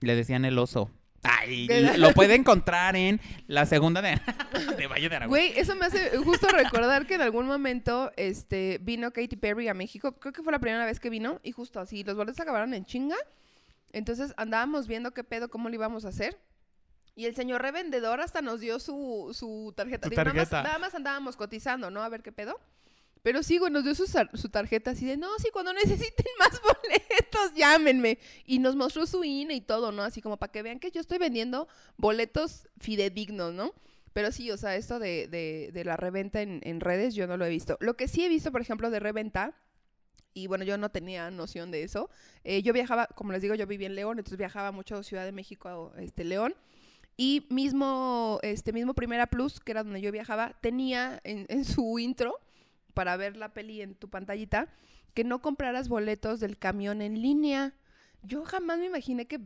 le 0.00 0.14
decían 0.14 0.44
el 0.44 0.58
oso. 0.58 0.90
Ay, 1.24 1.68
lo 1.98 2.12
puede 2.14 2.34
encontrar 2.34 2.96
en 2.96 3.20
la 3.46 3.64
segunda 3.64 4.02
de, 4.02 4.20
de 4.76 4.86
Valle 4.88 5.08
de 5.08 5.16
Aragón. 5.16 5.30
Güey, 5.30 5.52
eso 5.56 5.76
me 5.76 5.86
hace 5.86 6.16
justo 6.18 6.48
recordar 6.48 7.06
que 7.06 7.14
en 7.14 7.20
algún 7.20 7.46
momento 7.46 8.10
este, 8.16 8.78
vino 8.82 9.12
Katy 9.12 9.36
Perry 9.36 9.68
a 9.68 9.74
México. 9.74 10.18
Creo 10.18 10.32
que 10.32 10.42
fue 10.42 10.52
la 10.52 10.58
primera 10.58 10.84
vez 10.84 10.98
que 10.98 11.10
vino. 11.10 11.38
Y 11.44 11.52
justo 11.52 11.78
así, 11.78 12.02
los 12.02 12.16
boletos 12.16 12.40
acabaron 12.40 12.74
en 12.74 12.84
chinga. 12.84 13.16
Entonces 13.92 14.34
andábamos 14.36 14.88
viendo 14.88 15.12
qué 15.12 15.22
pedo, 15.22 15.48
cómo 15.48 15.68
lo 15.68 15.74
íbamos 15.76 16.04
a 16.04 16.08
hacer. 16.08 16.38
Y 17.14 17.26
el 17.26 17.34
señor 17.34 17.60
revendedor 17.62 18.20
hasta 18.20 18.40
nos 18.42 18.60
dio 18.60 18.78
su, 18.80 19.30
su 19.38 19.72
tarjeta. 19.76 20.06
Su 20.06 20.10
Digo, 20.10 20.22
nada 20.24 20.34
más- 20.34 20.48
tarjeta. 20.48 20.62
Nada, 20.68 20.78
más, 20.78 20.94
andábamos 20.94 21.36
cotizando, 21.36 21.90
¿no? 21.90 22.02
A 22.02 22.08
ver 22.08 22.22
qué 22.22 22.32
pedo. 22.32 22.58
Pero 23.22 23.42
sí, 23.44 23.58
güey, 23.58 23.70
nos 23.70 23.84
dio 23.84 23.94
su, 23.94 24.06
su 24.06 24.48
tarjeta 24.48 24.90
así 24.92 25.04
de, 25.06 25.16
no, 25.16 25.28
sí, 25.38 25.50
cuando 25.52 25.72
necesiten 25.72 26.26
más 26.38 26.60
boletos, 26.60 27.54
llámenme. 27.54 28.18
Y 28.46 28.58
nos 28.58 28.74
mostró 28.74 29.06
su 29.06 29.22
INE 29.22 29.54
y 29.54 29.60
todo, 29.60 29.92
¿no? 29.92 30.02
Así 30.02 30.20
como 30.22 30.38
para 30.38 30.50
que 30.50 30.62
vean 30.62 30.80
que 30.80 30.90
yo 30.90 31.00
estoy 31.00 31.18
vendiendo 31.18 31.68
boletos 31.96 32.66
fidedignos, 32.80 33.52
¿no? 33.54 33.72
Pero 34.12 34.32
sí, 34.32 34.50
o 34.50 34.56
sea, 34.56 34.74
esto 34.76 34.98
de, 34.98 35.28
de- 35.28 35.70
de 35.72 35.84
la 35.84 35.96
reventa 35.96 36.42
en, 36.42 36.60
en 36.64 36.80
redes 36.80 37.14
yo 37.14 37.26
no 37.26 37.36
lo 37.36 37.44
he 37.44 37.48
visto. 37.50 37.76
Lo 37.80 37.96
que 37.96 38.08
sí 38.08 38.24
he 38.24 38.28
visto, 38.28 38.50
por 38.50 38.60
ejemplo, 38.60 38.90
de 38.90 38.98
reventa, 39.00 39.54
y 40.34 40.46
bueno, 40.48 40.64
yo 40.64 40.76
no 40.78 40.90
tenía 40.90 41.30
noción 41.30 41.70
de 41.70 41.82
eso. 41.84 42.10
eh, 42.42 42.62
yo 42.62 42.72
viajaba, 42.72 43.06
como 43.06 43.32
les 43.32 43.40
digo, 43.42 43.54
yo 43.54 43.66
viví 43.66 43.84
en 43.84 43.94
León, 43.94 44.18
entonces 44.18 44.38
viajaba 44.38 44.72
mucho 44.72 44.96
a 44.96 45.02
Ciudad 45.02 45.24
de 45.24 45.32
México 45.32 45.92
a 45.96 46.02
este, 46.02 46.24
León. 46.24 46.54
Y 47.16 47.46
mismo, 47.50 48.38
este 48.42 48.72
mismo 48.72 48.94
Primera 48.94 49.26
Plus, 49.26 49.60
que 49.60 49.72
era 49.72 49.84
donde 49.84 50.00
yo 50.00 50.10
viajaba, 50.12 50.54
tenía 50.60 51.20
en, 51.24 51.46
en 51.48 51.64
su 51.64 51.98
intro, 51.98 52.34
para 52.94 53.16
ver 53.16 53.36
la 53.36 53.52
peli 53.52 53.80
en 53.82 53.94
tu 53.94 54.08
pantallita, 54.08 54.68
que 55.14 55.24
no 55.24 55.40
compraras 55.42 55.88
boletos 55.88 56.40
del 56.40 56.58
camión 56.58 57.02
en 57.02 57.20
línea. 57.20 57.74
Yo 58.22 58.44
jamás 58.44 58.78
me 58.78 58.86
imaginé 58.86 59.26
que 59.26 59.40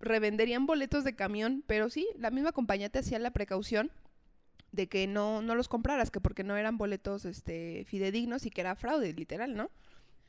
revenderían 0.00 0.66
boletos 0.66 1.04
de 1.04 1.14
camión, 1.14 1.62
pero 1.66 1.90
sí, 1.90 2.08
la 2.16 2.30
misma 2.30 2.52
compañía 2.52 2.88
te 2.88 2.98
hacía 3.00 3.18
la 3.18 3.30
precaución 3.32 3.90
de 4.72 4.88
que 4.88 5.06
no, 5.06 5.42
no 5.42 5.54
los 5.54 5.68
compraras, 5.68 6.10
que 6.10 6.20
porque 6.20 6.44
no 6.44 6.56
eran 6.56 6.78
boletos 6.78 7.24
este, 7.24 7.84
fidedignos 7.86 8.46
y 8.46 8.50
que 8.50 8.60
era 8.62 8.76
fraude, 8.76 9.12
literal, 9.12 9.54
¿no? 9.56 9.70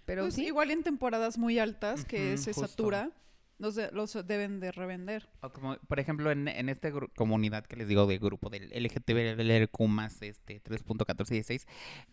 Pero 0.05 0.23
Pues 0.23 0.33
sí. 0.35 0.45
igual 0.45 0.71
en 0.71 0.83
temporadas 0.83 1.37
muy 1.37 1.59
altas 1.59 2.05
que 2.05 2.37
se 2.37 2.51
justo. 2.53 2.67
satura, 2.67 3.11
los, 3.61 3.75
de- 3.75 3.91
los 3.91 4.13
deben 4.27 4.59
de 4.59 4.71
revender. 4.71 5.29
Por 5.87 5.99
ejemplo, 5.99 6.31
en, 6.31 6.47
en 6.47 6.67
esta 6.67 6.91
comunidad 7.15 7.65
que 7.65 7.75
les 7.75 7.87
digo 7.87 8.07
de 8.07 8.17
grupo 8.17 8.49
del 8.49 8.71
LGTBLQ 8.73 9.79
más 9.87 10.21
este 10.21 10.61
3.1416, 10.63 11.67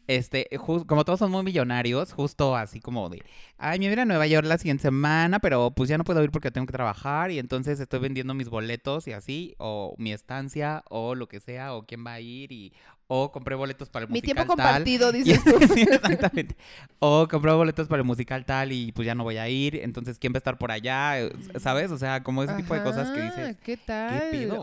este, 0.07 0.49
como 0.87 1.05
todos 1.05 1.19
son 1.19 1.31
muy 1.31 1.43
millonarios, 1.43 2.13
justo 2.13 2.55
así 2.57 2.81
como 2.81 3.09
de, 3.09 3.23
ay, 3.57 3.79
me 3.79 3.87
voy 3.87 3.91
a 3.91 3.93
ir 3.95 4.01
a 4.01 4.05
Nueva 4.05 4.27
York 4.27 4.47
la 4.47 4.59
siguiente 4.59 4.83
semana, 4.83 5.39
pero 5.41 5.71
pues 5.71 5.89
ya 5.89 5.99
no 5.99 6.05
puedo 6.05 6.23
ir 6.23 6.31
porque 6.31 6.51
tengo 6.51 6.67
que 6.67 6.73
trabajar 6.73 7.31
y 7.31 7.39
entonces 7.39 7.81
estoy 7.81 8.01
vendiendo 8.01 8.35
mis 8.35 8.49
boletos 8.49 9.09
y 9.09 9.13
así, 9.13 9.55
o 9.59 9.95
mi 9.99 10.13
estancia, 10.13 10.83
o 10.91 11.15
lo 11.15 11.29
que 11.29 11.41
sea, 11.41 11.75
o 11.75 11.85
quién 11.87 12.05
va 12.07 12.13
a 12.15 12.21
ir 12.21 12.53
y, 12.53 12.73
o 13.11 13.33
compré 13.33 13.55
boletos 13.55 13.88
para 13.88 14.05
el 14.05 14.11
Mi 14.11 14.18
musical 14.21 14.35
tiempo 14.37 14.55
tal. 14.55 14.66
compartido, 14.85 15.11
Y- 15.14 15.23
dices 15.23 15.42
tú. 15.42 15.59
sí, 15.75 15.81
exactamente. 15.83 16.57
O 16.99 17.27
compré 17.29 17.53
boletos 17.53 17.88
para 17.88 18.03
el 18.03 18.07
musical 18.07 18.44
tal 18.44 18.71
y 18.71 18.92
pues 18.92 19.07
ya 19.07 19.14
no 19.14 19.25
voy 19.25 19.38
a 19.38 19.49
ir, 19.49 19.77
entonces 19.77 20.18
¿quién 20.18 20.33
va 20.33 20.37
a 20.37 20.38
estar 20.38 20.59
por 20.59 20.71
allá? 20.71 21.14
¿Sabes? 21.59 21.90
O 21.90 21.99
sea, 21.99 22.23
como 22.23 22.42
ese 22.42 22.55
tipo 22.55 22.75
de 22.75 22.83
cosas 22.83 23.11
que 23.11 23.23
dices. 23.23 23.57
¿Qué 23.64 23.77
tal? 23.79 24.31
pedo? 24.31 24.62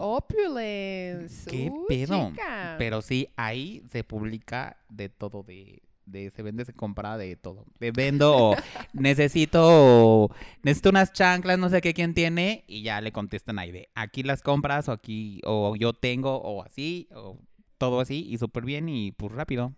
Opulence. 0.60 1.50
¿Qué 1.50 1.70
Uh, 1.72 1.86
pedo? 1.88 2.30
chica. 2.30 2.76
Pero 2.78 3.02
sí, 3.02 3.30
ahí 3.36 3.84
se 3.92 4.04
publica 4.04 4.78
de 4.90 5.10
todo, 5.10 5.44
de, 5.44 5.82
de 6.06 6.30
se 6.30 6.42
vende, 6.44 6.66
se 6.66 6.74
compra 6.74 7.18
de 7.18 7.36
todo. 7.36 7.66
De 7.80 7.92
vendo 7.92 8.36
o 8.52 8.56
necesito, 8.94 9.62
o 9.64 10.30
necesito 10.64 10.90
unas 10.90 11.14
chanclas, 11.14 11.58
no 11.58 11.70
sé 11.70 11.82
qué 11.82 11.94
quién 11.94 12.14
tiene, 12.14 12.64
y 12.68 12.84
ya 12.84 13.02
le 13.02 13.12
contestan 13.12 13.58
ahí 13.60 13.72
de 13.72 13.90
aquí 13.96 14.22
las 14.24 14.42
compras, 14.42 14.88
o 14.90 14.92
aquí, 14.92 15.42
o 15.46 15.76
yo 15.76 15.94
tengo, 15.94 16.36
o 16.38 16.64
así, 16.64 17.08
o 17.16 17.38
todo 17.86 18.00
así, 18.00 18.26
y 18.28 18.38
súper 18.38 18.66
bien, 18.66 18.90
y 18.90 19.12
pues 19.12 19.32
rápido. 19.32 19.74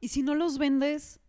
Y 0.00 0.08
si 0.08 0.22
no 0.22 0.34
los 0.34 0.58
vendes, 0.58 1.20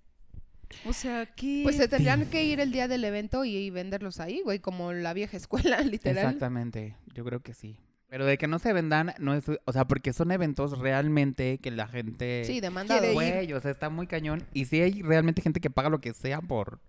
o 0.85 0.93
sea, 0.93 1.25
¿qué? 1.25 1.61
Pues 1.63 1.77
se 1.77 1.87
tendrían 1.87 2.29
que 2.29 2.43
ir 2.43 2.59
el 2.59 2.71
día 2.71 2.87
del 2.87 3.03
evento 3.03 3.45
y, 3.45 3.55
y 3.55 3.69
venderlos 3.69 4.19
ahí, 4.19 4.41
güey, 4.43 4.59
como 4.59 4.93
la 4.93 5.13
vieja 5.13 5.37
escuela, 5.37 5.81
literal. 5.81 6.25
Exactamente, 6.25 6.95
yo 7.13 7.23
creo 7.23 7.41
que 7.41 7.53
sí. 7.53 7.77
Pero 8.09 8.25
de 8.25 8.37
que 8.37 8.47
no 8.47 8.57
se 8.57 8.71
vendan, 8.71 9.13
no 9.19 9.33
es, 9.33 9.45
o 9.65 9.73
sea, 9.73 9.85
porque 9.85 10.13
son 10.13 10.31
eventos 10.31 10.79
realmente 10.79 11.57
que 11.57 11.71
la 11.71 11.87
gente... 11.87 12.43
Sí, 12.45 12.61
ir. 12.61 13.13
Güey, 13.13 13.51
o 13.51 13.59
sea, 13.59 13.71
está 13.71 13.89
muy 13.89 14.07
cañón. 14.07 14.45
Y 14.53 14.65
sí 14.65 14.81
hay 14.81 15.01
realmente 15.01 15.41
gente 15.41 15.59
que 15.59 15.69
paga 15.69 15.89
lo 15.89 15.99
que 15.99 16.13
sea 16.13 16.39
por, 16.39 16.79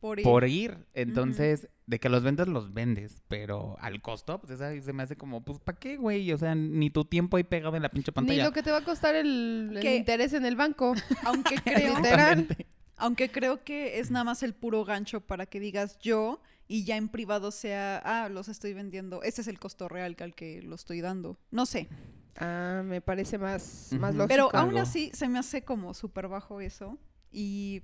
por 0.00 0.18
ir. 0.18 0.24
por 0.24 0.48
ir. 0.48 0.78
Entonces, 0.94 1.68
de 1.86 2.00
que 2.00 2.08
los 2.08 2.22
vendes, 2.22 2.48
los 2.48 2.72
vendes. 2.72 3.22
Pero 3.28 3.76
al 3.80 4.00
costo, 4.02 4.40
pues 4.40 4.52
esa 4.52 4.78
se 4.80 4.92
me 4.92 5.02
hace 5.02 5.16
como, 5.16 5.44
pues, 5.44 5.58
¿para 5.58 5.78
qué, 5.78 5.96
güey? 5.96 6.32
O 6.32 6.38
sea, 6.38 6.54
ni 6.54 6.90
tu 6.90 7.04
tiempo 7.04 7.36
ahí 7.36 7.44
pegado 7.44 7.76
en 7.76 7.82
la 7.82 7.90
pinche 7.90 8.10
Ni 8.10 8.14
pantalla. 8.14 8.44
lo 8.44 8.52
que 8.52 8.62
te 8.62 8.70
va 8.70 8.78
a 8.78 8.84
costar 8.84 9.14
el, 9.14 9.72
el 9.76 9.86
interés 9.96 10.32
en 10.32 10.44
el 10.44 10.56
banco. 10.56 10.94
Aunque 11.24 11.54
creo, 11.64 11.96
Literal. 11.96 12.48
aunque 12.96 13.30
creo 13.30 13.62
que 13.64 13.98
es 13.98 14.10
nada 14.10 14.24
más 14.24 14.42
el 14.42 14.54
puro 14.54 14.84
gancho 14.84 15.20
para 15.20 15.46
que 15.46 15.60
digas 15.60 15.98
yo 16.00 16.40
y 16.68 16.84
ya 16.84 16.96
en 16.96 17.08
privado 17.08 17.50
sea, 17.50 17.98
ah, 18.04 18.28
los 18.28 18.48
estoy 18.48 18.74
vendiendo. 18.74 19.22
Ese 19.22 19.40
es 19.40 19.48
el 19.48 19.58
costo 19.58 19.88
real 19.88 20.16
que 20.16 20.24
al 20.24 20.34
que 20.34 20.62
lo 20.62 20.74
estoy 20.76 21.00
dando. 21.00 21.36
No 21.50 21.66
sé. 21.66 21.88
Ah, 22.36 22.82
me 22.84 23.00
parece 23.00 23.38
más, 23.38 23.88
más 23.98 24.10
Ujú. 24.10 24.18
lógico. 24.18 24.28
Pero 24.28 24.50
aún 24.54 24.78
así 24.78 25.10
se 25.12 25.28
me 25.28 25.38
hace 25.40 25.62
como 25.64 25.94
súper 25.94 26.28
bajo 26.28 26.60
eso. 26.60 26.96
Y, 27.32 27.82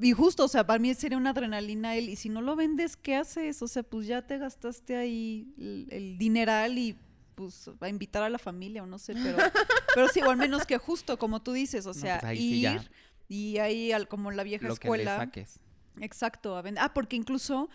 y 0.00 0.12
justo, 0.12 0.44
o 0.44 0.48
sea, 0.48 0.66
para 0.66 0.78
mí 0.78 0.92
sería 0.94 1.18
una 1.18 1.30
adrenalina 1.30 1.94
él. 1.96 2.08
Y 2.08 2.16
si 2.16 2.28
no 2.28 2.40
lo 2.42 2.56
vendes, 2.56 2.96
¿qué 2.96 3.16
haces? 3.16 3.62
O 3.62 3.68
sea, 3.68 3.82
pues 3.82 4.06
ya 4.06 4.26
te 4.26 4.38
gastaste 4.38 4.96
ahí 4.96 5.54
el, 5.58 5.88
el 5.90 6.18
dineral 6.18 6.78
y 6.78 6.96
pues 7.34 7.70
a 7.80 7.88
invitar 7.88 8.22
a 8.22 8.30
la 8.30 8.38
familia 8.38 8.82
o 8.82 8.86
no 8.86 8.98
sé, 8.98 9.12
pero, 9.14 9.36
pero 9.94 10.08
sí, 10.08 10.20
o 10.22 10.30
al 10.30 10.38
menos 10.38 10.64
que 10.66 10.78
justo, 10.78 11.18
como 11.18 11.42
tú 11.42 11.52
dices, 11.52 11.84
o 11.86 11.90
No, 11.90 11.94
sea, 11.94 12.18
pues 12.20 12.38
sí 12.38 12.66
ir 12.66 12.90
y 13.28 13.58
ahí 13.58 13.92
al, 13.92 14.08
como 14.08 14.30
la 14.30 14.42
vieja 14.42 14.66
Lo 14.66 14.74
que 14.76 14.88
le 14.88 14.94
escuela. 15.02 15.16
saques. 15.18 15.60
Exacto, 16.00 16.56
a 16.56 16.62
vender. 16.62 16.82
Ah, 16.82 16.94
porque 16.94 17.16
incluso 17.16 17.68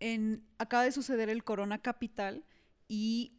en, 0.00 0.42
acaba 0.58 0.84
de 0.84 0.92
suceder 0.92 1.28
el 1.28 1.44
Corona 1.44 1.78
Capital 1.82 2.44
y 2.88 3.32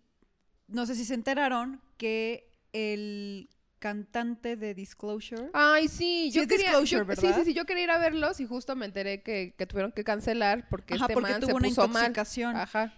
no 0.68 0.86
sé 0.86 0.96
si 0.96 1.06
se 1.06 1.14
enteraron 1.16 1.82
que 1.98 2.52
el 2.74 3.50
cantante 3.86 4.56
de 4.56 4.74
Disclosure. 4.74 5.50
Ay, 5.54 5.88
sí, 5.88 6.32
Sí 6.32 6.32
yo 6.32 6.42
es 6.42 6.48
quería, 6.48 6.70
Disclosure, 6.72 7.06
yo- 7.06 7.16
sí, 7.16 7.22
¿verdad? 7.28 7.40
sí, 7.40 7.46
sí, 7.46 7.54
yo 7.54 7.66
quería 7.66 7.84
ir 7.84 7.92
a 7.92 8.00
verlos 8.00 8.40
y 8.40 8.48
justo 8.48 8.76
me 8.76 8.88
enteré 8.88 9.22
que, 9.22 9.54
que 9.56 9.68
tuvieron 9.68 9.92
que 9.92 10.04
cancelar 10.04 10.68
porque 10.70 10.96
Ajá, 10.96 11.04
este 11.04 11.14
porque 11.14 11.32
man 11.34 11.40
tuvo 11.42 11.52
se 11.52 11.56
una 11.58 11.68
puso 11.68 11.88
mal. 11.88 12.04
intoxicación. 12.06 12.56
Ajá. 12.56 12.92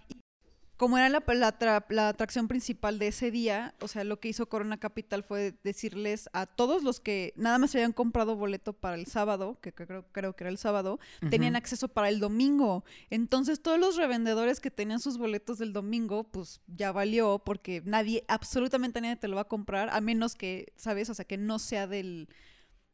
Como 0.78 0.96
era 0.96 1.08
la, 1.10 1.22
la, 1.26 1.58
tra- 1.58 1.84
la 1.90 2.08
atracción 2.08 2.48
principal 2.48 2.98
de 2.98 3.08
ese 3.08 3.30
día, 3.30 3.74
o 3.80 3.88
sea, 3.88 4.04
lo 4.04 4.20
que 4.20 4.28
hizo 4.28 4.48
Corona 4.48 4.78
Capital 4.78 5.24
fue 5.24 5.52
decirles 5.64 6.30
a 6.32 6.46
todos 6.46 6.82
los 6.84 7.00
que 7.00 7.34
nada 7.36 7.58
más 7.58 7.74
habían 7.74 7.92
comprado 7.92 8.36
boleto 8.36 8.72
para 8.72 8.94
el 8.94 9.06
sábado, 9.06 9.58
que 9.60 9.74
creo, 9.74 10.06
creo 10.12 10.36
que 10.36 10.44
era 10.44 10.50
el 10.50 10.56
sábado, 10.56 11.00
tenían 11.30 11.56
acceso 11.56 11.88
para 11.88 12.08
el 12.08 12.20
domingo. 12.20 12.84
Entonces, 13.10 13.60
todos 13.60 13.78
los 13.78 13.96
revendedores 13.96 14.60
que 14.60 14.70
tenían 14.70 15.00
sus 15.00 15.18
boletos 15.18 15.58
del 15.58 15.72
domingo, 15.72 16.24
pues 16.24 16.60
ya 16.68 16.92
valió, 16.92 17.42
porque 17.44 17.82
nadie, 17.84 18.24
absolutamente 18.28 19.00
nadie 19.00 19.16
te 19.16 19.26
lo 19.28 19.34
va 19.34 19.42
a 19.42 19.48
comprar, 19.48 19.90
a 19.90 20.00
menos 20.00 20.36
que, 20.36 20.72
¿sabes? 20.76 21.10
O 21.10 21.14
sea, 21.14 21.24
que 21.24 21.36
no 21.36 21.58
sea 21.58 21.88
del. 21.88 22.28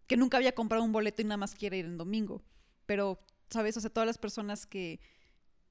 que 0.07 0.17
nunca 0.17 0.39
había 0.39 0.55
comprado 0.55 0.83
un 0.85 0.93
boleto 0.93 1.21
y 1.21 1.27
nada 1.27 1.37
más 1.37 1.55
quiere 1.55 1.77
ir 1.77 1.85
en 1.85 1.99
domingo. 1.99 2.43
Pero, 2.87 3.19
¿sabes? 3.51 3.77
O 3.77 3.81
sea, 3.81 3.91
todas 3.91 4.07
las 4.07 4.19
personas 4.19 4.65
que 4.67 5.01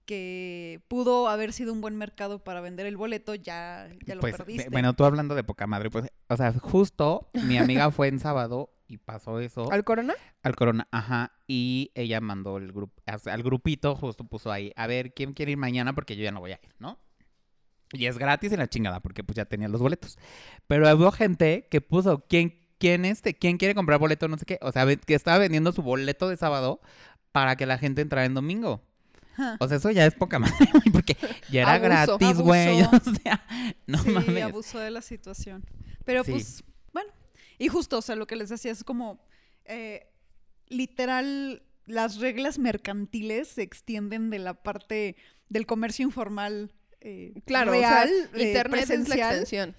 que 0.05 0.81
pudo 0.87 1.27
haber 1.27 1.53
sido 1.53 1.73
un 1.73 1.81
buen 1.81 1.95
mercado 1.95 2.43
para 2.43 2.61
vender 2.61 2.85
el 2.85 2.97
boleto, 2.97 3.35
ya, 3.35 3.89
ya 4.05 4.15
lo 4.15 4.21
Pues, 4.21 4.35
perdiste. 4.37 4.69
bueno, 4.69 4.93
tú 4.93 5.05
hablando 5.05 5.35
de 5.35 5.43
poca 5.43 5.67
madre, 5.67 5.89
pues, 5.89 6.07
o 6.27 6.37
sea, 6.37 6.53
justo 6.53 7.29
mi 7.33 7.57
amiga 7.57 7.91
fue 7.91 8.07
en 8.07 8.19
sábado 8.19 8.73
y 8.87 8.97
pasó 8.97 9.39
eso 9.39 9.65
al, 9.71 9.79
¿Al 9.79 9.83
Corona? 9.83 10.13
Corona, 10.55 10.87
ajá, 10.91 11.31
y 11.47 11.91
ella 11.95 12.21
mandó 12.21 12.57
el 12.57 12.71
grupo, 12.71 13.01
al 13.05 13.43
grupito, 13.43 13.95
justo 13.95 14.23
puso 14.25 14.51
ahí, 14.51 14.71
a 14.75 14.87
ver, 14.87 15.13
¿quién 15.13 15.33
quiere 15.33 15.53
ir 15.53 15.57
mañana? 15.57 15.93
Porque 15.93 16.15
yo 16.15 16.23
ya 16.23 16.31
no 16.31 16.39
voy 16.41 16.51
a 16.51 16.59
ir, 16.61 16.75
¿no? 16.79 16.99
Y 17.91 18.07
es 18.07 18.17
gratis 18.17 18.51
en 18.51 18.59
la 18.59 18.67
chingada, 18.67 19.01
porque 19.01 19.23
pues 19.23 19.35
ya 19.35 19.45
tenía 19.45 19.67
los 19.67 19.79
boletos. 19.79 20.17
Pero 20.67 20.91
hubo 20.95 21.11
gente 21.11 21.67
que 21.69 21.79
puso, 21.79 22.25
¿quién, 22.27 22.59
quién 22.79 23.05
este, 23.05 23.35
quién 23.35 23.57
quiere 23.57 23.75
comprar 23.75 23.99
boleto? 23.99 24.27
No 24.27 24.37
sé 24.37 24.45
qué, 24.45 24.59
o 24.61 24.71
sea, 24.71 24.85
que 24.95 25.13
estaba 25.13 25.37
vendiendo 25.37 25.71
su 25.71 25.83
boleto 25.83 26.27
de 26.27 26.35
sábado 26.37 26.81
para 27.31 27.55
que 27.55 27.65
la 27.67 27.77
gente 27.77 28.01
entrara 28.01 28.25
en 28.25 28.33
domingo. 28.33 28.81
O 29.59 29.67
sea, 29.67 29.77
eso 29.77 29.91
ya 29.91 30.05
es 30.05 30.13
poca 30.15 30.39
madre, 30.39 30.55
güey, 30.71 30.89
porque 30.91 31.17
ya 31.49 31.61
era 31.63 31.73
Abuso. 31.75 32.17
gratis, 32.17 32.37
güey. 32.41 32.81
O 32.81 32.85
Abuso. 32.85 33.13
sea, 33.23 33.45
no 33.87 33.97
sí, 33.97 34.09
mames. 34.09 34.43
abusó 34.43 34.79
de 34.79 34.91
la 34.91 35.01
situación. 35.01 35.63
Pero 36.05 36.23
Sí. 36.23 36.31
pues, 36.31 36.63
bueno. 36.93 37.11
Y 37.57 37.67
justo, 37.69 37.97
o 37.97 38.01
sea, 38.01 38.15
lo 38.15 38.27
que 38.27 38.35
les 38.35 38.49
decía 38.49 38.71
es 38.71 38.83
como, 38.83 39.25
eh, 39.65 40.07
literal, 40.67 41.63
las 41.85 42.17
reglas 42.17 42.59
mercantiles 42.59 43.47
se 43.49 43.61
extienden 43.61 44.29
de 44.29 44.39
la 44.39 44.53
parte 44.55 45.15
del 45.49 45.65
comercio 45.65 46.03
informal 46.05 46.71
eh, 47.01 47.33
Claro, 47.45 47.71
real, 47.71 48.09
o 48.09 48.37
sea, 48.37 48.41
eh, 48.41 48.47
Internet 48.47 48.89
es 48.89 49.09
la 49.09 49.15
extensión. 49.15 49.75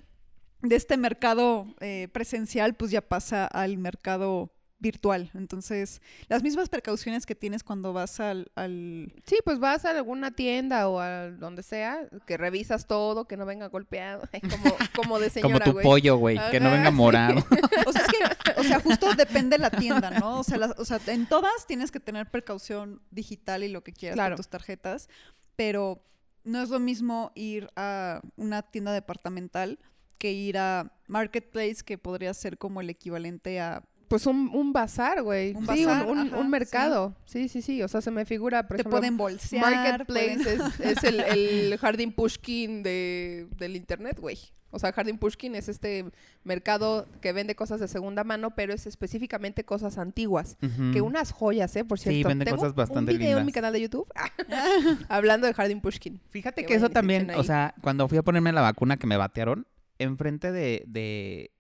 de 0.61 0.77
este 0.77 0.97
mercado 0.99 1.75
eh, 1.81 2.09
presencial, 2.13 2.75
pues 2.75 2.91
ya 2.91 3.01
pasa 3.01 3.47
al 3.47 3.79
mercado 3.79 4.53
virtual. 4.81 5.31
Entonces, 5.35 6.03
las 6.29 6.43
mismas 6.43 6.69
precauciones 6.69 7.25
que 7.27 7.35
tienes 7.35 7.63
cuando 7.65 7.93
vas 7.93 8.21
al, 8.21 8.51
al 8.55 9.13
Sí, 9.27 9.37
pues 9.45 9.59
vas 9.59 9.85
a 9.85 9.91
alguna 9.91 10.33
tienda 10.33 10.89
o 10.89 11.01
a 11.01 11.31
donde 11.31 11.63
sea, 11.63 12.09
que 12.27 12.37
revisas 12.37 12.87
todo, 12.87 13.27
que 13.27 13.37
no 13.37 13.47
venga 13.47 13.69
golpeado, 13.69 14.23
como, 14.51 14.77
como 14.95 15.19
de 15.19 15.31
Como 15.31 15.43
señora, 15.49 15.65
tu 15.65 15.73
güey. 15.73 15.85
pollo, 15.85 16.17
güey, 16.19 16.39
que 16.51 16.61
no 16.61 16.71
venga 16.71 16.91
sí. 16.91 16.97
morado. 16.97 17.45
O 17.87 17.93
sea, 17.93 18.03
es 18.03 18.09
que, 18.09 18.61
o 18.61 18.65
sea, 18.65 18.81
justo 18.81 19.15
depende 19.15 19.57
de 19.57 19.63
la 19.63 19.71
tienda, 19.71 20.11
¿no? 20.11 20.41
O 20.41 20.45
sea, 20.45 20.57
las- 20.59 20.79
o 20.79 20.85
sea, 20.85 20.99
en 21.07 21.27
todas 21.27 21.67
tienes 21.67 21.91
que 21.91 22.01
tener 22.01 22.31
precaución 22.31 23.03
digital 23.11 23.63
y 23.63 23.69
lo 23.69 23.83
que 23.85 23.93
quieras 23.93 24.17
Claro. 24.17 24.33
con 24.33 24.37
tus 24.39 24.49
tarjetas, 24.49 25.09
pero 25.57 26.03
no 26.45 26.63
es 26.63 26.69
lo 26.71 26.79
mismo 26.81 27.31
ir 27.35 27.69
a 27.77 28.21
una 28.37 28.63
tienda 28.63 28.93
departamental 28.93 29.79
que 30.19 30.33
ir 30.33 30.57
a 30.59 30.93
Marketplace, 31.09 31.77
que 31.85 31.99
podría 31.99 32.33
ser 32.35 32.57
como 32.59 32.81
el 32.81 32.89
equivalente 32.91 33.61
a... 33.61 33.83
Pues 34.15 34.27
un, 34.27 34.49
un 34.55 34.73
bazar, 34.73 35.23
güey. 35.23 35.55
Un 35.57 35.67
sí, 35.67 35.85
un- 35.85 35.87
bazar, 35.91 36.07
un, 36.07 36.19
ajá, 36.19 36.37
un 36.37 36.51
mercado. 36.51 37.17
Sí. 37.25 37.49
sí, 37.49 37.63
sí, 37.63 37.83
O 37.83 37.89
sea, 37.89 38.01
se 38.01 38.13
me 38.13 38.25
figura, 38.25 38.69
por 38.69 38.77
te 38.77 38.83
ejemplo, 38.83 38.99
pueden 39.01 39.17
bolsear. 39.17 39.75
Marketplace 39.75 40.37
pueden- 40.45 40.61
es, 40.61 40.81
es 40.99 41.05
el, 41.05 41.21
el 41.21 41.79
Jardín 41.79 42.13
Pushkin 42.13 42.85
de, 42.85 43.49
del 43.57 43.75
internet, 43.75 44.21
güey. 44.21 44.39
O 44.71 44.79
sea, 44.79 44.93
Jardín 44.93 45.19
Pushkin 45.19 45.55
es 45.55 45.69
este 45.69 46.05
mercado 46.43 47.07
que 47.21 47.33
vende 47.33 47.55
cosas 47.55 47.79
de 47.81 47.87
segunda 47.89 48.25
mano, 48.25 48.55
pero 48.57 48.73
es 48.73 48.87
específicamente 48.87 49.65
cosas 49.65 49.99
antiguas. 49.99 50.57
Que 50.93 51.01
unas 51.01 51.31
joyas, 51.33 51.75
¿eh? 51.77 51.85
Por 51.85 51.99
Sí, 52.01 52.11
cierto. 52.11 52.29
vende 52.29 52.45
Tengo 52.45 52.59
cosas 52.59 52.75
bastante 52.75 53.13
un 53.13 53.19
video 53.19 53.39
en 53.39 53.45
mi 53.45 53.53
lindas. 53.53 53.55
canal 53.55 53.73
de 53.73 53.81
YouTube 53.81 54.09
hablando 55.09 55.47
de 55.47 55.55
Jardín 55.55 55.81
Pushkin. 55.81 56.21
Fíjate 56.31 56.65
que 56.67 56.75
eso 56.75 56.91
también, 56.91 57.31
o 57.37 57.43
sea, 57.45 57.75
cuando 57.83 58.09
fui 58.09 58.19
a 58.19 58.23
ponerme 58.23 58.53
la 58.53 58.63
vacuna 58.63 58.97
que 58.97 59.07
me 59.07 59.17
batearon, 59.17 59.67
enfrente 59.99 60.51
de, 60.51 60.83
de 60.89 61.53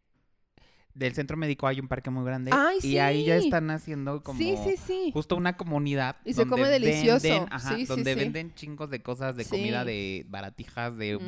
del 0.94 1.12
centro 1.14 1.36
médico 1.36 1.66
hay 1.66 1.80
un 1.80 1.88
parque 1.88 2.08
muy 2.10 2.24
grande 2.24 2.50
¡Ay, 2.54 2.78
y 2.82 2.98
ahí 2.98 3.24
ya 3.24 3.38
sí! 3.40 3.46
están 3.46 3.68
haciendo 3.70 4.22
como 4.22 4.38
Sí, 4.38 4.56
sí, 4.64 4.76
sí. 4.76 5.10
justo 5.12 5.34
una 5.36 5.56
comunidad 5.56 6.16
Y 6.24 6.34
se 6.34 6.46
come 6.46 6.68
delicioso. 6.68 7.28
venden, 7.28 7.48
ajá, 7.50 7.70
Sí, 7.70 7.80
sí, 7.80 7.86
donde 7.86 8.14
sí. 8.14 8.20
venden 8.20 8.54
chingos 8.54 8.90
de 8.90 9.02
cosas 9.02 9.34
de 9.36 9.44
Sí. 9.44 9.50
comida 9.50 9.84
de 9.84 10.24
baratijas 10.28 10.96
de 10.96 11.18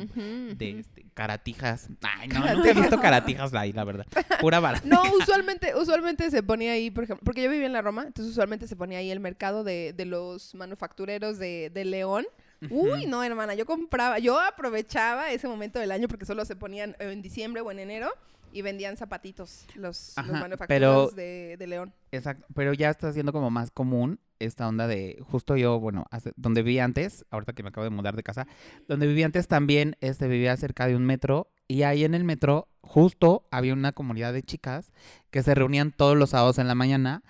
este, 0.59 1.05
caratijas. 1.13 1.89
Ay, 2.01 2.29
no, 2.29 2.39
nunca 2.55 2.69
he 2.69 2.73
visto 2.73 2.99
caratijas 2.99 3.53
ahí, 3.53 3.73
la 3.73 3.83
verdad. 3.83 4.05
Pura 4.39 4.59
barata. 4.61 4.87
No, 4.87 5.01
usualmente, 5.21 5.75
usualmente 5.75 6.29
se 6.31 6.41
ponía 6.43 6.71
ahí, 6.71 6.89
por 6.91 7.03
ejemplo, 7.03 7.23
porque 7.25 7.43
yo 7.43 7.49
vivía 7.49 7.65
en 7.67 7.73
la 7.73 7.81
Roma, 7.81 8.03
entonces 8.07 8.31
usualmente 8.31 8.67
se 8.67 8.75
ponía 8.75 8.99
ahí 8.99 9.11
el 9.11 9.19
mercado 9.19 9.63
de, 9.63 9.93
de 9.93 10.05
los 10.05 10.55
manufactureros 10.55 11.37
de, 11.39 11.69
de 11.73 11.85
León. 11.85 12.25
Uy, 12.71 13.05
no, 13.05 13.23
hermana, 13.23 13.53
yo 13.53 13.65
compraba, 13.65 14.17
yo 14.17 14.39
aprovechaba 14.39 15.31
ese 15.31 15.47
momento 15.47 15.77
del 15.77 15.91
año 15.91 16.07
porque 16.07 16.25
solo 16.25 16.43
se 16.45 16.55
ponían 16.55 16.95
en 16.99 17.21
diciembre 17.21 17.61
o 17.61 17.69
en 17.71 17.79
enero 17.79 18.09
y 18.51 18.61
vendían 18.61 18.97
zapatitos 18.97 19.65
los, 19.75 20.13
los 20.15 20.17
Ajá, 20.17 20.31
manufactureros 20.39 21.09
pero- 21.11 21.15
de, 21.15 21.55
de 21.57 21.67
León. 21.67 21.93
Exacto, 22.11 22.45
pero 22.55 22.73
ya 22.73 22.89
está 22.89 23.11
siendo 23.13 23.33
como 23.33 23.49
más 23.49 23.69
común 23.71 24.19
esta 24.39 24.67
onda 24.67 24.87
de, 24.87 25.19
justo 25.29 25.57
yo, 25.57 25.79
bueno, 25.79 26.05
hace- 26.11 26.31
donde 26.35 26.63
vivía 26.63 26.83
antes, 26.85 27.25
ahorita 27.31 27.53
que 27.53 27.63
me 27.63 27.69
acabo 27.69 27.83
de 27.83 27.89
mudar 27.89 28.15
de 28.15 28.23
casa, 28.23 28.47
donde 28.87 29.07
vivía 29.07 29.25
antes 29.25 29.47
también, 29.47 29.97
este, 29.99 30.27
vivía 30.27 30.55
cerca 30.57 30.87
de 30.87 30.95
un 30.95 31.05
metro, 31.05 31.51
y 31.67 31.81
ahí 31.83 32.03
en 32.05 32.13
el 32.13 32.23
metro, 32.23 32.69
justo 32.81 33.47
había 33.51 33.73
una 33.73 33.91
comunidad 33.91 34.31
de 34.33 34.43
chicas 34.43 34.91
que 35.31 35.43
se 35.43 35.53
reunían 35.53 35.91
todos 35.91 36.15
los 36.15 36.29
sábados 36.29 36.59
en 36.59 36.67
la 36.67 36.75
mañana 36.75 37.23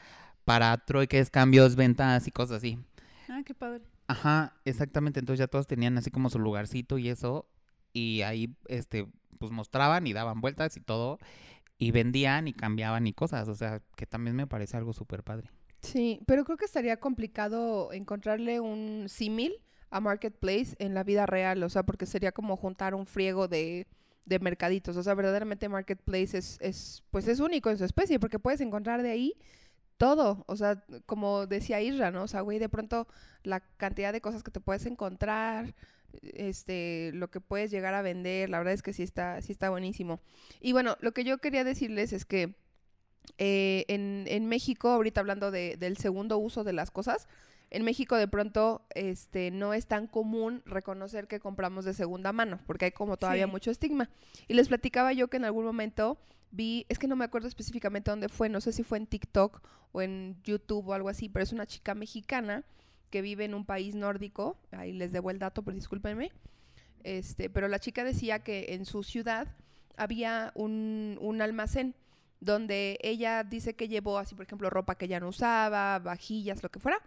para 0.45 0.77
trueques, 0.85 1.29
cambios, 1.31 1.75
ventas 1.75 2.27
y 2.27 2.31
cosas 2.31 2.57
así. 2.57 2.77
Ah, 3.29 3.41
qué 3.45 3.53
padre. 3.55 3.83
Ajá, 4.07 4.53
exactamente, 4.63 5.19
entonces 5.19 5.39
ya 5.39 5.47
todos 5.47 5.65
tenían 5.67 5.97
así 5.97 6.11
como 6.11 6.29
su 6.29 6.39
lugarcito 6.39 6.97
y 6.97 7.09
eso, 7.09 7.49
y 7.97 8.21
ahí, 8.21 8.55
este, 8.67 9.07
pues 9.39 9.51
mostraban 9.51 10.05
y 10.05 10.13
daban 10.13 10.39
vueltas 10.39 10.77
y 10.77 10.81
todo, 10.81 11.17
y 11.79 11.91
vendían 11.91 12.47
y 12.47 12.53
cambiaban 12.53 13.07
y 13.07 13.13
cosas, 13.13 13.47
o 13.47 13.55
sea, 13.55 13.81
que 13.95 14.05
también 14.05 14.35
me 14.35 14.47
parece 14.47 14.77
algo 14.77 14.93
súper 14.93 15.23
padre. 15.23 15.49
Sí, 15.81 16.21
pero 16.27 16.43
creo 16.43 16.57
que 16.57 16.65
estaría 16.65 16.97
complicado 16.97 17.91
encontrarle 17.93 18.59
un 18.59 19.05
símil 19.07 19.53
a 19.89 19.99
Marketplace 19.99 20.75
en 20.79 20.93
la 20.93 21.03
vida 21.03 21.25
real, 21.25 21.63
o 21.63 21.69
sea, 21.69 21.83
porque 21.83 22.05
sería 22.05 22.31
como 22.31 22.57
juntar 22.57 22.93
un 22.93 23.05
friego 23.05 23.47
de, 23.47 23.87
de 24.25 24.39
mercaditos, 24.39 24.95
o 24.97 25.03
sea, 25.03 25.15
verdaderamente 25.15 25.69
Marketplace 25.69 26.37
es, 26.37 26.57
es, 26.61 27.03
pues 27.09 27.27
es 27.27 27.39
único 27.39 27.69
en 27.69 27.77
su 27.77 27.85
especie, 27.85 28.19
porque 28.19 28.39
puedes 28.39 28.61
encontrar 28.61 29.01
de 29.01 29.11
ahí 29.11 29.33
todo, 29.97 30.43
o 30.47 30.55
sea, 30.55 30.83
como 31.05 31.47
decía 31.47 31.81
Isra, 31.81 32.11
¿no? 32.11 32.23
O 32.23 32.27
sea, 32.27 32.41
güey, 32.41 32.59
de 32.59 32.69
pronto 32.69 33.07
la 33.43 33.59
cantidad 33.59 34.13
de 34.13 34.21
cosas 34.21 34.43
que 34.43 34.51
te 34.51 34.59
puedes 34.59 34.85
encontrar, 34.85 35.73
este, 36.21 37.11
lo 37.13 37.29
que 37.29 37.41
puedes 37.41 37.71
llegar 37.71 37.93
a 37.93 38.01
vender, 38.01 38.49
la 38.49 38.57
verdad 38.59 38.73
es 38.73 38.81
que 38.81 38.93
sí 38.93 39.03
está, 39.03 39.41
sí 39.41 39.51
está 39.51 39.69
buenísimo. 39.69 40.19
Y 40.61 40.71
bueno, 40.73 40.97
lo 41.01 41.11
que 41.13 41.23
yo 41.23 41.37
quería 41.39 41.63
decirles 41.63 42.13
es 42.13 42.25
que 42.25 42.55
eh, 43.37 43.85
en, 43.87 44.25
en 44.27 44.47
México, 44.47 44.89
ahorita 44.89 45.19
hablando 45.21 45.51
de- 45.51 45.75
del 45.77 45.97
segundo 45.97 46.37
uso 46.37 46.63
de 46.63 46.73
las 46.73 46.91
cosas, 46.91 47.27
en 47.69 47.83
México 47.83 48.15
de 48.15 48.27
pronto 48.29 48.85
este, 48.95 49.51
no 49.51 49.73
es 49.73 49.87
tan 49.87 50.07
común 50.07 50.61
reconocer 50.65 51.27
que 51.27 51.39
compramos 51.41 51.83
de 51.83 51.93
segunda 51.93 52.31
mano, 52.31 52.59
porque 52.65 52.85
hay 52.85 52.91
como 52.91 53.17
todavía 53.17 53.45
Sí. 53.45 53.51
mucho 53.51 53.71
estigma. 53.71 54.09
Y 54.47 54.53
les 54.53 54.69
platicaba 54.69 55.11
yo 55.11 55.27
que 55.27 55.37
en 55.37 55.43
algún 55.45 55.65
momento 55.65 56.17
vi, 56.51 56.85
es 56.87 56.97
que 56.97 57.07
no 57.07 57.17
me 57.17 57.25
acuerdo 57.25 57.49
específicamente 57.49 58.09
dónde 58.09 58.29
fue, 58.29 58.47
no 58.47 58.61
sé 58.61 58.71
si 58.71 58.83
fue 58.83 58.97
en 58.97 59.05
TikTok 59.07 59.61
o 59.91 60.01
en 60.01 60.37
YouTube 60.45 60.87
o 60.87 60.93
algo 60.93 61.09
así, 61.09 61.27
pero 61.27 61.43
es 61.43 61.51
una 61.51 61.65
chica 61.65 61.93
mexicana 61.93 62.63
que 63.09 63.21
vive 63.21 63.45
en 63.45 63.53
un 63.53 63.65
país 63.65 63.95
nórdico, 63.95 64.57
ahí 64.71 64.93
les 64.93 65.11
debo 65.11 65.31
el 65.31 65.39
dato, 65.39 65.63
pero 65.63 65.75
discúlpenme, 65.75 66.31
este, 67.03 67.49
pero 67.49 67.67
la 67.67 67.79
chica 67.79 68.03
decía 68.03 68.39
que 68.39 68.73
en 68.73 68.85
su 68.85 69.03
ciudad 69.03 69.47
había 69.95 70.51
un, 70.55 71.17
un 71.21 71.41
almacén 71.41 71.95
donde 72.39 72.99
ella 73.01 73.43
dice 73.43 73.75
que 73.75 73.87
llevó 73.87 74.17
así, 74.19 74.35
por 74.35 74.45
ejemplo, 74.45 74.69
ropa 74.69 74.95
que 74.95 75.07
ya 75.07 75.19
no 75.19 75.29
usaba, 75.29 75.99
vajillas, 75.99 76.61
lo 76.61 76.69
que 76.69 76.79
fuera. 76.79 76.99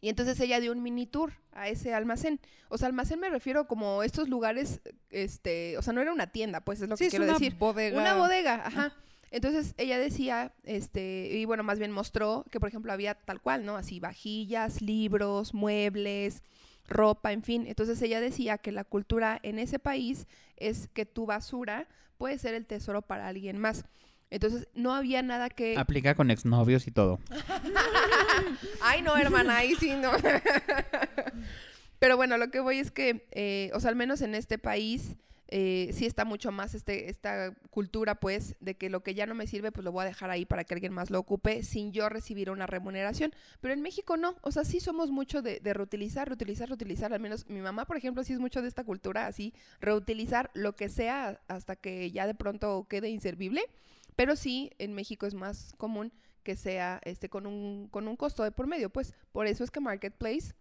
Y 0.00 0.08
entonces 0.08 0.38
ella 0.40 0.60
dio 0.60 0.72
un 0.72 0.82
mini 0.82 1.06
tour 1.06 1.32
a 1.52 1.68
ese 1.68 1.94
almacén. 1.94 2.40
O 2.68 2.76
sea, 2.78 2.88
almacén 2.88 3.20
me 3.20 3.30
refiero 3.30 3.66
como 3.68 4.02
estos 4.02 4.28
lugares, 4.28 4.80
este, 5.10 5.76
o 5.78 5.82
sea, 5.82 5.92
no 5.92 6.00
era 6.00 6.12
una 6.12 6.26
tienda, 6.28 6.60
pues 6.60 6.80
es 6.80 6.88
lo 6.88 6.96
Sí, 6.96 7.04
que 7.04 7.06
es 7.06 7.10
quiero 7.12 7.24
una 7.24 7.32
decir. 7.34 7.54
bodega. 7.56 8.00
Una 8.00 8.14
bodega, 8.14 8.66
ajá. 8.66 8.92
Entonces 9.32 9.74
ella 9.78 9.98
decía, 9.98 10.52
este, 10.62 11.30
y 11.32 11.46
bueno, 11.46 11.62
más 11.62 11.78
bien 11.78 11.90
mostró 11.90 12.44
que, 12.50 12.60
por 12.60 12.68
ejemplo, 12.68 12.92
había 12.92 13.14
tal 13.14 13.40
cual, 13.40 13.64
¿no? 13.64 13.76
Así 13.76 13.98
vajillas, 13.98 14.82
libros, 14.82 15.54
muebles, 15.54 16.42
ropa, 16.86 17.32
en 17.32 17.42
fin. 17.42 17.66
Entonces 17.66 18.00
ella 18.02 18.20
decía 18.20 18.58
que 18.58 18.72
la 18.72 18.84
cultura 18.84 19.40
en 19.42 19.58
ese 19.58 19.78
país 19.78 20.26
es 20.58 20.88
que 20.88 21.06
tu 21.06 21.24
basura 21.24 21.88
puede 22.18 22.36
ser 22.38 22.52
el 22.52 22.66
tesoro 22.66 23.00
para 23.00 23.26
alguien 23.26 23.56
más. 23.56 23.86
Entonces 24.28 24.68
no 24.74 24.94
había 24.94 25.22
nada 25.22 25.48
que... 25.48 25.78
Aplica 25.78 26.14
con 26.14 26.30
exnovios 26.30 26.86
y 26.86 26.90
todo. 26.90 27.18
Ay, 28.82 29.00
no, 29.00 29.16
hermana, 29.16 29.56
ahí 29.56 29.74
sí, 29.76 29.94
no. 29.96 30.12
Pero 31.98 32.18
bueno, 32.18 32.36
lo 32.36 32.50
que 32.50 32.60
voy 32.60 32.80
es 32.80 32.90
que, 32.90 33.26
eh, 33.30 33.70
o 33.72 33.80
sea, 33.80 33.88
al 33.88 33.96
menos 33.96 34.20
en 34.20 34.34
este 34.34 34.58
país, 34.58 35.16
eh, 35.54 35.90
sí 35.92 36.06
está 36.06 36.24
mucho 36.24 36.50
más 36.50 36.74
este, 36.74 37.10
esta 37.10 37.54
cultura, 37.68 38.14
pues, 38.14 38.56
de 38.60 38.74
que 38.74 38.88
lo 38.88 39.02
que 39.02 39.12
ya 39.12 39.26
no 39.26 39.34
me 39.34 39.46
sirve, 39.46 39.70
pues 39.70 39.84
lo 39.84 39.92
voy 39.92 40.04
a 40.04 40.06
dejar 40.06 40.30
ahí 40.30 40.46
para 40.46 40.64
que 40.64 40.72
alguien 40.72 40.94
más 40.94 41.10
lo 41.10 41.18
ocupe 41.18 41.62
sin 41.62 41.92
yo 41.92 42.08
recibir 42.08 42.48
una 42.48 42.66
remuneración. 42.66 43.34
Pero 43.60 43.74
en 43.74 43.82
México 43.82 44.16
no, 44.16 44.34
o 44.40 44.50
sea, 44.50 44.64
sí 44.64 44.80
somos 44.80 45.10
mucho 45.10 45.42
de, 45.42 45.60
de 45.60 45.74
reutilizar, 45.74 46.26
reutilizar, 46.26 46.68
reutilizar. 46.68 47.12
Al 47.12 47.20
menos 47.20 47.46
mi 47.50 47.60
mamá, 47.60 47.84
por 47.84 47.98
ejemplo, 47.98 48.24
sí 48.24 48.32
es 48.32 48.40
mucho 48.40 48.62
de 48.62 48.68
esta 48.68 48.82
cultura, 48.82 49.26
así, 49.26 49.52
reutilizar 49.78 50.50
lo 50.54 50.74
que 50.74 50.88
sea 50.88 51.42
hasta 51.48 51.76
que 51.76 52.10
ya 52.10 52.26
de 52.26 52.34
pronto 52.34 52.86
quede 52.88 53.10
inservible. 53.10 53.62
Pero 54.16 54.36
sí, 54.36 54.70
en 54.78 54.94
México 54.94 55.26
es 55.26 55.34
más 55.34 55.74
común 55.76 56.14
que 56.44 56.56
sea 56.56 56.98
este 57.04 57.28
con 57.28 57.46
un, 57.46 57.88
con 57.88 58.08
un 58.08 58.16
costo 58.16 58.42
de 58.42 58.52
por 58.52 58.66
medio. 58.66 58.88
Pues 58.88 59.14
por 59.32 59.46
eso 59.46 59.64
es 59.64 59.70
que 59.70 59.80
Marketplace, 59.80 60.54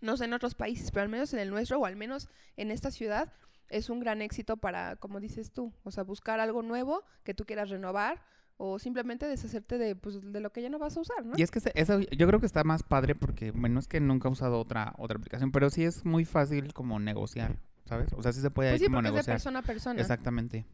no 0.00 0.16
sé 0.16 0.26
en 0.26 0.34
otros 0.34 0.54
países, 0.54 0.92
pero 0.92 1.02
al 1.02 1.08
menos 1.08 1.32
en 1.32 1.40
el 1.40 1.50
nuestro 1.50 1.80
o 1.80 1.84
al 1.84 1.96
menos 1.96 2.28
en 2.56 2.70
esta 2.70 2.92
ciudad, 2.92 3.32
es 3.70 3.88
un 3.90 4.00
gran 4.00 4.20
éxito 4.22 4.56
para, 4.58 4.96
como 4.96 5.20
dices 5.20 5.50
tú, 5.52 5.72
o 5.84 5.90
sea, 5.90 6.02
buscar 6.04 6.40
algo 6.40 6.62
nuevo 6.62 7.04
que 7.24 7.34
tú 7.34 7.44
quieras 7.46 7.70
renovar 7.70 8.20
o 8.56 8.78
simplemente 8.78 9.26
deshacerte 9.26 9.78
de, 9.78 9.96
pues, 9.96 10.18
de 10.20 10.40
lo 10.40 10.52
que 10.52 10.60
ya 10.60 10.68
no 10.68 10.78
vas 10.78 10.96
a 10.96 11.00
usar, 11.00 11.24
¿no? 11.24 11.32
Y 11.36 11.42
es 11.42 11.50
que 11.50 11.60
se- 11.60 11.72
eso 11.74 11.98
yo 12.00 12.26
creo 12.26 12.40
que 12.40 12.46
está 12.46 12.62
más 12.64 12.82
padre 12.82 13.14
porque, 13.14 13.52
bueno, 13.52 13.80
es 13.80 13.88
que 13.88 14.00
nunca 14.00 14.28
he 14.28 14.32
usado 14.32 14.58
otra, 14.60 14.94
otra 14.98 15.16
aplicación, 15.16 15.50
pero 15.50 15.70
sí 15.70 15.84
es 15.84 16.04
muy 16.04 16.26
fácil 16.26 16.74
como 16.74 16.98
negociar, 17.00 17.56
¿sabes? 17.86 18.12
O 18.12 18.22
sea, 18.22 18.32
sí 18.32 18.40
se 18.42 18.50
puede 18.50 18.70
Pues 18.72 18.80
sí, 18.82 18.86
como 18.86 18.98
porque 18.98 19.08
es 19.08 19.12
de 19.12 19.16
negociar. 19.16 19.34
persona 19.36 19.58
a 19.60 19.62
persona. 19.62 20.00
Exactamente. 20.00 20.66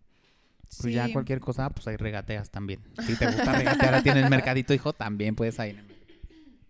Pues 0.63 0.79
Sí. 0.83 0.93
ya 0.95 1.13
cualquier 1.13 1.39
cosa, 1.39 1.71
pues 1.71 1.87
ahí 1.87 1.97
regateas 1.97 2.51
también. 2.51 2.81
Si 3.07 3.15
te 3.17 3.27
gusta 3.51 3.53
regatear, 3.53 4.03
tienes 4.03 4.29
mercadito, 4.29 4.75
hijo, 4.75 4.93
también 4.93 5.37
puedes 5.37 5.61
ahí. 5.61 5.79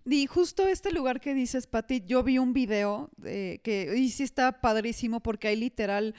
Y 0.08 0.26
justo 0.26 0.68
este 0.68 0.92
lugar 0.92 1.20
que 1.20 1.34
dices, 1.34 1.66
Pati, 1.66 2.04
yo 2.06 2.22
vi 2.22 2.38
un 2.38 2.52
video 2.52 3.10
de 3.16 3.60
que 3.64 3.92
y 3.96 4.10
sí 4.10 4.22
está 4.22 4.60
padrísimo 4.60 5.20
porque 5.20 5.48
ahí 5.48 5.56
literal 5.56 6.14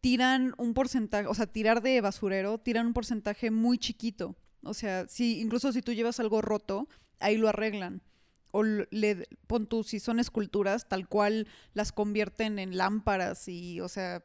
tiran 0.00 0.54
un 0.56 0.72
porcentaje, 0.72 1.26
o 1.26 1.34
sea, 1.34 1.46
tirar 1.46 1.82
de 1.82 2.00
basurero, 2.00 2.56
tiran 2.56 2.86
un 2.86 2.92
porcentaje 2.94 3.50
muy 3.50 3.76
chiquito. 3.76 4.36
O 4.62 4.72
sea, 4.72 5.06
si 5.06 5.38
incluso 5.38 5.70
si 5.72 5.82
tú 5.82 5.92
llevas 5.92 6.18
algo 6.18 6.40
roto, 6.40 6.88
ahí 7.18 7.36
lo 7.36 7.48
arreglan. 7.48 8.02
O 8.52 8.64
le 8.64 9.28
pon 9.46 9.66
tú, 9.66 9.84
si 9.84 10.00
son 10.00 10.18
esculturas, 10.18 10.88
tal 10.88 11.06
cual 11.06 11.46
las 11.74 11.92
convierten 11.92 12.58
en 12.58 12.78
lámparas 12.78 13.48
y, 13.48 13.82
o 13.82 13.88
sea, 13.88 14.24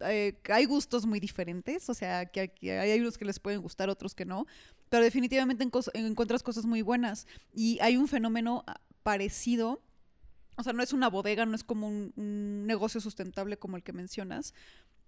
eh, 0.00 0.40
hay 0.48 0.64
gustos 0.64 1.06
muy 1.06 1.20
diferentes, 1.20 1.88
o 1.88 1.94
sea, 1.94 2.26
que, 2.26 2.40
aquí 2.40 2.70
hay 2.70 3.00
unos 3.00 3.18
que 3.18 3.24
les 3.24 3.40
pueden 3.40 3.60
gustar, 3.60 3.90
otros 3.90 4.14
que 4.14 4.24
no, 4.24 4.46
pero 4.88 5.04
definitivamente 5.04 5.68
encuentras 5.94 6.42
cosas 6.42 6.64
muy 6.64 6.82
buenas. 6.82 7.26
Y 7.54 7.78
hay 7.80 7.96
un 7.96 8.08
fenómeno 8.08 8.64
ah, 8.66 8.80
parecido, 9.02 9.82
o 10.56 10.62
sea, 10.62 10.72
no 10.72 10.82
es 10.82 10.92
una 10.92 11.08
bodega, 11.08 11.46
no 11.46 11.54
es 11.54 11.64
como 11.64 11.88
un, 11.88 12.12
un 12.16 12.66
negocio 12.66 13.00
sustentable 13.00 13.58
como 13.58 13.76
el 13.76 13.82
que 13.82 13.92
mencionas, 13.92 14.54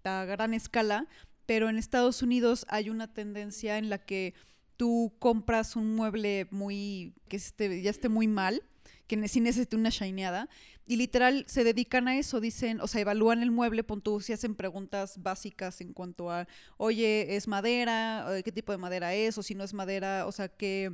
a 0.05 0.25
gran 0.25 0.55
escala, 0.55 1.07
pero 1.47 1.69
en 1.69 1.79
Estados 1.79 2.23
Unidos 2.23 2.67
hay 2.69 2.91
una 2.91 3.13
tendencia 3.13 3.79
en 3.79 3.89
la 3.89 3.99
que 3.99 4.35
tú 4.77 5.13
compras 5.19 5.77
un 5.77 5.95
mueble 5.95 6.47
muy, 6.51 7.15
que 7.29 7.37
esté, 7.37 7.83
ya 7.83 7.91
esté 7.91 8.09
muy 8.09 8.29
mal, 8.29 8.63
que 9.09 9.27
sí 9.29 9.41
necesite 9.41 9.77
una 9.77 9.91
shineada, 9.91 10.49
y 10.87 10.97
literal 10.97 11.45
se 11.49 11.65
dedican 11.65 12.09
a 12.09 12.17
eso, 12.19 12.41
dicen, 12.41 12.81
o 12.81 12.87
sea, 12.87 13.01
evalúan 13.01 13.43
el 13.43 13.51
mueble, 13.51 13.85
pon 13.85 14.01
tú, 14.03 14.21
si 14.21 14.33
hacen 14.33 14.55
preguntas 14.55 15.21
básicas 15.23 15.81
en 15.81 15.93
cuanto 15.93 16.31
a, 16.31 16.47
oye, 16.77 17.37
¿es 17.37 17.49
madera? 17.49 18.27
¿Qué 18.45 18.53
tipo 18.53 18.73
de 18.73 18.79
madera 18.79 19.15
es? 19.15 19.37
O 19.39 19.43
si 19.43 19.55
no 19.55 19.65
es 19.65 19.75
madera, 19.75 20.27
o 20.27 20.33
sea, 20.33 20.49
que 20.49 20.93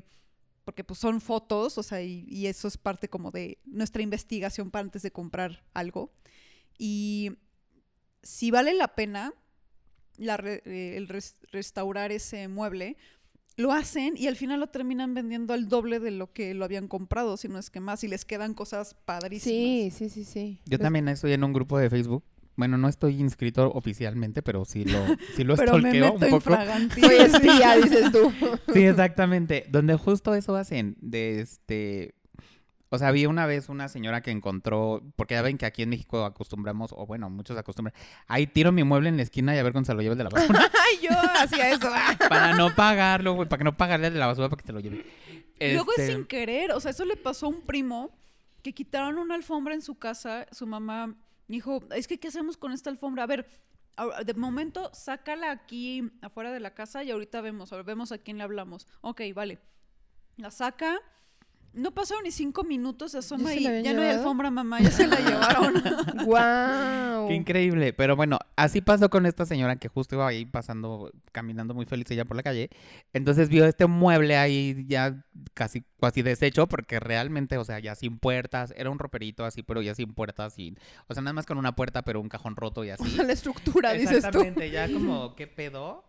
porque 0.65 0.85
pues 0.85 0.99
son 0.99 1.21
fotos, 1.21 1.79
o 1.79 1.83
sea, 1.83 2.03
y, 2.03 2.47
eso 2.47 2.69
es 2.69 2.79
parte 2.79 3.09
como 3.09 3.31
de 3.31 3.59
nuestra 3.67 4.03
investigación 4.03 4.71
para 4.71 4.85
antes 4.85 5.03
de 5.03 5.13
comprar 5.13 5.63
algo. 5.75 6.13
Y 6.79 7.33
si 8.23 8.51
vale 8.51 8.75
la 8.75 8.95
pena 8.95 9.35
la 10.17 10.37
eh, 10.45 10.95
el 10.97 11.09
res- 11.09 11.39
restaurar 11.53 12.13
ese 12.13 12.49
mueble, 12.49 12.97
lo 13.57 13.73
hacen 13.73 14.15
y 14.17 14.27
al 14.27 14.37
final 14.37 14.61
lo 14.61 14.67
terminan 14.69 15.15
vendiendo 15.15 15.55
al 15.55 15.69
doble 15.69 16.01
de 16.01 16.11
lo 16.11 16.33
que 16.33 16.55
lo 16.55 16.65
habían 16.65 16.89
comprado, 16.89 17.37
si 17.37 17.49
no 17.49 17.59
es 17.59 17.71
que 17.71 17.81
más, 17.81 18.03
y 18.05 18.09
les 18.09 18.25
quedan 18.25 18.55
cosas 18.55 18.95
padrísimas. 19.05 19.45
Sí, 19.45 19.91
sí, 19.91 20.09
sí, 20.09 20.25
sí. 20.25 20.59
Yo 20.65 20.79
Pues- 20.79 20.81
también 20.81 21.09
estoy 21.09 21.33
en 21.33 21.45
un 21.45 21.53
grupo 21.53 21.79
de 21.79 21.91
Facebook. 21.91 22.25
Bueno, 22.57 22.79
no 22.79 22.89
estoy 22.89 23.21
inscrito 23.21 23.73
oficialmente, 23.73 24.41
pero 24.41 24.65
sí 24.65 24.85
lo, 24.85 24.99
sí 25.37 25.43
lo 25.43 25.57
Pero 25.57 25.79
me 25.79 25.93
meto 25.93 26.13
un 26.15 26.21
poco. 26.31 26.57
Soy 27.01 27.17
espía, 27.17 27.77
dices 27.83 28.13
tú. 28.13 28.33
Sí, 28.73 28.85
exactamente. 28.85 29.67
Donde 29.71 29.97
justo 29.97 30.35
eso 30.35 30.55
hacen, 30.55 30.97
de 31.01 31.41
este... 31.41 32.15
O 32.95 32.99
sea, 32.99 33.09
había 33.09 33.29
una 33.29 33.47
vez 33.47 33.69
una 33.69 33.89
señora 33.89 34.23
que 34.23 34.31
encontró, 34.31 35.03
porque 35.17 35.35
ya 35.35 35.43
ven 35.43 35.59
que 35.59 35.67
aquí 35.67 35.83
en 35.83 35.91
México 35.91 36.25
acostumbramos, 36.25 36.93
o 36.97 37.07
bueno, 37.07 37.29
muchos 37.31 37.57
acostumbran, 37.57 37.95
ahí 38.27 38.47
tiro 38.47 38.73
mi 38.73 38.85
mueble 38.85 39.09
en 39.09 39.17
la 39.17 39.23
esquina 39.23 39.55
y 39.55 39.59
a 39.59 39.63
ver 39.63 39.73
cuando 39.73 39.87
se 39.87 39.95
lo 39.95 40.03
lleve 40.03 40.17
de 40.17 40.25
la 40.25 40.31
basura. 40.33 40.71
Ay, 40.73 40.99
yo 41.03 41.11
hacía 41.41 41.71
eso. 41.71 41.89
para 42.29 42.55
no 42.55 42.75
pagarlo, 42.75 43.35
güey, 43.35 43.49
para 43.49 43.59
que 43.59 43.65
no 43.65 43.77
pagarle 43.77 44.11
de 44.11 44.19
la 44.19 44.27
basura 44.27 44.49
para 44.49 44.61
que 44.61 44.67
te 44.67 44.73
lo 44.73 44.81
lleve. 44.81 45.05
Y 45.61 45.73
Luego 45.73 45.93
es 45.93 45.99
Este, 45.99 46.15
sin 46.15 46.25
querer, 46.25 46.73
o 46.73 46.81
sea, 46.81 46.91
eso 46.91 47.05
le 47.05 47.17
pasó 47.17 47.47
a 47.47 47.49
un 47.51 47.63
primo 47.63 48.11
que 48.63 48.73
quitaron 48.73 49.19
una 49.19 49.35
alfombra 49.35 49.75
en 49.75 49.83
su 49.83 49.97
casa, 49.97 50.47
su 50.51 50.67
mamá 50.67 51.15
dijo, 51.49 51.83
es 51.95 52.09
que 52.09 52.19
¿qué 52.19 52.29
hacemos 52.29 52.57
con 52.57 52.73
esta 52.73 52.91
alfombra? 52.91 53.25
A 53.25 53.27
ver, 53.27 53.47
de 54.25 54.35
momento 54.35 54.91
sácala 54.93 55.51
aquí 55.51 56.11
afuera 56.23 56.51
de 56.51 56.61
la 56.61 56.75
casa 56.75 57.05
y 57.05 57.11
ahorita 57.11 57.41
vemos, 57.41 57.71
vemos 57.85 58.13
a 58.13 58.19
quién 58.19 58.39
le 58.39 58.45
hablamos. 58.45 58.87
Ok, 59.03 59.23
vale. 59.35 59.59
La 60.37 60.51
saca. 60.51 61.01
No 61.75 61.91
pasaron 61.91 62.25
ni 62.25 62.31
cinco 62.31 62.63
minutos, 62.65 63.15
asoma 63.15 63.51
habían 63.51 63.83
ya 63.83 63.93
no 63.93 64.03
hay 64.03 64.11
alfombra, 64.11 64.51
mamá, 64.51 64.81
ya 64.81 64.91
se 64.91 65.07
la 65.07 65.17
llevaron. 65.21 65.75
Wow. 66.25 67.29
Qué 67.29 67.35
increíble. 67.35 67.93
Pero 67.93 68.17
bueno, 68.17 68.39
así 68.57 68.81
pasó 68.81 69.11
con 69.11 69.27
esta 69.27 69.45
señora 69.45 69.77
que 69.77 69.89
justo 69.89 70.15
iba 70.15 70.27
ahí 70.27 70.47
pasando, 70.47 71.11
caminando 71.33 71.75
muy 71.75 71.85
feliz 71.85 72.11
ella 72.11 72.25
por 72.25 72.37
la 72.37 72.43
calle. 72.43 72.71
Entonces 73.13 73.49
vio 73.49 73.67
este 73.67 73.87
mueble 73.87 74.37
ahí 74.37 74.85
ya 74.89 75.25
casi, 75.53 75.85
casi 76.01 76.23
deshecho, 76.23 76.67
porque 76.67 77.01
realmente, 77.01 77.59
o 77.59 77.65
sea, 77.65 77.79
ya 77.79 77.95
sin 77.95 78.19
puertas, 78.19 78.73
era 78.77 78.91
un 78.91 78.99
roperito 78.99 79.45
así, 79.45 79.63
pero 79.63 79.83
ya 79.83 79.95
sin 79.95 80.15
puertas, 80.15 80.59
y, 80.59 80.77
o 81.09 81.15
sea, 81.15 81.23
nada 81.23 81.35
más 81.35 81.47
con 81.47 81.59
una 81.59 81.75
puerta, 81.75 82.03
pero 82.03 82.21
un 82.21 82.29
cajón 82.29 82.57
roto 82.57 82.85
y 82.85 82.91
así. 82.91 83.05
la 83.17 83.33
estructura, 83.33 83.93
dices 83.93 84.11
tú. 84.11 84.17
Exactamente, 84.17 84.71
ya 84.71 84.91
como, 84.91 85.35
¿qué 85.35 85.47
pedo? 85.47 86.05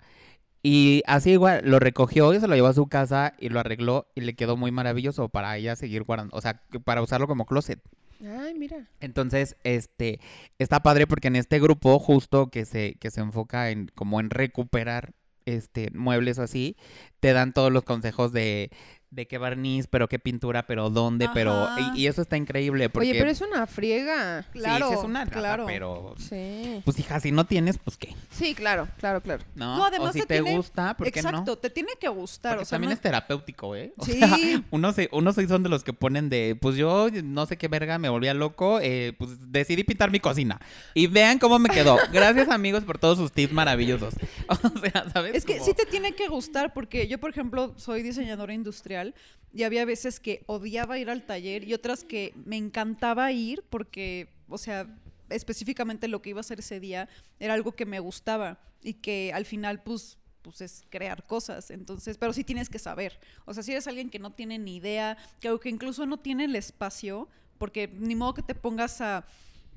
Y 0.68 1.03
así 1.05 1.30
igual 1.30 1.61
lo 1.63 1.78
recogió 1.78 2.34
y 2.34 2.39
se 2.39 2.47
lo 2.47 2.55
llevó 2.55 2.70
a 2.70 2.74
su 2.74 2.88
casa 2.88 3.36
y 3.38 3.49
lo 3.49 3.59
arregló 3.59 4.07
y 4.16 4.22
le 4.22 4.34
quedó 4.34 4.57
muy 4.57 4.72
maravilloso 4.72 5.30
para 5.30 5.55
ella 5.57 5.76
seguir 5.76 6.01
guardando, 6.01 6.36
o 6.36 6.41
sea, 6.41 6.63
para 6.84 7.03
usarlo 7.03 7.28
como 7.28 7.45
closet. 7.45 7.80
Ay, 8.20 8.55
mira. 8.55 8.88
Entonces, 8.99 9.57
este, 9.63 10.20
está 10.57 10.82
padre 10.82 11.05
porque 11.05 11.28
en 11.28 11.36
este 11.36 11.59
grupo 11.59 11.99
justo 11.99 12.49
que 12.49 12.66
se, 12.66 12.95
que 12.95 13.11
se 13.11 13.22
enfoca 13.22 13.70
en 13.70 13.91
como 13.93 14.20
en 14.20 14.32
recuperar 14.32 15.13
este 15.45 15.91
muebles 15.93 16.39
o 16.39 16.41
así, 16.41 16.76
te 17.20 17.32
dan 17.34 17.53
todos 17.53 17.72
los 17.72 17.84
consejos 17.84 18.34
de, 18.34 18.72
de 19.16 19.28
qué 19.28 19.38
barniz, 19.38 19.88
pero 19.88 20.09
qué 20.09 20.20
pintura, 20.20 20.68
pero 20.68 20.89
dónde, 20.89 21.30
pero 21.34 21.68
y, 21.95 22.01
y 22.01 22.07
eso 22.07 22.22
está 22.22 22.36
increíble 22.38 22.89
porque 22.89 23.11
Oye, 23.11 23.20
pero 23.20 23.32
es 23.32 23.39
una 23.41 23.66
friega. 23.66 24.41
sí, 24.43 24.49
sí 24.53 24.59
Claro, 24.59 24.91
es 24.91 24.99
una 24.99 25.20
lata, 25.26 25.39
claro. 25.39 25.66
pero 25.66 26.16
Sí. 26.18 26.82
pues 26.84 26.99
hija, 26.99 27.20
si 27.22 27.32
no 27.32 27.45
tienes, 27.45 27.78
pues 27.78 27.95
qué, 27.97 28.13
Sí, 28.30 28.53
claro, 28.53 28.88
claro, 28.99 29.22
claro. 29.22 29.43
¿no? 29.55 29.78
No, 29.78 29.86
además 29.86 30.09
o 30.09 30.13
si 30.13 30.20
te 30.20 30.26
te, 30.28 30.34
tiene- 30.41 30.57
gusta, 30.57 30.95
¿por 30.97 31.09
qué 31.11 31.22
no? 31.22 31.30
Exacto, 31.30 31.57
te 31.57 31.70
tiene 31.70 31.91
que 31.99 32.09
gustar. 32.09 32.51
Porque 32.53 32.63
o 32.63 32.66
sea, 32.66 32.76
también 32.76 32.89
no- 32.89 32.93
es 32.95 33.01
terapéutico, 33.01 33.76
¿eh? 33.76 33.93
O 33.97 34.05
Sí. 34.05 34.13
sea, 34.20 34.30
unos, 34.72 34.95
se- 34.95 35.09
unos 35.13 35.36
son 35.36 35.63
de 35.63 35.70
los 35.70 35.84
que 35.86 35.93
ponen 35.93 36.28
de, 36.30 36.57
pues 36.59 36.76
yo 36.76 37.07
no 37.24 37.45
sé 37.45 37.57
qué 37.57 37.68
verga, 37.70 37.97
me 37.97 38.09
volvía 38.09 38.34
loco, 38.34 38.80
eh, 38.82 39.13
pues 39.18 39.32
decidí 39.51 39.84
pintar 39.86 40.11
mi 40.11 40.20
cocina. 40.20 40.59
Y 40.93 41.07
vean 41.07 41.39
cómo 41.39 41.57
me 41.57 41.70
quedó. 41.70 41.97
Gracias 42.11 42.49
amigos 42.49 42.84
por 42.84 42.97
todos 42.97 43.18
sus 43.18 43.32
tips 43.32 43.53
maravillosos. 43.53 44.13
O 44.49 44.80
sea, 44.80 45.09
¿sabes? 45.11 45.36
Es 45.36 45.45
que 45.45 45.59
sí 45.59 45.74
te 45.74 45.86
tiene 45.86 46.13
que 46.13 46.28
gustar 46.28 46.74
porque 46.74 47.07
yo, 47.07 47.18
por 47.20 47.30
ejemplo, 47.30 47.74
soy 47.78 48.03
diseñadora 48.03 48.53
industrial 48.53 49.04
y 49.53 49.63
había 49.63 49.85
veces 49.85 50.19
que 50.19 50.43
odiaba 50.47 50.97
ir 50.97 51.09
al 51.09 51.25
taller 51.25 51.63
y 51.63 51.73
otras 51.73 52.03
que 52.03 52.33
me 52.45 52.57
encantaba 52.57 53.31
ir 53.31 53.63
porque, 53.69 54.27
o 54.49 54.57
sea, 54.57 54.87
específicamente 55.29 56.07
lo 56.07 56.21
que 56.21 56.31
iba 56.31 56.39
a 56.39 56.41
hacer 56.41 56.59
ese 56.59 56.79
día 56.79 57.07
era 57.39 57.53
algo 57.53 57.73
que 57.73 57.85
me 57.85 57.99
gustaba 57.99 58.59
y 58.81 58.95
que 58.95 59.31
al 59.33 59.45
final, 59.45 59.81
pues, 59.81 60.17
pues 60.41 60.61
es 60.61 60.83
crear 60.89 61.25
cosas. 61.25 61.71
Entonces, 61.71 62.17
pero 62.17 62.33
sí 62.33 62.43
tienes 62.43 62.69
que 62.69 62.79
saber. 62.79 63.19
O 63.45 63.53
sea, 63.53 63.63
si 63.63 63.71
eres 63.71 63.87
alguien 63.87 64.09
que 64.09 64.19
no 64.19 64.31
tiene 64.31 64.59
ni 64.59 64.75
idea, 64.75 65.17
que, 65.39 65.57
que 65.59 65.69
incluso 65.69 66.05
no 66.05 66.17
tiene 66.17 66.45
el 66.45 66.55
espacio, 66.55 67.27
porque 67.57 67.87
ni 67.87 68.15
modo 68.15 68.33
que 68.33 68.43
te 68.43 68.55
pongas 68.55 69.01
a 69.01 69.25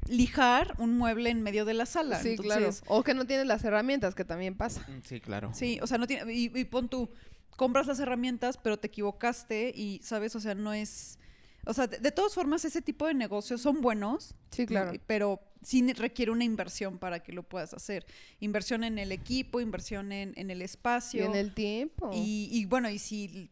lijar 0.06 0.74
un 0.78 0.96
mueble 0.96 1.30
en 1.30 1.42
medio 1.42 1.64
de 1.64 1.74
la 1.74 1.86
sala. 1.86 2.20
Sí, 2.20 2.30
Entonces, 2.30 2.80
claro. 2.80 3.00
O 3.00 3.02
que 3.02 3.14
no 3.14 3.26
tienes 3.26 3.46
las 3.46 3.64
herramientas, 3.64 4.14
que 4.14 4.24
también 4.24 4.56
pasa. 4.56 4.86
Sí, 5.04 5.20
claro. 5.20 5.50
Sí, 5.54 5.78
o 5.82 5.86
sea, 5.86 5.98
no 5.98 6.06
tiene. 6.06 6.32
Y, 6.32 6.50
y 6.54 6.64
pon 6.64 6.88
tú, 6.88 7.10
compras 7.58 7.86
las 7.88 7.98
herramientas, 7.98 8.56
pero 8.56 8.78
te 8.78 8.86
equivocaste 8.86 9.72
y, 9.74 10.00
¿sabes? 10.02 10.34
O 10.36 10.40
sea, 10.40 10.54
no 10.54 10.72
es. 10.72 11.18
O 11.66 11.74
sea, 11.74 11.88
de, 11.88 11.98
de 11.98 12.12
todas 12.12 12.32
formas, 12.34 12.64
ese 12.64 12.80
tipo 12.80 13.06
de 13.06 13.14
negocios 13.14 13.60
son 13.60 13.80
buenos. 13.82 14.34
Sí, 14.52 14.64
claro. 14.64 14.92
¿no? 14.92 14.98
Pero 15.08 15.40
sí 15.60 15.92
requiere 15.92 16.30
una 16.30 16.44
inversión 16.44 16.98
para 16.98 17.20
que 17.20 17.32
lo 17.32 17.42
puedas 17.42 17.74
hacer. 17.74 18.06
Inversión 18.38 18.84
en 18.84 18.96
el 18.96 19.10
equipo, 19.10 19.60
inversión 19.60 20.12
en, 20.12 20.32
en 20.36 20.50
el 20.50 20.62
Y 20.62 20.64
espacio. 20.64 21.24
en 21.24 21.34
el 21.34 21.52
tiempo. 21.52 22.10
y, 22.14 22.48
y 22.52 22.64
bueno, 22.64 22.88
y 22.88 22.98
si 23.00 23.50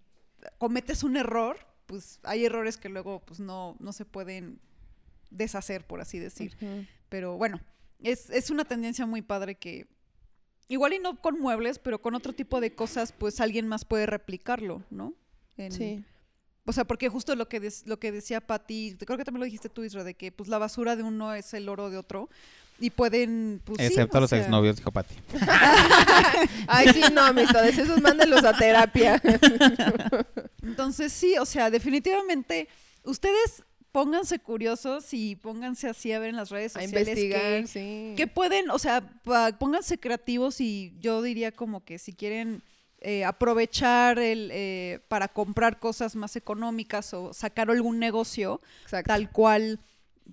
cometes 0.59 1.02
un 1.02 1.16
error, 1.16 1.59
pues 1.86 2.20
hay 2.22 2.44
errores 2.44 2.76
que 2.76 2.88
luego 2.88 3.20
pues 3.26 3.40
no, 3.40 3.76
no 3.80 3.92
se 3.92 4.04
pueden 4.04 4.61
deshacer, 5.30 5.84
por 5.84 6.00
así 6.00 6.20
decir. 6.20 6.57
Pero 7.09 7.36
bueno, 7.36 7.61
es, 8.00 8.30
es 8.30 8.50
una 8.50 8.64
tendencia 8.64 9.04
muy 9.04 9.20
padre 9.20 9.57
que 9.57 9.88
igual 10.68 10.92
y 10.94 10.98
no 10.98 11.20
con 11.20 11.38
muebles, 11.40 11.78
pero 11.78 12.00
con 12.00 12.14
otro 12.14 12.32
tipo 12.32 12.60
de 12.60 12.74
cosas, 12.74 13.12
pues 13.12 13.40
alguien 13.40 13.68
más 13.68 13.84
puede 13.84 14.06
replicarlo, 14.06 14.82
¿no? 14.90 15.14
En- 15.56 15.72
Sí. 15.72 16.04
O 16.68 16.72
sea, 16.72 16.84
porque 16.84 17.08
justo 17.08 17.36
lo 17.36 17.48
que, 17.48 17.60
des- 17.60 17.86
lo 17.86 18.00
que 18.00 18.10
decía 18.10 18.40
Patti, 18.40 18.96
creo 19.06 19.16
que 19.16 19.24
también 19.24 19.38
lo 19.38 19.44
dijiste 19.44 19.68
tú, 19.68 19.84
Isra, 19.84 20.02
de 20.02 20.14
que 20.14 20.32
pues 20.32 20.48
la 20.48 20.58
basura 20.58 20.96
de 20.96 21.04
uno 21.04 21.32
es 21.32 21.54
el 21.54 21.68
oro 21.68 21.90
de 21.90 21.96
otro 21.96 22.28
y 22.80 22.90
pueden, 22.90 23.60
pues 23.64 23.78
Excepto 23.78 24.18
los 24.18 24.30
sea, 24.30 24.40
exnovios, 24.40 24.74
dijo 24.76 24.90
Pati. 24.90 25.14
Ay, 26.66 26.88
sí, 26.92 27.02
no, 27.12 27.20
amistades, 27.22 27.78
esos 27.78 28.02
mándenlos 28.02 28.42
a 28.44 28.52
terapia. 28.58 29.22
Entonces 30.62 31.12
sí, 31.12 31.36
o 31.38 31.46
sea, 31.46 31.70
definitivamente 31.70 32.68
ustedes 33.04 33.62
pónganse 33.97 34.38
curiosos 34.40 35.14
y 35.14 35.36
pónganse 35.36 35.88
así 35.88 36.12
a 36.12 36.18
ver 36.18 36.28
en 36.28 36.36
las 36.36 36.51
redes 36.51 36.76
a 36.76 36.82
sociales 36.82 37.09
investigar, 37.09 37.62
qué- 37.62 37.66
sí. 37.66 38.14
que 38.14 38.26
pueden, 38.26 38.68
o 38.70 38.78
sea, 38.78 39.01
pónganse 39.59 39.99
creativos 39.99 40.61
y 40.61 40.92
yo 41.01 41.22
diría 41.22 41.51
como 41.51 41.82
que 41.82 41.99
si 41.99 42.12
quieren 42.12 42.62
eh, 43.01 43.24
aprovechar 43.24 44.18
el 44.18 44.51
eh, 44.53 45.01
para 45.09 45.28
comprar 45.28 45.78
cosas 45.78 46.14
más 46.14 46.36
económicas 46.36 47.14
o 47.14 47.32
sacar 47.32 47.70
algún 47.70 47.99
negocio, 47.99 48.61
Exacto. 48.82 49.09
tal 49.09 49.30
cual, 49.30 49.80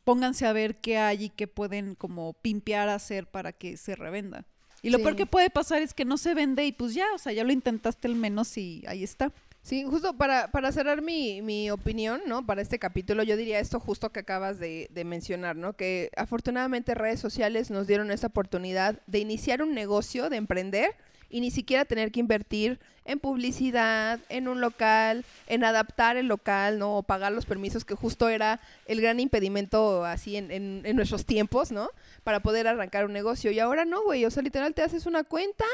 pónganse 0.03 0.45
a 0.45 0.51
ver 0.51 0.82
qué 0.82 0.97
hay 0.97 1.26
y 1.26 1.30
qué 1.30 1.47
pueden 1.47 1.95
como 1.95 2.34
pimpear 2.34 2.89
hacer 2.89 3.28
para 3.28 3.53
que 3.53 3.78
se 3.78 3.95
revenda. 3.95 4.43
Y 4.82 4.89
lo 4.89 4.97
Sí. 4.97 5.03
peor 5.05 5.16
que 5.16 5.26
puede 5.26 5.49
pasar 5.49 5.82
es 5.82 5.93
que 5.93 6.03
no 6.03 6.18
se 6.18 6.34
vende 6.34 6.66
y 6.66 6.74
pues 6.74 6.93
ya, 6.93 7.05
o 7.16 7.18
sea, 7.18 7.32
ya 7.32 7.45
lo 7.45 7.53
intentaste 7.53 8.09
al 8.09 8.16
menos 8.16 8.57
y 8.57 8.84
ahí 8.88 9.05
está. 9.05 9.32
Sí, 9.64 9.86
justo 9.86 10.18
para, 10.18 10.51
para 10.51 10.74
cerrar 10.74 11.01
mi, 11.01 11.41
mi 11.41 11.72
opinión, 11.72 12.22
¿no? 12.28 12.45
Para 12.45 12.61
este 12.61 12.80
capítulo, 12.80 13.24
yo 13.24 13.38
diría 13.38 13.59
esto 13.59 13.80
justo 13.80 14.11
que 14.11 14.20
acabas 14.20 14.59
de, 14.59 14.89
de 14.91 15.05
mencionar, 15.05 15.55
¿no? 15.55 15.72
Que 15.72 16.11
afortunadamente 16.18 16.93
redes 16.95 17.22
sociales 17.22 17.72
nos 17.72 17.88
dieron 17.88 18.11
esta 18.11 18.28
oportunidad 18.28 18.99
de 19.07 19.20
iniciar 19.20 19.64
un 19.64 19.74
negocio, 19.74 20.30
de 20.30 20.36
emprender 20.36 20.95
y 21.30 21.39
ni 21.39 21.49
siquiera 21.49 21.86
tener 21.86 22.11
que 22.11 22.20
invertir 22.20 22.78
en 23.05 23.20
publicidad, 23.20 24.20
en 24.28 24.49
un 24.49 24.59
local, 24.59 25.24
en 25.47 25.64
adaptar 25.64 26.18
el 26.18 26.28
local, 26.28 26.78
¿no? 26.78 26.97
O 26.97 27.03
pagar 27.03 27.32
los 27.32 27.45
permisos, 27.45 27.86
que 27.86 27.95
justo 27.95 28.28
era 28.28 28.59
el 28.86 28.99
gran 28.99 29.22
impedimento 29.22 30.03
así 30.03 30.36
en, 30.36 30.51
en, 30.51 30.82
en 30.84 30.95
nuestros 30.97 31.26
tiempos, 31.26 31.72
¿no? 31.72 31.89
Para 32.26 32.41
poder 32.41 32.68
arrancar 32.68 33.05
un 33.05 33.14
negocio. 33.14 33.49
Y 33.51 33.59
ahora 33.59 33.86
no, 33.86 34.03
güey. 34.03 34.26
O 34.26 34.30
sea, 34.30 34.43
literal 34.43 34.74
te 34.74 34.84
haces 34.84 35.05
una 35.05 35.24
cuenta, 35.24 35.66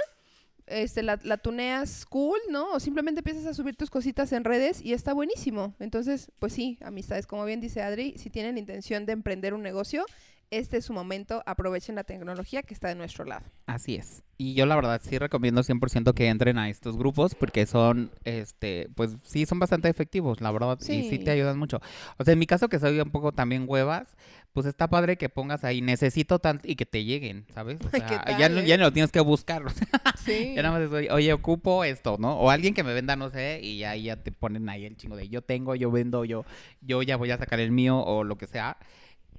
este, 0.70 1.04
la, 1.04 1.20
la 1.24 1.38
tuneas 1.38 2.06
cool, 2.06 2.40
¿no? 2.50 2.72
O 2.74 2.80
simplemente 2.80 3.20
empiezas 3.20 3.46
a 3.46 3.54
subir 3.54 3.76
tus 3.76 3.90
cositas 3.90 4.32
en 4.32 4.44
redes 4.44 4.82
y 4.84 4.94
está 4.94 5.14
buenísimo. 5.14 5.74
Entonces, 5.80 6.32
pues 6.40 6.54
sí, 6.54 6.78
amistades, 6.82 7.28
como 7.28 7.46
bien 7.46 7.62
dice 7.62 7.82
Adri, 7.82 8.16
si 8.18 8.30
tienen 8.30 8.58
intención 8.58 9.06
de 9.06 9.14
emprender 9.14 9.54
un 9.54 9.62
negocio, 9.62 10.06
este 10.52 10.78
es 10.78 10.86
su 10.86 10.94
momento, 10.94 11.44
aprovechen 11.46 11.96
la 11.96 12.04
tecnología 12.04 12.64
que 12.64 12.74
está 12.74 12.88
de 12.88 12.96
nuestro 12.96 13.26
lado. 13.26 13.46
Así 13.68 13.96
es. 13.96 14.24
Y 14.38 14.54
yo 14.54 14.66
la 14.66 14.76
verdad 14.76 15.02
sí 15.04 15.18
recomiendo 15.18 15.62
100% 15.64 16.14
que 16.14 16.28
entren 16.30 16.58
a 16.58 16.70
estos 16.70 16.98
grupos 16.98 17.36
porque 17.36 17.66
son, 17.66 18.10
este, 18.24 18.90
pues 18.96 19.18
sí 19.24 19.46
son 19.46 19.60
bastante 19.60 19.90
efectivos, 19.90 20.40
la 20.42 20.52
verdad. 20.52 20.78
Y 20.82 20.86
sí 20.86 21.10
Sí. 21.10 21.20
te 21.20 21.32
ayudan 21.32 21.58
mucho. 21.60 21.82
O 22.18 22.24
sea, 22.24 22.32
en 22.34 22.40
mi 22.40 22.46
caso 22.48 22.70
que 22.70 22.80
soy 22.80 23.00
un 23.00 23.12
poco 23.12 23.32
también 23.34 23.66
huevas, 23.68 24.16
pues 24.54 24.66
está 24.66 24.88
padre 24.88 25.18
que 25.18 25.28
pongas 25.30 25.64
ahí, 25.66 25.82
necesito 25.82 26.40
tanto 26.40 26.68
y 26.68 26.76
que 26.76 26.86
te 26.86 27.04
lleguen, 27.04 27.46
¿sabes? 27.54 27.80
O 27.86 27.90
¿Qué 27.90 28.00
sea, 28.00 28.24
tal, 28.24 28.38
ya, 28.38 28.50
no, 28.50 28.60
eh? 28.62 28.66
ya 28.66 28.78
no 28.78 28.86
lo 28.86 28.94
tienes 28.94 29.12
que 29.12 29.20
buscar. 29.20 29.66
o 29.66 29.70
sea, 29.70 29.88
Sí. 30.18 30.54
ya 30.56 30.64
nada 30.64 30.80
más 30.80 30.90
es, 31.04 31.12
oye, 31.12 31.34
ocupo 31.34 31.84
esto, 31.84 32.16
¿no? 32.18 32.34
O 32.40 32.50
alguien 32.50 32.74
que 32.74 32.84
me 32.84 32.94
venda, 32.94 33.16
no 33.18 33.30
sé, 33.30 33.60
y 33.62 33.84
ahí 33.84 34.04
ya 34.04 34.16
te 34.24 34.32
ponen 34.32 34.68
ahí 34.70 34.86
el 34.86 34.96
chingo 34.96 35.16
de 35.18 35.28
yo 35.28 35.42
tengo, 35.42 35.76
yo 35.76 35.92
vendo, 35.92 36.24
yo, 36.26 36.46
yo 36.82 37.04
ya 37.04 37.18
voy 37.18 37.30
a 37.32 37.38
sacar 37.38 37.60
el 37.60 37.72
mío 37.72 38.00
o 38.00 38.24
lo 38.24 38.38
que 38.38 38.48
sea. 38.48 38.78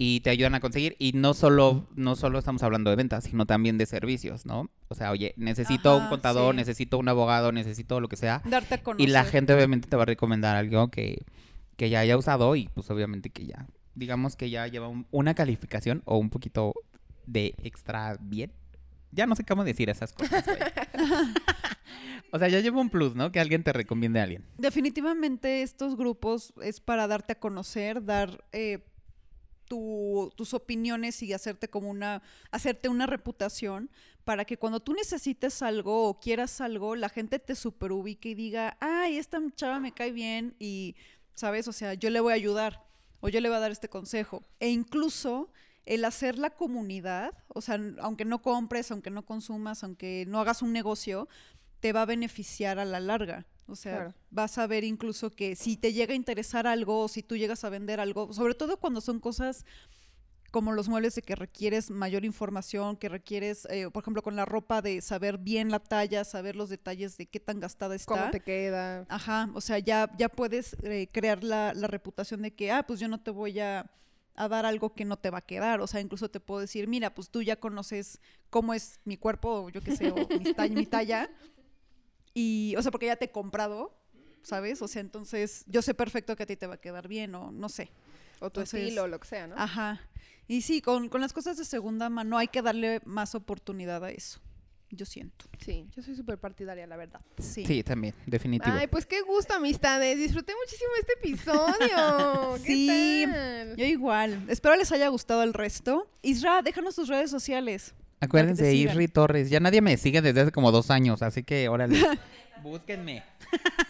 Y 0.03 0.21
te 0.21 0.31
ayudan 0.31 0.55
a 0.55 0.61
conseguir. 0.61 0.97
Y 0.99 1.13
no 1.13 1.35
solo, 1.35 1.87
no 1.95 2.17
solo 2.17 2.39
estamos 2.39 2.63
hablando 2.63 2.89
de 2.89 2.97
ventas, 2.97 3.25
sino 3.25 3.45
también 3.45 3.77
de 3.77 3.85
servicios, 3.85 4.47
¿no? 4.47 4.71
O 4.89 4.95
sea, 4.95 5.11
oye, 5.11 5.35
necesito 5.37 5.95
un 5.99 6.09
contador, 6.09 6.55
sí. 6.55 6.57
necesito 6.57 6.97
un 6.97 7.07
abogado, 7.09 7.53
necesito 7.53 8.01
lo 8.01 8.09
que 8.09 8.17
sea. 8.17 8.41
Darte 8.47 8.77
a 8.77 8.83
conocer. 8.83 9.07
Y 9.07 9.13
la 9.13 9.25
gente 9.25 9.53
obviamente 9.53 9.89
te 9.89 9.97
va 9.97 10.05
a 10.05 10.07
recomendar 10.07 10.57
algo 10.57 10.89
que, 10.91 11.23
que 11.77 11.91
ya 11.91 12.01
haya 12.01 12.17
usado 12.17 12.57
y 12.57 12.69
pues 12.69 12.89
obviamente 12.91 13.29
que 13.29 13.45
ya, 13.45 13.67
digamos 13.95 14.37
que 14.37 14.49
ya 14.49 14.67
lleva 14.69 14.89
un- 14.89 15.07
una 15.11 15.35
calificación 15.35 16.01
o 16.07 16.17
un 16.17 16.31
poquito 16.31 16.73
de 17.27 17.55
extra 17.63 18.17
bien. 18.21 18.53
Ya 19.13 19.27
no 19.27 19.37
sé 19.37 19.45
cómo 19.45 19.65
decir 19.65 19.91
esas 19.91 20.13
cosas, 20.15 20.45
o 22.33 22.39
sea, 22.39 22.49
ya 22.49 22.61
lleva 22.61 22.81
un 22.81 22.91
plus, 22.91 23.15
¿no? 23.17 23.33
Que 23.33 23.41
alguien 23.41 23.63
te 23.65 23.73
recomiende 23.73 24.21
a 24.21 24.23
alguien. 24.23 24.45
Definitivamente 24.57 25.63
estos 25.63 25.97
grupos 25.97 26.53
es 26.63 26.81
para 26.81 27.07
darte 27.09 27.33
a 27.33 27.39
conocer, 27.41 28.05
dar 28.05 28.45
eh, 28.53 28.79
tu- 29.71 30.33
tus 30.37 30.53
opiniones 30.53 31.23
y 31.23 31.33
hacerte 31.33 31.71
como 31.71 31.89
una, 31.91 32.23
hacerte 32.51 32.89
una 32.89 33.07
reputación 33.07 33.89
para 34.25 34.45
que 34.45 34.57
cuando 34.59 34.81
tú 34.81 34.93
necesites 34.95 35.63
algo 35.63 36.09
o 36.09 36.19
quieras 36.19 36.61
algo, 36.61 36.97
la 36.97 37.09
gente 37.09 37.39
te 37.39 37.55
superubique 37.55 38.31
y 38.31 38.35
diga, 38.35 38.77
ay, 38.81 39.17
esta 39.17 39.39
chava 39.55 39.79
me 39.79 39.93
cae 39.93 40.11
bien 40.11 40.57
y, 40.59 40.97
¿sabes? 41.35 41.69
O 41.69 41.73
sea, 41.73 41.95
yo 41.95 42.11
le 42.11 42.19
voy 42.19 42.33
a 42.33 42.35
ayudar 42.35 42.85
o 43.21 43.29
yo 43.29 43.41
le 43.41 43.49
voy 43.49 43.57
a 43.59 43.61
dar 43.61 43.71
este 43.71 43.89
consejo. 43.89 44.43
E 44.59 44.71
incluso 44.71 45.53
el 45.87 46.05
hacer 46.05 46.37
la 46.37 46.51
comunidad, 46.51 47.33
o 47.47 47.61
sea, 47.61 47.79
aunque 48.01 48.25
no 48.25 48.43
compres, 48.43 48.91
aunque 48.91 49.11
no 49.11 49.25
consumas, 49.25 49.85
aunque 49.85 50.25
no 50.27 50.41
hagas 50.41 50.63
un 50.63 50.73
negocio, 50.73 51.29
te 51.79 51.93
va 51.93 52.03
a 52.03 52.07
beneficiar 52.07 52.81
a 52.81 52.85
la 52.85 52.99
larga. 52.99 53.47
O 53.71 53.77
sea, 53.77 53.95
Claro. 53.97 54.15
vas 54.31 54.59
a 54.59 54.67
ver 54.67 54.85
incluso 54.85 55.31
que 55.31 55.57
si 55.57 55.77
te 55.77 55.93
llega 55.93 56.13
a 56.13 56.17
interesar 56.17 56.67
algo 56.67 57.01
o 57.03 57.09
si 57.09 57.23
tú 57.23 57.37
llegas 57.37 57.65
a 57.65 57.69
vender 57.71 58.01
algo, 58.01 58.33
sobre 58.33 58.55
todo 58.55 58.77
cuando 58.79 59.01
son 59.01 59.21
cosas 59.21 59.65
como 60.51 60.73
los 60.73 60.89
muebles 60.89 61.15
de 61.15 61.23
que 61.23 61.37
requieres 61.37 61.91
mayor 61.91 62.25
información, 62.25 62.97
que 62.97 63.09
requieres, 63.09 63.69
eh, 63.71 63.89
por 63.89 64.03
ejemplo, 64.03 64.21
con 64.23 64.35
la 64.35 64.45
ropa 64.45 64.83
de 64.83 65.01
saber 65.01 65.39
bien 65.39 65.71
la 65.71 65.79
talla, 65.79 66.25
saber 66.25 66.57
los 66.57 66.69
detalles 66.69 67.17
de 67.17 67.27
qué 67.27 67.39
tan 67.39 67.61
gastada 67.61 67.95
está. 67.95 68.13
¿Cómo 68.15 68.31
te 68.33 68.41
queda? 68.41 69.07
Ajá, 69.09 69.49
o 69.55 69.61
sea, 69.61 69.79
ya, 69.79 70.11
ya 70.19 70.29
puedes 70.29 70.77
eh, 70.83 71.09
crear 71.13 71.45
la, 71.45 71.73
la 71.73 71.87
reputación 71.87 72.43
de 72.43 72.53
que, 72.53 72.73
ah, 72.73 72.83
pues 72.85 72.99
yo 72.99 73.07
no 73.07 73.21
te 73.23 73.31
voy 73.31 73.61
a, 73.61 73.89
a 74.35 74.49
dar 74.49 74.67
algo 74.67 74.93
que 74.93 75.05
no 75.05 75.17
te 75.17 75.31
va 75.31 75.39
a 75.39 75.43
quedar. 75.47 75.81
O 75.83 75.87
sea, 75.87 76.01
incluso 76.01 76.29
te 76.29 76.41
puedo 76.41 76.61
decir, 76.61 76.89
mira, 76.89 77.15
pues 77.15 77.31
tú 77.31 77.43
ya 77.43 77.55
conoces 77.55 78.19
cómo 78.49 78.75
es 78.75 78.99
mi 79.05 79.17
cuerpo, 79.17 79.51
o 79.67 79.69
yo 79.71 79.81
qué 79.83 79.95
sé, 79.97 80.11
o 80.11 80.17
mi 80.37 80.53
talla, 80.53 80.75
mi 80.75 80.87
talla. 80.87 81.31
Y, 82.35 82.75
o 82.79 82.83
sea, 82.83 82.91
porque 82.91 83.07
ya 83.07 83.17
te 83.17 83.27
he 83.27 83.31
comprado, 83.31 83.95
¿sabes? 84.43 84.81
O 84.83 84.89
sea, 84.89 85.01
entonces 85.01 85.65
yo 85.67 85.83
sé 85.83 85.95
perfecto 85.95 86.37
que 86.37 86.45
a 86.45 86.47
ti 86.47 86.57
te 86.57 86.67
va 86.67 86.75
a 86.75 86.81
quedar 86.81 87.09
bien, 87.09 87.35
o 87.35 87.51
no 87.51 87.69
sé. 87.69 87.91
O 88.41 88.51
tu 88.51 88.61
Entonces, 88.61 88.83
estilo, 88.83 89.03
o 89.05 89.09
lo 89.09 89.19
que 89.21 89.29
sea, 89.29 89.47
¿no? 89.47 89.55
Ajá. 89.59 90.01
Y 90.49 90.63
sí, 90.63 90.81
con, 90.81 91.09
con 91.09 91.21
las 91.21 91.33
cosas 91.33 91.57
de 91.57 91.65
segunda 91.65 92.09
mano 92.09 92.39
hay 92.39 92.49
que 92.49 92.63
darle 92.63 93.01
más 93.05 93.35
oportunidad 93.35 94.03
a 94.05 94.11
eso. 94.11 94.41
Yo 94.93 95.07
siento. 95.07 95.45
Sí, 95.61 95.87
yo 95.95 96.03
soy 96.03 96.17
súper 96.17 96.39
partidaria, 96.39 96.85
la 96.85 96.97
verdad. 96.97 97.21
Sí. 97.39 97.65
Sí, 97.65 97.85
también, 97.85 98.13
definitivo. 98.27 98.75
Ay, 98.77 98.89
pues 98.89 99.07
qué 99.07 99.21
gusto, 99.23 99.55
amistades. 99.55 100.19
Disfruté 100.19 100.53
muchísimo 100.61 100.91
este 100.99 101.13
episodio. 101.13 102.55
¿Qué 102.65 102.73
Sí. 102.73 103.25
tal? 103.25 103.77
Yo 103.77 103.85
igual. 103.85 104.45
Espero 104.49 104.75
les 104.75 104.91
haya 104.91 105.07
gustado 105.09 105.45
el 105.45 105.55
resto. 105.55 106.11
Isra, 106.23 106.63
déjanos 106.63 106.97
tus 106.97 107.07
redes 107.09 107.31
sociales. 107.31 107.95
Acuérdense, 108.21 108.71
sigan. 108.71 108.93
Isri 108.93 109.09
Torres. 109.09 109.51
Ya 109.51 109.61
nadie 109.61 109.81
me 109.81 109.97
sigue 109.97 110.21
desde 110.21 110.43
hace 110.43 110.53
como 110.53 110.73
dos 110.73 110.91
años, 110.91 111.23
así 111.23 111.43
que 111.43 111.69
órale. 111.69 111.99
búsquenme. 112.63 113.23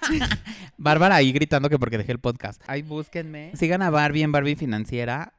Bárbara 0.76 1.16
ahí 1.16 1.32
gritando 1.32 1.68
que 1.68 1.78
porque 1.78 1.98
dejé 1.98 2.12
el 2.12 2.20
podcast. 2.20 2.62
Ahí 2.66 2.82
búsquenme. 2.82 3.52
Sigan 3.54 3.82
a 3.82 3.90
Barbie 3.90 4.22
en 4.22 4.32
Barbie 4.32 4.56
Financiera. 4.56 5.34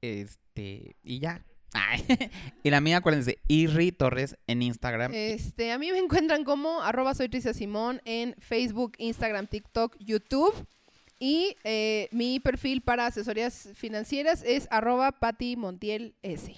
Este, 0.00 0.96
y 1.02 1.18
ya. 1.18 1.42
Ay. 1.72 2.04
y 2.62 2.70
la 2.70 2.80
mía, 2.80 2.98
acuérdense, 2.98 3.38
Isri 3.48 3.92
Torres 3.92 4.36
en 4.46 4.62
Instagram. 4.62 5.12
Este, 5.14 5.72
a 5.72 5.78
mí 5.78 5.90
me 5.90 5.98
encuentran 5.98 6.44
como 6.44 6.82
arroba 6.82 7.14
soy 7.14 7.28
Tricia 7.28 7.52
Simón 7.52 8.00
en 8.04 8.34
Facebook, 8.38 8.92
Instagram, 8.98 9.46
TikTok, 9.46 9.96
YouTube. 9.98 10.54
Y 11.18 11.56
eh, 11.64 12.08
mi 12.12 12.40
perfil 12.40 12.82
para 12.82 13.06
asesorías 13.06 13.70
financieras 13.74 14.42
es 14.44 14.68
arroba 14.70 15.14
Montiel 15.56 16.14
S. 16.22 16.54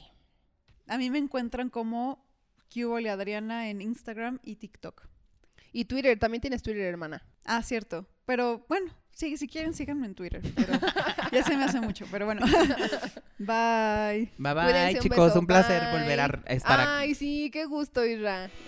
A 0.88 0.98
mí 0.98 1.10
me 1.10 1.18
encuentran 1.18 1.70
como 1.70 2.24
Cubole 2.72 3.10
Adriana 3.10 3.68
en 3.70 3.80
Instagram 3.80 4.38
y 4.42 4.56
TikTok. 4.56 5.06
Y 5.72 5.84
Twitter, 5.86 6.18
también 6.18 6.40
tienes 6.40 6.62
Twitter, 6.62 6.82
hermana. 6.82 7.22
Ah, 7.44 7.62
cierto. 7.62 8.06
Pero 8.24 8.64
bueno, 8.68 8.92
sí, 9.12 9.36
si 9.36 9.46
quieren, 9.46 9.74
síganme 9.74 10.06
en 10.06 10.14
Twitter. 10.14 10.42
Pero 10.54 10.72
ya 11.32 11.42
se 11.42 11.56
me 11.56 11.64
hace 11.64 11.80
mucho, 11.80 12.06
pero 12.10 12.26
bueno. 12.26 12.46
Bye. 13.38 14.32
Bye 14.38 14.54
bye, 14.54 14.64
Cuídense, 14.64 14.98
chicos. 15.00 15.36
Un 15.36 15.46
placer 15.46 15.82
Bye. 15.82 15.92
volver 15.92 16.20
a 16.20 16.26
estar 16.46 16.80
aquí. 16.80 16.90
Ay, 16.90 17.14
sí, 17.14 17.50
qué 17.52 17.66
gusto, 17.66 18.04
Isra. 18.04 18.50